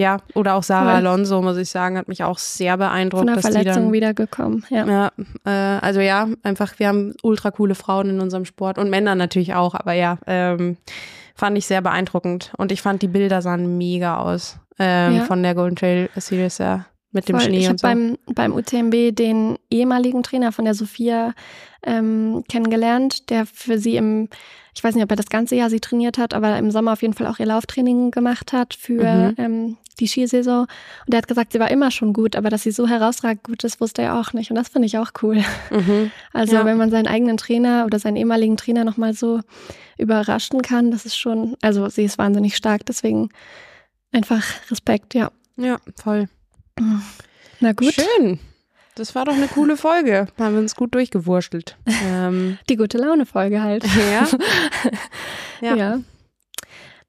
ja, 0.02 0.18
oder 0.34 0.56
auch 0.56 0.64
Sarah 0.64 0.96
Voll. 0.96 1.08
Alonso, 1.08 1.42
muss 1.42 1.58
ich 1.58 1.70
sagen, 1.70 1.98
hat 1.98 2.08
mich 2.08 2.24
auch 2.24 2.40
sehr 2.40 2.76
beeindruckt. 2.78 3.26
Von 3.26 3.34
der 3.34 3.42
Verletzung 3.42 3.84
dann, 3.84 3.94
wiedergekommen, 3.94 4.66
ja. 4.70 4.86
Ja, 4.86 5.12
äh, 5.46 5.80
also 5.80 6.00
ja, 6.00 6.28
einfach, 6.44 6.80
wir 6.80 6.88
haben 6.88 7.14
ultra 7.22 7.52
coole 7.52 7.76
Frauen 7.76 8.10
in 8.10 8.20
unserem 8.20 8.46
Sport 8.46 8.78
und 8.78 8.90
Männer 8.90 9.16
natürlich 9.16 9.54
auch, 9.54 9.76
aber 9.76 9.94
ja, 9.94 10.18
ähm, 10.26 10.78
fand 11.36 11.58
ich 11.58 11.66
sehr 11.68 11.82
beeindruckend. 11.82 12.52
Und 12.58 12.72
ich 12.72 12.82
fand, 12.82 13.02
die 13.02 13.08
Bilder 13.08 13.42
sahen 13.42 13.78
mega 13.78 14.18
aus 14.18 14.58
ähm, 14.80 15.18
ja. 15.18 15.24
von 15.24 15.44
der 15.44 15.56
Golden 15.56 15.76
Trail 15.76 16.10
Series, 16.16 16.58
ja. 16.58 16.86
Mit 17.12 17.28
dem 17.28 17.38
Voll. 17.38 17.45
Schnee 17.45 17.60
ich 17.60 17.69
und 17.69 17.80
so. 17.80 17.88
beim, 17.88 18.17
beim 18.28 18.54
UTMB 18.54 19.15
den 19.15 19.58
ehemaligen 19.69 20.24
Trainer 20.24 20.52
von 20.52 20.65
der 20.65 20.76
Sophia 20.76 21.34
ähm, 21.84 22.43
kennengelernt, 22.47 23.30
der 23.30 23.45
für 23.45 23.78
sie 23.78 23.97
im 23.97 24.30
ich 24.74 24.84
weiß 24.84 24.95
nicht, 24.95 25.03
ob 25.03 25.12
er 25.12 25.18
das 25.18 25.30
ganze 25.30 25.55
Jahr 25.55 25.70
sie 25.70 25.82
trainiert 25.82 26.18
hat, 26.18 26.34
aber 26.34 26.57
im 26.57 26.72
Sommer 26.72 26.93
auf 26.93 27.01
jeden 27.01 27.14
Fall 27.14 27.28
auch 27.28 27.39
ihr 27.39 27.45
Lauftraining 27.45 28.12
gemacht 28.12 28.53
hat 28.53 28.74
für 28.74 29.03
mhm. 29.03 29.36
ähm, 29.38 29.78
die 29.99 30.07
Skisaison. 30.07 30.62
Und 30.62 31.14
er 31.14 31.18
hat 31.18 31.28
gesagt, 31.28 31.51
sie 31.51 31.59
war 31.59 31.70
immer 31.70 31.91
schon 31.91 32.14
gut, 32.14 32.38
aber 32.38 32.49
dass 32.49 32.64
sie 32.64 32.72
so 32.72 32.88
herausragend 32.88 33.43
gut 33.43 33.64
ist, 33.66 33.82
wusste 33.82 34.01
er 34.01 34.18
auch 34.18 34.32
nicht. 34.32 34.49
Und 34.49 34.55
das 34.55 34.70
finde 34.70 34.86
ich 34.86 34.97
auch 34.97 35.12
cool. 35.22 35.43
Mhm. 35.70 36.12
Also 36.34 36.55
ja. 36.55 36.66
wenn 36.66 36.78
man 36.78 36.89
seinen 36.89 37.07
eigenen 37.07 37.36
Trainer 37.36 37.86
oder 37.86 37.99
seinen 37.99 38.16
ehemaligen 38.16 38.55
Trainer 38.55 38.86
nochmal 38.86 39.14
so 39.14 39.41
überraschen 39.97 40.62
kann, 40.62 40.89
das 40.89 41.05
ist 41.05 41.18
schon, 41.18 41.57
also 41.62 41.89
sie 41.89 42.05
ist 42.05 42.18
wahnsinnig 42.18 42.55
stark, 42.55 42.86
deswegen 42.86 43.30
einfach 44.14 44.43
Respekt, 44.70 45.14
ja. 45.14 45.32
Ja, 45.57 45.78
voll. 46.01 46.30
Na 47.59 47.74
gut. 47.74 47.93
Schön. 47.93 48.39
Das 48.95 49.15
war 49.15 49.26
doch 49.26 49.34
eine 49.34 49.47
coole 49.47 49.78
Folge. 49.78 50.28
Haben 50.38 50.55
wir 50.55 50.61
uns 50.61 50.76
gut 50.76 50.93
durchgewurschtelt. 50.93 51.78
Ähm, 52.03 52.57
Die 52.69 52.76
gute 52.76 52.97
Laune-Folge 52.97 53.61
halt. 53.61 53.84
ja. 54.11 54.28
Ja. 55.61 55.76
Ja. 55.76 55.99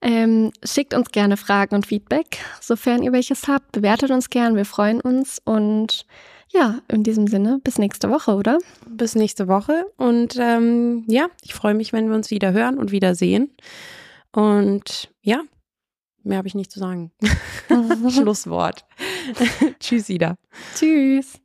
Ähm, 0.03 0.53
schickt 0.63 0.93
uns 0.93 1.11
gerne 1.11 1.39
Fragen 1.39 1.75
und 1.75 1.87
Feedback, 1.87 2.39
sofern 2.61 3.03
ihr 3.03 3.13
welches 3.13 3.49
habt. 3.49 3.73
Bewertet 3.73 4.11
uns 4.11 4.29
gern, 4.29 4.57
wir 4.57 4.67
freuen 4.67 5.01
uns. 5.01 5.41
Und 5.45 6.05
ja, 6.51 6.81
in 6.89 7.03
diesem 7.03 7.29
Sinne, 7.29 7.61
bis 7.65 7.79
nächste 7.79 8.11
Woche, 8.11 8.35
oder? 8.35 8.59
Bis 8.87 9.15
nächste 9.15 9.49
Woche. 9.49 9.87
Und 9.97 10.37
ähm, 10.39 11.05
ja, 11.07 11.29
ich 11.43 11.55
freue 11.55 11.73
mich, 11.73 11.95
wenn 11.95 12.09
wir 12.09 12.17
uns 12.17 12.31
wieder 12.31 12.53
hören 12.53 12.77
und 12.79 12.93
wieder 12.93 13.15
sehen. 13.15 13.51
Und 14.33 15.09
ja, 15.23 15.41
mehr 16.25 16.39
habe 16.39 16.49
ich 16.49 16.55
nicht 16.55 16.71
zu 16.71 16.79
sagen. 16.79 17.13
Schlusswort. 18.11 18.85
Tschüss, 19.81 20.09
Ida. 20.09 20.37
Tschüss. 20.75 21.42